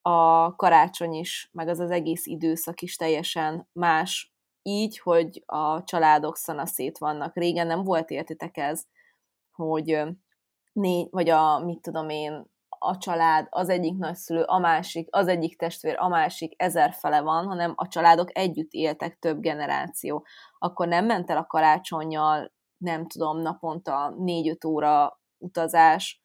a 0.03 0.55
karácsony 0.57 1.12
is, 1.14 1.49
meg 1.53 1.68
az 1.68 1.78
az 1.78 1.90
egész 1.90 2.26
időszak 2.26 2.80
is 2.80 2.97
teljesen 2.97 3.68
más 3.72 4.34
így, 4.62 4.99
hogy 4.99 5.42
a 5.47 5.84
családok 5.84 6.36
szanaszét 6.36 6.99
vannak. 6.99 7.36
Régen 7.36 7.66
nem 7.66 7.84
volt 7.84 8.11
értitek 8.11 8.57
ez, 8.57 8.84
hogy 9.53 10.03
négy, 10.72 11.09
vagy 11.11 11.28
a, 11.28 11.59
mit 11.59 11.82
tudom 11.82 12.09
én, 12.09 12.53
a 12.68 12.97
család, 12.99 13.47
az 13.51 13.68
egyik 13.68 13.97
nagyszülő, 13.97 14.42
a 14.42 14.59
másik, 14.59 15.09
az 15.11 15.28
egyik 15.28 15.57
testvér, 15.57 15.97
a 15.99 16.09
másik 16.09 16.55
ezer 16.57 16.92
fele 16.92 17.20
van, 17.20 17.47
hanem 17.47 17.72
a 17.76 17.88
családok 17.88 18.38
együtt 18.38 18.72
éltek 18.72 19.18
több 19.18 19.40
generáció. 19.40 20.26
Akkor 20.59 20.88
nem 20.88 21.07
ment 21.07 21.30
el 21.30 21.36
a 21.36 21.47
karácsonyjal, 21.47 22.53
nem 22.76 23.07
tudom, 23.07 23.40
naponta 23.40 24.14
négy-öt 24.18 24.64
óra 24.64 25.20
utazás, 25.38 26.23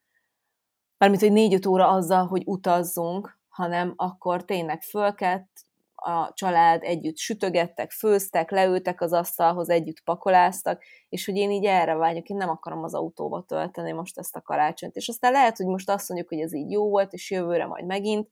mármint, 1.00 1.22
hogy 1.22 1.32
négy-öt 1.32 1.66
óra 1.66 1.88
azzal, 1.88 2.28
hogy 2.28 2.42
utazzunk, 2.46 3.38
hanem 3.48 3.94
akkor 3.96 4.46
tényleg 4.46 4.82
fölkett, 4.82 5.68
a 6.02 6.34
család 6.34 6.84
együtt 6.84 7.18
sütögettek, 7.18 7.92
főztek, 7.92 8.52
leültek 8.52 9.02
az 9.02 9.14
asztalhoz, 9.14 9.70
együtt 9.70 10.00
pakoláztak, 10.04 10.84
és 11.10 11.26
hogy 11.26 11.36
én 11.36 11.52
így 11.52 11.66
erre 11.66 11.96
vágyok, 11.96 12.28
én 12.28 12.38
nem 12.38 12.50
akarom 12.50 12.84
az 12.84 12.94
autóba 12.94 13.44
tölteni 13.48 13.92
most 13.92 14.18
ezt 14.18 14.36
a 14.36 14.42
karácsonyt. 14.42 14.96
És 14.96 15.08
aztán 15.08 15.32
lehet, 15.32 15.58
hogy 15.58 15.66
most 15.66 15.90
azt 15.90 16.10
mondjuk, 16.10 16.30
hogy 16.30 16.40
ez 16.40 16.54
így 16.54 16.72
jó 16.72 16.90
volt, 16.90 17.14
és 17.14 17.32
jövőre 17.32 17.66
majd 17.66 17.86
megint 17.86 18.30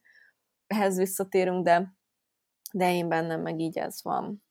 ehhez 0.66 0.96
visszatérünk, 0.96 1.64
de, 1.64 1.94
de 2.72 2.92
én 2.92 3.08
bennem 3.08 3.40
meg 3.40 3.60
így 3.60 3.78
ez 3.78 4.02
van. 4.02 4.42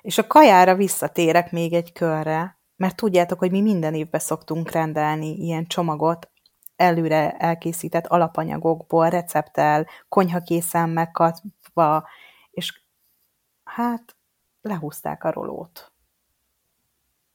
És 0.00 0.18
a 0.18 0.26
kajára 0.26 0.74
visszatérek 0.74 1.52
még 1.52 1.72
egy 1.72 1.92
körre, 1.92 2.58
mert 2.76 2.96
tudjátok, 2.96 3.38
hogy 3.38 3.50
mi 3.50 3.60
minden 3.60 3.94
évben 3.94 4.20
szoktunk 4.20 4.70
rendelni 4.70 5.34
ilyen 5.36 5.66
csomagot, 5.66 6.30
előre 6.76 7.36
elkészített 7.36 8.06
alapanyagokból, 8.06 9.08
recepttel, 9.08 9.86
konyhakészen 10.08 10.88
megkatva, 10.88 12.08
és 12.50 12.80
hát 13.64 14.16
lehúzták 14.62 15.24
a 15.24 15.30
rolót. 15.30 15.92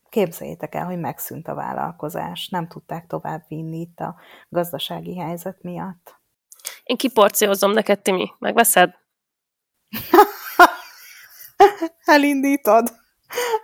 Képzeljétek 0.09 0.75
el, 0.75 0.85
hogy 0.85 0.99
megszűnt 0.99 1.47
a 1.47 1.53
vállalkozás, 1.53 2.49
nem 2.49 2.67
tudták 2.67 3.07
tovább 3.07 3.43
vinni 3.47 3.79
itt 3.79 3.99
a 3.99 4.15
gazdasági 4.49 5.17
helyzet 5.17 5.61
miatt. 5.61 6.19
Én 6.83 6.97
kiporciózom 6.97 7.71
neked, 7.71 8.01
Timi. 8.01 8.31
Megveszed? 8.39 8.99
Elindítod. 12.05 12.99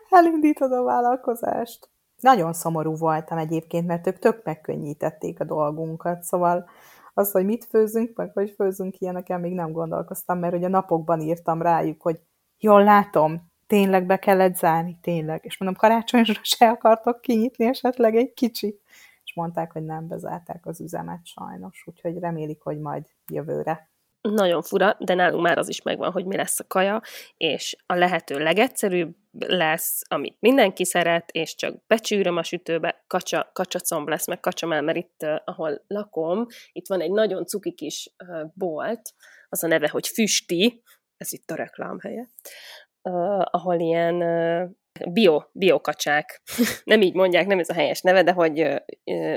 Elindítod 0.09 0.71
a 0.71 0.83
vállalkozást. 0.83 1.89
Nagyon 2.21 2.53
szomorú 2.53 2.95
voltam 2.95 3.37
egyébként, 3.37 3.87
mert 3.87 4.07
ők 4.07 4.19
tök 4.19 4.43
megkönnyítették 4.43 5.39
a 5.39 5.43
dolgunkat, 5.43 6.23
szóval 6.23 6.69
az, 7.13 7.31
hogy 7.31 7.45
mit 7.45 7.65
főzünk, 7.65 8.17
meg 8.17 8.31
hogy 8.33 8.51
főzünk 8.51 8.99
ilyeneken, 8.99 9.39
még 9.39 9.53
nem 9.53 9.71
gondolkoztam, 9.71 10.39
mert 10.39 10.53
ugye 10.53 10.67
napokban 10.67 11.21
írtam 11.21 11.61
rájuk, 11.61 12.01
hogy 12.01 12.19
jól 12.57 12.83
látom, 12.83 13.51
tényleg 13.67 14.05
be 14.05 14.17
kellett 14.19 14.55
zárni, 14.55 14.97
tényleg. 15.01 15.39
És 15.43 15.57
mondom, 15.57 15.79
karácsonyra 15.79 16.33
se 16.41 16.69
akartok 16.69 17.21
kinyitni 17.21 17.65
esetleg 17.65 18.15
egy 18.15 18.33
kicsi. 18.33 18.79
És 19.23 19.33
mondták, 19.33 19.71
hogy 19.71 19.83
nem 19.83 20.07
bezárták 20.07 20.65
az 20.65 20.81
üzemet 20.81 21.25
sajnos, 21.25 21.83
úgyhogy 21.85 22.19
remélik, 22.19 22.61
hogy 22.61 22.79
majd 22.79 23.05
jövőre 23.27 23.89
nagyon 24.33 24.61
fura, 24.61 24.95
de 24.99 25.13
nálunk 25.13 25.43
már 25.43 25.57
az 25.57 25.69
is 25.69 25.81
megvan, 25.81 26.11
hogy 26.11 26.25
mi 26.25 26.35
lesz 26.35 26.59
a 26.59 26.67
kaja, 26.67 27.01
és 27.37 27.75
a 27.85 27.93
lehető 27.93 28.37
legegyszerűbb 28.37 29.15
lesz, 29.39 30.01
amit 30.07 30.37
mindenki 30.39 30.85
szeret, 30.85 31.31
és 31.31 31.55
csak 31.55 31.85
becsűröm 31.87 32.37
a 32.37 32.43
sütőbe, 32.43 33.03
kacsa, 33.07 33.49
kacsacomb 33.53 34.07
lesz, 34.07 34.27
meg 34.27 34.39
kacsamel, 34.39 34.81
mert 34.81 34.97
itt, 34.97 35.23
uh, 35.23 35.35
ahol 35.45 35.83
lakom, 35.87 36.45
itt 36.71 36.87
van 36.87 37.01
egy 37.01 37.11
nagyon 37.11 37.45
cuki 37.45 37.73
kis 37.73 38.13
uh, 38.27 38.51
bolt, 38.53 39.13
az 39.49 39.63
a 39.63 39.67
neve, 39.67 39.89
hogy 39.89 40.07
Füsti, 40.07 40.83
ez 41.17 41.33
itt 41.33 41.51
a 41.51 41.55
reklám 41.55 41.99
helye, 41.99 42.27
uh, 43.01 43.41
ahol 43.51 43.79
ilyen 43.79 44.15
bio, 45.09 45.41
biokacsák, 45.51 46.41
nem 46.83 47.01
így 47.01 47.13
mondják, 47.13 47.47
nem 47.47 47.59
ez 47.59 47.69
a 47.69 47.73
helyes 47.73 48.01
neve, 48.01 48.23
de 48.23 48.31
hogy 48.31 48.83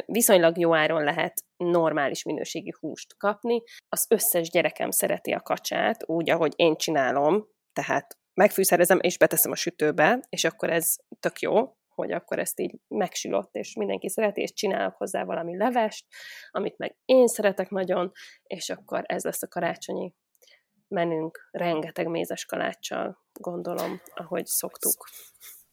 viszonylag 0.07 0.59
jó 0.59 0.75
áron 0.75 1.05
lehet 1.05 1.45
normális 1.57 2.25
minőségi 2.25 2.75
húst 2.81 3.17
kapni. 3.17 3.63
Az 3.89 4.07
összes 4.09 4.51
gyerekem 4.51 4.91
szereti 4.91 5.33
a 5.33 5.41
kacsát, 5.41 6.09
úgy, 6.09 6.31
ahogy 6.31 6.53
én 6.57 6.77
csinálom, 6.77 7.49
tehát 7.73 8.19
megfűszerezem 8.35 8.99
és 9.01 9.19
beteszem 9.19 9.51
a 9.51 9.57
sütőbe, 9.57 10.21
és 10.29 10.45
akkor 10.45 10.71
ez 10.71 10.97
tök 11.21 11.41
jó, 11.41 11.75
hogy 11.95 12.13
akkor 12.13 12.39
ezt 12.39 12.61
így 12.61 12.75
megsülott, 12.89 13.55
és 13.55 13.75
mindenki 13.75 14.09
szereti, 14.09 14.41
és 14.41 14.53
csinálok 14.53 14.97
hozzá 14.97 15.25
valami 15.25 15.57
levest, 15.57 16.07
amit 16.51 16.79
meg 16.79 16.97
én 17.05 17.27
szeretek 17.27 17.71
nagyon, 17.71 18.13
és 18.43 18.71
akkor 18.71 19.03
ez 19.07 19.25
lesz 19.25 19.43
a 19.43 19.49
karácsonyi 19.49 20.15
menünk 20.91 21.49
rengeteg 21.51 22.07
mézes 22.07 22.45
kaláccsal, 22.45 23.19
gondolom, 23.33 24.01
ahogy 24.15 24.47
szoktuk. 24.47 25.09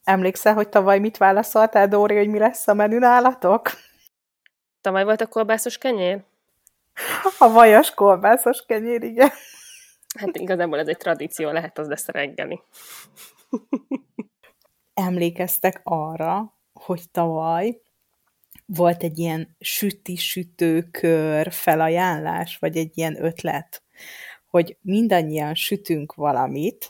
Emlékszel, 0.04 0.54
hogy 0.54 0.70
tavaly 0.70 1.00
mit 1.00 1.18
válaszoltál, 1.18 1.88
Dóri, 1.88 2.18
hogy 2.18 2.30
mi 2.30 2.40
lesz 2.40 2.68
a 2.68 2.74
menü 2.74 2.98
nálatok? 2.98 3.70
Tavaly 4.82 5.04
volt 5.04 5.22
a 5.22 5.28
kolbászos 5.28 5.78
kenyér? 5.78 6.24
A 7.40 7.52
vajas 7.52 7.94
kolbászos 7.94 8.66
kenyér, 8.66 9.04
igen. 9.04 9.30
Hát 10.20 10.36
igazából 10.36 10.80
ez 10.80 10.88
egy 10.88 10.98
tradíció, 10.98 11.52
lehet 11.52 11.78
az 11.78 11.88
lesz 11.88 12.08
a 12.08 12.12
reggeli. 12.12 12.62
Emlékeztek 14.94 15.82
arra, 15.84 16.54
hogy 16.74 17.10
tavaly 17.12 17.82
volt 18.66 19.04
egy 19.04 19.18
ilyen 19.18 19.56
süti-sütőkör 19.60 21.52
felajánlás, 21.52 22.58
vagy 22.58 22.78
egy 22.78 22.98
ilyen 22.98 23.24
ötlet, 23.24 23.84
hogy 24.58 24.78
mindannyian 24.82 25.56
sütünk 25.56 26.14
valamit, 26.14 26.90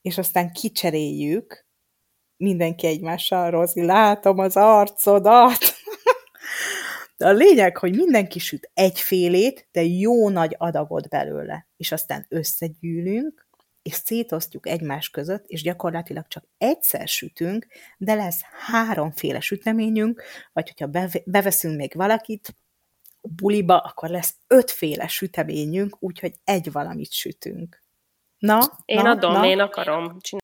és 0.00 0.18
aztán 0.18 0.52
kicseréljük, 0.52 1.66
mindenki 2.36 2.86
egymással, 2.86 3.50
Rozi, 3.50 3.84
látom 3.84 4.38
az 4.38 4.56
arcodat. 4.56 5.58
De 7.16 7.26
a 7.26 7.32
lényeg, 7.32 7.76
hogy 7.76 7.96
mindenki 7.96 8.38
süt 8.38 8.70
egyfélét, 8.74 9.68
de 9.72 9.82
jó 9.82 10.28
nagy 10.28 10.54
adagot 10.58 11.08
belőle. 11.08 11.66
És 11.76 11.92
aztán 11.92 12.26
összegyűlünk, 12.28 13.46
és 13.82 13.92
szétosztjuk 13.92 14.68
egymás 14.68 15.10
között, 15.10 15.44
és 15.46 15.62
gyakorlatilag 15.62 16.26
csak 16.28 16.44
egyszer 16.58 17.08
sütünk, 17.08 17.66
de 17.98 18.14
lesz 18.14 18.40
háromféle 18.66 19.40
süteményünk, 19.40 20.22
vagy 20.52 20.68
hogyha 20.68 21.20
beveszünk 21.24 21.76
még 21.76 21.92
valakit, 21.94 22.54
buliba, 23.22 23.78
akkor 23.78 24.08
lesz 24.08 24.34
ötféle 24.46 25.06
süteményünk, 25.06 25.96
úgyhogy 25.98 26.32
egy 26.44 26.72
valamit 26.72 27.12
sütünk. 27.12 27.82
Na? 28.38 28.60
Én 28.84 29.02
na, 29.02 29.10
adom, 29.10 29.32
na. 29.32 29.46
én 29.46 29.60
akarom. 29.60 30.18
Csinál. 30.20 30.40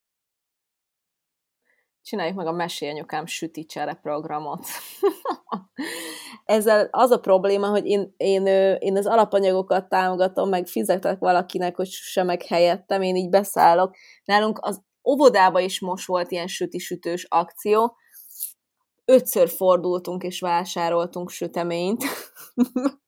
Csináljuk 2.03 2.37
meg 2.37 2.47
a 2.47 2.53
Mesélyanyukám 2.53 3.27
süticsere 3.27 3.95
programot. 3.95 4.67
Ezzel 6.45 6.89
az 6.91 7.11
a 7.11 7.19
probléma, 7.19 7.69
hogy 7.69 7.87
én, 7.87 8.15
én, 8.17 8.47
én 8.79 8.97
az 8.97 9.07
alapanyagokat 9.07 9.89
támogatom, 9.89 10.49
meg 10.49 10.67
fizetek 10.67 11.19
valakinek, 11.19 11.77
hogy 11.77 11.89
süsse 11.89 12.23
meg 12.23 12.43
helyettem, 12.43 13.03
én 13.03 13.17
így 13.17 13.29
beszállok. 13.29 13.97
Nálunk 14.25 14.59
az 14.61 14.83
óvodába 15.09 15.61
is 15.61 15.81
most 15.81 16.07
volt 16.07 16.31
ilyen 16.31 16.47
süti-sütős 16.47 17.27
akció, 17.29 17.97
ötször 19.09 19.49
fordultunk 19.49 20.23
és 20.23 20.41
vásároltunk 20.41 21.31
süteményt. 21.31 22.05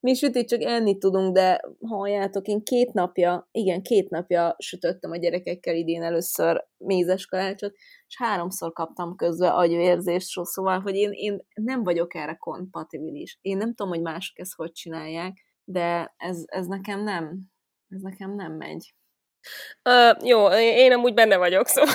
Mi 0.00 0.14
sütit 0.14 0.48
csak 0.48 0.62
enni 0.62 0.98
tudunk, 0.98 1.34
de 1.34 1.60
halljátok, 1.86 2.46
én 2.46 2.62
két 2.62 2.92
napja, 2.92 3.48
igen, 3.50 3.82
két 3.82 4.10
napja 4.10 4.56
sütöttem 4.58 5.10
a 5.10 5.16
gyerekekkel 5.16 5.74
idén 5.74 6.02
először 6.02 6.66
mézes 6.76 7.26
kalácsot, 7.26 7.72
és 8.06 8.16
háromszor 8.18 8.72
kaptam 8.72 9.16
közben 9.16 9.52
agyvérzést, 9.52 10.44
szóval, 10.44 10.80
hogy 10.80 10.94
én, 10.94 11.10
én 11.12 11.46
nem 11.54 11.82
vagyok 11.82 12.14
erre 12.14 12.34
kompatibilis. 12.34 13.38
Én 13.40 13.56
nem 13.56 13.74
tudom, 13.74 13.92
hogy 13.92 14.02
mások 14.02 14.38
ezt 14.38 14.54
hogy 14.54 14.72
csinálják, 14.72 15.32
de 15.64 16.14
ez, 16.16 16.42
ez 16.46 16.66
nekem 16.66 17.02
nem, 17.02 17.38
ez 17.88 18.00
nekem 18.00 18.34
nem 18.34 18.52
megy. 18.52 18.94
Uh, 19.88 20.26
jó, 20.28 20.48
én 20.58 20.92
amúgy 20.92 21.14
benne 21.14 21.36
vagyok, 21.36 21.66
szóval 21.66 21.94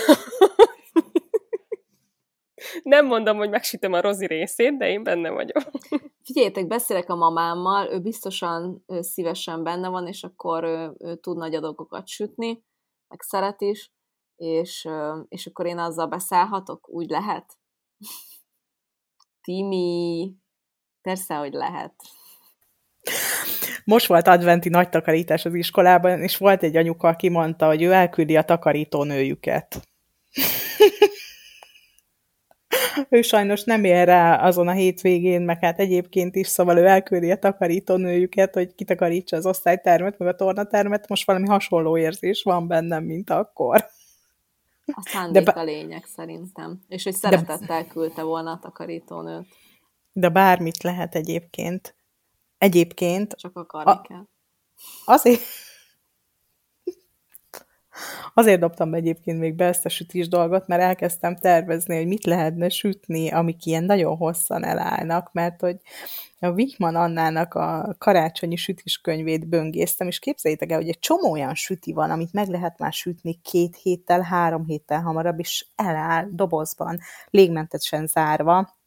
nem 2.84 3.06
mondom, 3.06 3.38
hogy 3.38 3.50
megsütöm 3.50 3.94
a 3.94 4.02
rozi 4.02 4.26
részét, 4.26 4.78
de 4.78 4.90
én 4.90 5.04
benne 5.04 5.30
vagyok. 5.30 5.64
Figyeljetek, 6.24 6.68
beszélek 6.68 7.10
a 7.10 7.16
mamámmal, 7.16 7.92
ő 7.92 8.00
biztosan 8.00 8.84
ő 8.88 9.02
szívesen 9.02 9.64
benne 9.64 9.88
van, 9.88 10.08
és 10.08 10.24
akkor 10.24 10.64
ő, 10.64 10.94
ő 11.00 11.16
tud 11.16 11.38
nagy 11.38 11.56
adogokat 11.56 12.08
sütni, 12.08 12.64
meg 13.08 13.22
szeret 13.22 13.62
is, 13.62 13.92
és, 14.36 14.88
és 15.28 15.46
akkor 15.46 15.66
én 15.66 15.78
azzal 15.78 16.08
beszállhatok? 16.08 16.90
Úgy 16.90 17.10
lehet? 17.10 17.58
Timi, 19.42 20.34
persze, 21.02 21.36
hogy 21.36 21.54
lehet. 21.54 21.94
Most 23.84 24.08
volt 24.08 24.28
adventi 24.28 24.70
nagy 24.70 24.90
takarítás 24.90 25.46
az 25.46 25.54
iskolában, 25.54 26.22
és 26.22 26.38
volt 26.38 26.64
egy 26.64 26.76
anyuka, 26.76 27.08
aki 27.08 27.30
mondta, 27.30 27.66
hogy 27.68 27.82
ő 27.82 27.92
elküldi 27.92 28.36
a 28.36 28.44
takarítónőjüket. 28.44 29.88
ő 33.10 33.22
sajnos 33.22 33.64
nem 33.64 33.84
ér 33.84 34.06
rá 34.06 34.36
azon 34.36 34.68
a 34.68 34.72
hétvégén, 34.72 35.42
meg 35.42 35.60
hát 35.60 35.80
egyébként 35.80 36.36
is, 36.36 36.48
szóval 36.48 36.78
ő 36.78 36.86
elküldi 36.86 37.32
a 37.32 37.40
takarítónőjüket, 37.40 38.54
hogy 38.54 38.76
kitakarítsa 38.76 39.36
az 39.36 39.46
osztálytermet, 39.46 40.18
meg 40.18 40.28
a 40.28 40.36
tornatermet, 40.36 41.08
most 41.08 41.26
valami 41.26 41.48
hasonló 41.48 41.98
érzés 41.98 42.44
van 42.44 42.68
bennem, 42.68 43.04
mint 43.04 43.30
akkor. 43.30 43.86
A 44.86 45.02
szándék 45.06 45.44
de 45.44 45.52
a 45.52 45.64
lényeg 45.64 46.06
szerintem. 46.06 46.82
És 46.88 47.04
hogy 47.04 47.14
szeretettel 47.14 47.88
küldte 47.88 48.24
volna 48.24 48.52
a 48.52 48.60
takarítónőt. 48.62 49.48
De 50.12 50.30
bármit 50.30 50.84
lehet 50.84 51.16
egyébként. 51.16 51.96
Egyébként... 52.58 53.36
Csak 53.36 53.58
akarni 53.58 53.92
a, 53.92 54.02
kell. 54.02 54.28
Azért... 55.06 55.42
Azért 58.40 58.60
dobtam 58.60 58.92
be 58.92 58.98
egyébként 58.98 59.40
még 59.40 59.56
be 59.56 59.66
ezt 59.66 59.86
a 59.86 59.90
sütés 59.90 60.28
dolgot, 60.28 60.68
mert 60.68 60.82
elkezdtem 60.82 61.36
tervezni, 61.36 61.96
hogy 61.96 62.08
mit 62.08 62.26
lehetne 62.26 62.70
sütni, 62.70 63.32
amik 63.32 63.66
ilyen 63.66 63.84
nagyon 63.84 64.18
hosszan 64.18 64.66
elállnak, 64.66 65.34
mert 65.34 65.62
hogy 65.62 65.78
a 66.40 66.50
Wichmann 66.50 66.96
Annának 66.96 67.54
a 67.54 67.96
karácsonyi 67.98 68.56
sütiskönyvét 68.56 69.48
böngésztem, 69.48 70.08
és 70.08 70.20
képzeljétek 70.20 70.72
el, 70.72 70.78
hogy 70.78 70.88
egy 70.88 71.00
csomó 71.00 71.32
olyan 71.32 71.56
süti 71.56 71.94
van, 71.94 72.12
amit 72.12 72.34
meg 72.34 72.48
lehet 72.48 72.80
már 72.80 72.94
sütni 72.94 73.40
két 73.44 73.76
héttel, 73.76 74.22
három 74.22 74.66
héttel 74.66 75.02
hamarabb, 75.02 75.40
és 75.40 75.66
eláll 75.76 76.28
dobozban, 76.32 77.00
légmentesen 77.30 78.08
zárva, 78.08 78.78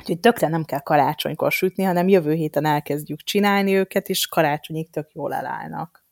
Úgyhogy 0.00 0.20
tökre 0.20 0.48
nem 0.48 0.64
kell 0.64 0.80
karácsonykor 0.80 1.52
sütni, 1.52 1.82
hanem 1.82 2.08
jövő 2.08 2.32
héten 2.32 2.64
elkezdjük 2.64 3.20
csinálni 3.20 3.74
őket, 3.74 4.08
és 4.08 4.26
karácsonyig 4.26 4.90
tök 4.90 5.10
jól 5.12 5.34
elállnak. 5.34 6.03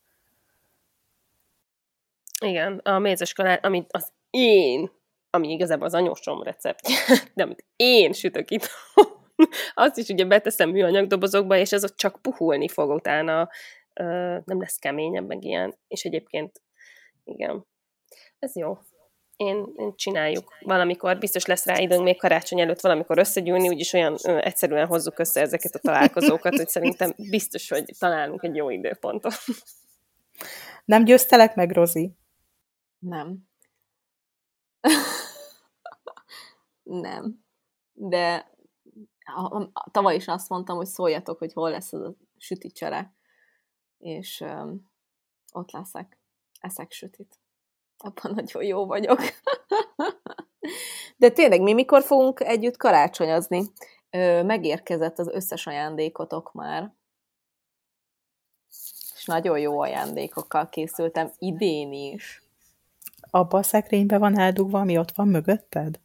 Igen, 2.43 2.79
a 2.79 2.99
mézes 2.99 3.33
kalács, 3.33 3.65
amit 3.65 3.93
az 3.93 4.13
én, 4.31 4.91
ami 5.31 5.49
igazából 5.49 5.87
az 5.87 5.95
anyósom 5.95 6.43
receptje, 6.43 6.97
de 7.35 7.43
amit 7.43 7.65
én 7.77 8.13
sütök 8.13 8.51
itt, 8.51 8.69
azt 9.75 9.99
is 9.99 10.09
ugye 10.09 10.25
beteszem 10.25 10.71
műanyag 10.71 11.07
dobozokba, 11.07 11.57
és 11.57 11.73
ez 11.73 11.85
ott 11.85 11.97
csak 11.97 12.19
puhulni 12.23 12.69
fog 12.69 12.91
utána, 12.91 13.49
nem 14.45 14.61
lesz 14.61 14.77
keményebb, 14.77 15.27
meg 15.27 15.45
ilyen, 15.45 15.79
és 15.89 16.05
egyébként 16.05 16.63
igen, 17.25 17.67
ez 18.39 18.57
jó. 18.57 18.79
Én, 19.37 19.73
én 19.77 19.93
csináljuk 19.97 20.57
valamikor, 20.61 21.19
biztos 21.19 21.47
lesz 21.47 21.67
rá 21.67 21.79
időnk 21.79 22.03
még 22.03 22.19
karácsony 22.19 22.61
előtt 22.61 22.81
valamikor 22.81 23.19
összegyűlni, 23.19 23.69
úgyis 23.69 23.93
olyan 23.93 24.17
ö, 24.25 24.39
egyszerűen 24.39 24.87
hozzuk 24.87 25.19
össze 25.19 25.41
ezeket 25.41 25.75
a 25.75 25.79
találkozókat, 25.79 26.57
hogy 26.57 26.69
szerintem 26.69 27.13
biztos, 27.31 27.69
hogy 27.69 27.85
találunk 27.99 28.43
egy 28.43 28.57
jó 28.57 28.71
időpontot. 28.71 29.35
Nem 30.85 31.05
győztelek 31.05 31.55
meg, 31.55 31.73
Rozi? 31.73 32.13
Nem. 33.03 33.49
nem. 36.83 37.45
De 37.93 38.51
tavaly 39.91 40.15
is 40.15 40.29
azt 40.29 40.49
mondtam, 40.49 40.77
hogy 40.77 40.87
szóljatok, 40.87 41.39
hogy 41.39 41.53
hol 41.53 41.71
lesz 41.71 41.93
az 41.93 42.01
a 42.01 42.15
süticsere, 42.39 43.15
és 43.99 44.41
um, 44.41 44.91
ott 45.53 45.71
leszek. 45.71 46.19
Eszek 46.61 46.93
sütit. 46.93 47.41
Abban 47.97 48.33
nagyon 48.35 48.65
jó 48.65 48.87
vagyok. 48.87 49.21
De 51.17 51.31
tényleg, 51.31 51.61
mi 51.61 51.73
mikor 51.73 52.03
fogunk 52.03 52.41
együtt 52.41 52.77
karácsonyozni? 52.77 53.63
Ö, 54.11 54.43
megérkezett 54.43 55.19
az 55.19 55.29
összes 55.29 55.67
ajándékotok 55.67 56.53
már. 56.53 56.95
És 59.15 59.25
nagyon 59.25 59.59
jó 59.59 59.81
ajándékokkal 59.81 60.69
készültem 60.69 61.33
idén 61.39 61.93
is. 61.93 62.42
Abba 63.35 63.59
a 63.59 63.63
szekrénybe 63.63 64.19
van 64.19 64.39
eldugva, 64.39 64.79
ami 64.81 64.99
ott 64.99 65.13
van 65.13 65.29
mögötted? 65.29 66.01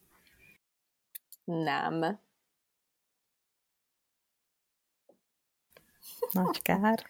Nem. 1.43 2.19
Nagy 6.31 6.61
kár. 6.61 7.05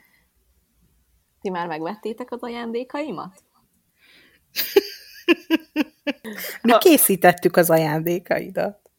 Ti 1.42 1.50
már 1.50 1.68
megvettétek 1.68 2.32
az 2.32 2.42
ajándékaimat? 2.42 3.44
Mi 6.62 6.72
Ha- 6.72 6.78
készítettük 6.78 7.56
az 7.56 7.70
ajándékaidat. 7.70 8.92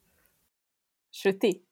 Süti? 1.10 1.68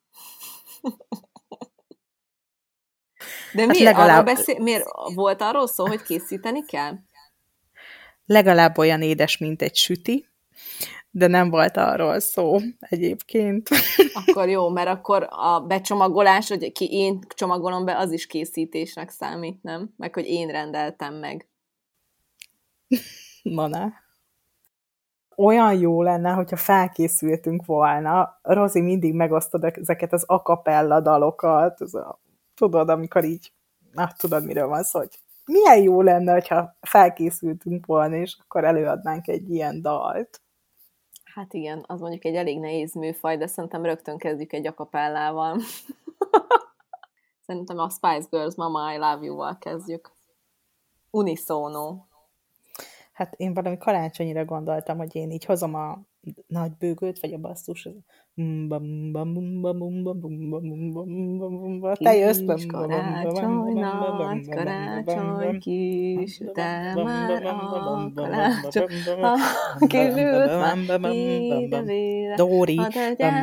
De 3.52 3.62
Hát 3.62 3.66
miért, 3.70 3.78
legalább- 3.84 4.26
arról 4.26 4.34
beszél, 4.34 4.58
miért 4.62 4.84
volt 5.14 5.40
arról 5.40 5.66
szó, 5.66 5.86
hogy 5.86 6.02
készíteni 6.02 6.64
kell? 6.64 6.94
Legalább 8.26 8.78
olyan 8.78 9.02
édes, 9.02 9.38
mint 9.38 9.62
egy 9.62 9.76
süti, 9.76 10.26
de 11.10 11.26
nem 11.26 11.50
volt 11.50 11.76
arról 11.76 12.20
szó 12.20 12.58
egyébként. 12.78 13.68
Akkor 14.26 14.48
jó, 14.48 14.68
mert 14.68 14.88
akkor 14.88 15.26
a 15.30 15.60
becsomagolás, 15.60 16.48
hogy 16.48 16.72
ki 16.72 16.92
én 16.92 17.18
csomagolom 17.34 17.84
be, 17.84 17.98
az 17.98 18.12
is 18.12 18.26
készítésnek 18.26 19.10
számít, 19.10 19.62
nem? 19.62 19.94
Meg 19.96 20.14
hogy 20.14 20.26
én 20.26 20.48
rendeltem 20.48 21.14
meg. 21.14 21.48
Na 23.42 23.66
ne. 23.66 23.86
Olyan 25.36 25.78
jó 25.78 26.02
lenne, 26.02 26.30
hogyha 26.30 26.56
felkészültünk 26.56 27.64
volna. 27.64 28.38
Rozi 28.42 28.80
mindig 28.80 29.14
megosztod 29.14 29.64
ezeket 29.64 30.12
az 30.12 30.24
akapella 30.26 31.00
dalokat, 31.00 31.80
a, 31.80 32.20
tudod, 32.54 32.88
amikor 32.88 33.24
így, 33.24 33.52
na, 33.92 34.12
tudod, 34.16 34.44
miről 34.44 34.66
van 34.66 34.82
szó, 34.82 34.98
hogy 34.98 35.18
milyen 35.46 35.82
jó 35.82 36.02
lenne, 36.02 36.32
hogyha 36.32 36.76
felkészültünk 36.80 37.86
volna, 37.86 38.16
és 38.16 38.36
akkor 38.40 38.64
előadnánk 38.64 39.28
egy 39.28 39.50
ilyen 39.50 39.82
dalt. 39.82 40.40
Hát 41.24 41.54
igen, 41.54 41.84
az 41.86 42.00
mondjuk 42.00 42.24
egy 42.24 42.34
elég 42.34 42.60
nehéz 42.60 42.94
műfaj, 42.94 43.36
de 43.36 43.46
szerintem 43.46 43.84
rögtön 43.84 44.18
kezdjük 44.18 44.52
egy 44.52 44.66
akapellával. 44.66 45.60
szerintem 47.46 47.78
a 47.78 47.88
Spice 47.88 48.26
Girls 48.30 48.54
Mama 48.54 48.92
I 48.92 48.96
Love 48.96 49.24
You-val 49.24 49.58
kezdjük. 49.58 50.12
Unisono. 51.10 51.96
Hát 53.12 53.34
én 53.34 53.54
valami 53.54 53.78
karácsonyra 53.78 54.44
gondoltam, 54.44 54.96
hogy 54.96 55.16
én 55.16 55.30
így 55.30 55.44
hozom 55.44 55.74
a 55.74 55.98
nagy 56.46 56.70
bőgőt, 56.78 57.20
vagy 57.20 57.32
a 57.32 57.38
basszus, 57.38 57.84
az. 57.84 57.94
Te 61.98 62.16
jössz, 62.16 62.40
Kis 62.54 62.66
karácsony, 62.66 63.72
nagy 63.72 64.48
karácsony, 64.48 65.58
kis, 65.58 66.40
te 66.52 66.92
már 67.04 67.44
a 67.44 68.10
karácsony, 68.14 68.84
a 69.22 69.86
bumba, 69.88 70.98
már 70.98 71.00
bumba, 71.00 71.08
ide 71.08 71.76
bumba, 71.76 71.82
vére, 71.82 72.34
Dóri. 72.34 72.78
a 72.78 72.88
tegyem 72.88 73.42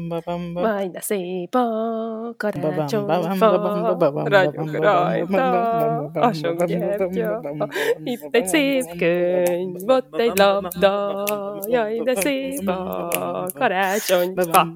Majd 0.54 0.92
de 0.92 1.02
szép 1.02 1.56
a 1.56 2.34
karácsonyfa, 2.38 4.26
Ragyog 4.26 4.28
ragyog 4.28 4.70
rajta 4.70 6.10
a 6.14 6.34
sok 6.34 6.64
gyertya. 6.64 7.70
Itt 8.04 8.36
egy 8.36 8.48
szép 8.48 8.98
könyv, 8.98 9.88
ott 9.88 10.18
egy 10.18 10.38
labda, 10.38 11.24
jaj, 11.68 12.00
de 12.00 12.16
szép 12.16 12.68
a 12.68 13.48
karácsonyfa. 13.54 14.68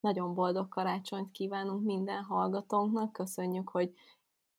Nagyon 0.00 0.34
boldog 0.34 0.68
karácsonyt 0.68 1.30
kívánunk 1.30 1.84
minden 1.84 2.22
hallgatónknak. 2.22 3.12
Köszönjük, 3.12 3.68
hogy 3.68 3.90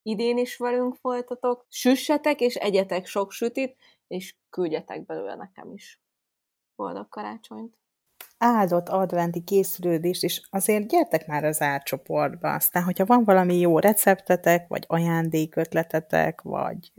idén 0.02 0.38
is 0.38 0.56
velünk 0.56 0.94
folytatok. 0.94 1.66
Süssetek 1.68 2.40
és 2.40 2.54
egyetek 2.54 3.06
sok 3.06 3.32
sütit, 3.32 3.76
és 4.06 4.36
küldjetek 4.50 5.06
belőle 5.06 5.34
nekem 5.34 5.72
is. 5.72 6.01
Boldog 6.76 7.08
karácsonyt! 7.08 7.80
áldott 8.42 8.88
adventi 8.88 9.44
készülődést, 9.44 10.22
és 10.22 10.40
azért 10.50 10.88
gyertek 10.88 11.26
már 11.26 11.44
az 11.44 11.60
árcsoportba. 11.60 12.52
Aztán, 12.54 12.82
hogyha 12.82 13.04
van 13.04 13.24
valami 13.24 13.58
jó 13.58 13.78
receptetek, 13.78 14.68
vagy 14.68 14.84
ajándékötletetek, 14.86 16.40
vagy 16.40 16.92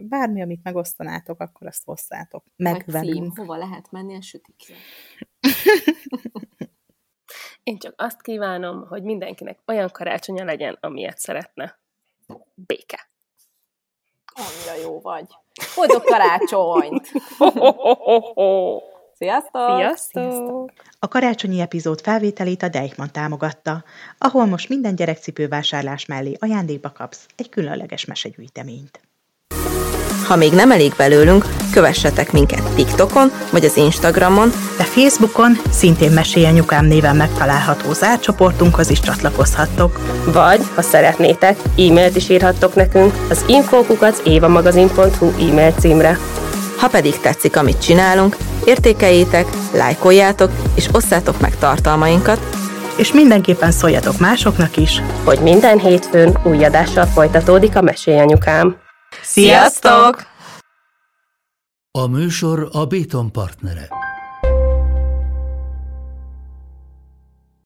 bármi, 0.00 0.42
amit 0.42 0.62
megosztanátok, 0.62 1.40
akkor 1.40 1.66
azt 1.66 1.84
hozzátok 1.84 2.44
meg 2.56 2.72
Vagy 2.72 2.84
cím, 2.84 2.92
velünk. 2.92 3.38
hova 3.38 3.56
lehet 3.56 3.90
menni 3.90 4.16
a 4.16 4.22
sütikre. 4.22 4.74
Én 7.62 7.78
csak 7.78 7.94
azt 7.96 8.22
kívánom, 8.22 8.86
hogy 8.86 9.02
mindenkinek 9.02 9.58
olyan 9.66 9.88
karácsonya 9.92 10.44
legyen, 10.44 10.78
amilyet 10.80 11.18
szeretne. 11.18 11.78
Béke. 12.54 13.10
Annyira 14.34 14.88
jó 14.88 15.00
vagy. 15.00 15.26
Boldog 15.76 16.02
karácsonyt! 16.04 17.10
Sziasztok! 19.24 19.96
Sziasztok! 20.12 20.72
A 20.98 21.08
karácsonyi 21.08 21.60
epizód 21.60 22.00
felvételét 22.00 22.62
a 22.62 22.68
Deichmann 22.68 23.08
támogatta, 23.12 23.84
ahol 24.18 24.46
most 24.46 24.68
minden 24.68 24.94
gyerekcipő 24.94 25.48
vásárlás 25.48 26.06
mellé 26.06 26.36
ajándékba 26.38 26.92
kapsz 26.92 27.26
egy 27.36 27.48
különleges 27.48 28.04
mesegyűjteményt. 28.04 29.00
Ha 30.26 30.36
még 30.36 30.52
nem 30.52 30.70
elég 30.70 30.92
belőlünk, 30.96 31.44
kövessetek 31.72 32.32
minket 32.32 32.74
TikTokon 32.74 33.30
vagy 33.52 33.64
az 33.64 33.76
Instagramon, 33.76 34.48
De 34.76 34.84
Facebookon 34.84 35.52
szintén 35.70 36.12
Mesélyanyukám 36.12 36.84
néven 36.84 37.16
megtalálható 37.16 37.92
zárcsoportunkhoz 37.92 38.90
is 38.90 39.00
csatlakozhattok. 39.00 39.98
Vagy, 40.32 40.60
ha 40.74 40.82
szeretnétek, 40.82 41.56
e-mailt 41.78 42.16
is 42.16 42.28
írhattok 42.28 42.74
nekünk 42.74 43.12
az 43.30 43.44
infókukat 43.46 44.22
évamagazin.hu 44.26 45.26
e-mail 45.26 45.72
címre. 45.72 46.18
Ha 46.76 46.88
pedig 46.88 47.20
tetszik, 47.20 47.56
amit 47.56 47.82
csinálunk, 47.82 48.36
értékeljétek, 48.64 49.46
lájkoljátok 49.72 50.50
és 50.74 50.88
osszátok 50.92 51.40
meg 51.40 51.58
tartalmainkat, 51.58 52.40
És 52.96 53.12
mindenképpen 53.12 53.70
szóljatok 53.70 54.18
másoknak 54.18 54.76
is. 54.76 55.02
Hogy 55.24 55.38
minden 55.38 55.78
hétfőn 55.78 56.38
új 56.44 56.64
adással 56.64 57.06
folytatódik 57.06 57.76
a 57.76 57.82
Mesélyanyukám. 57.82 58.76
Sziasztok! 59.22 60.26
A 61.90 62.06
műsor 62.06 62.68
a 62.72 62.84
Béton 62.84 63.32
partnere. 63.32 63.88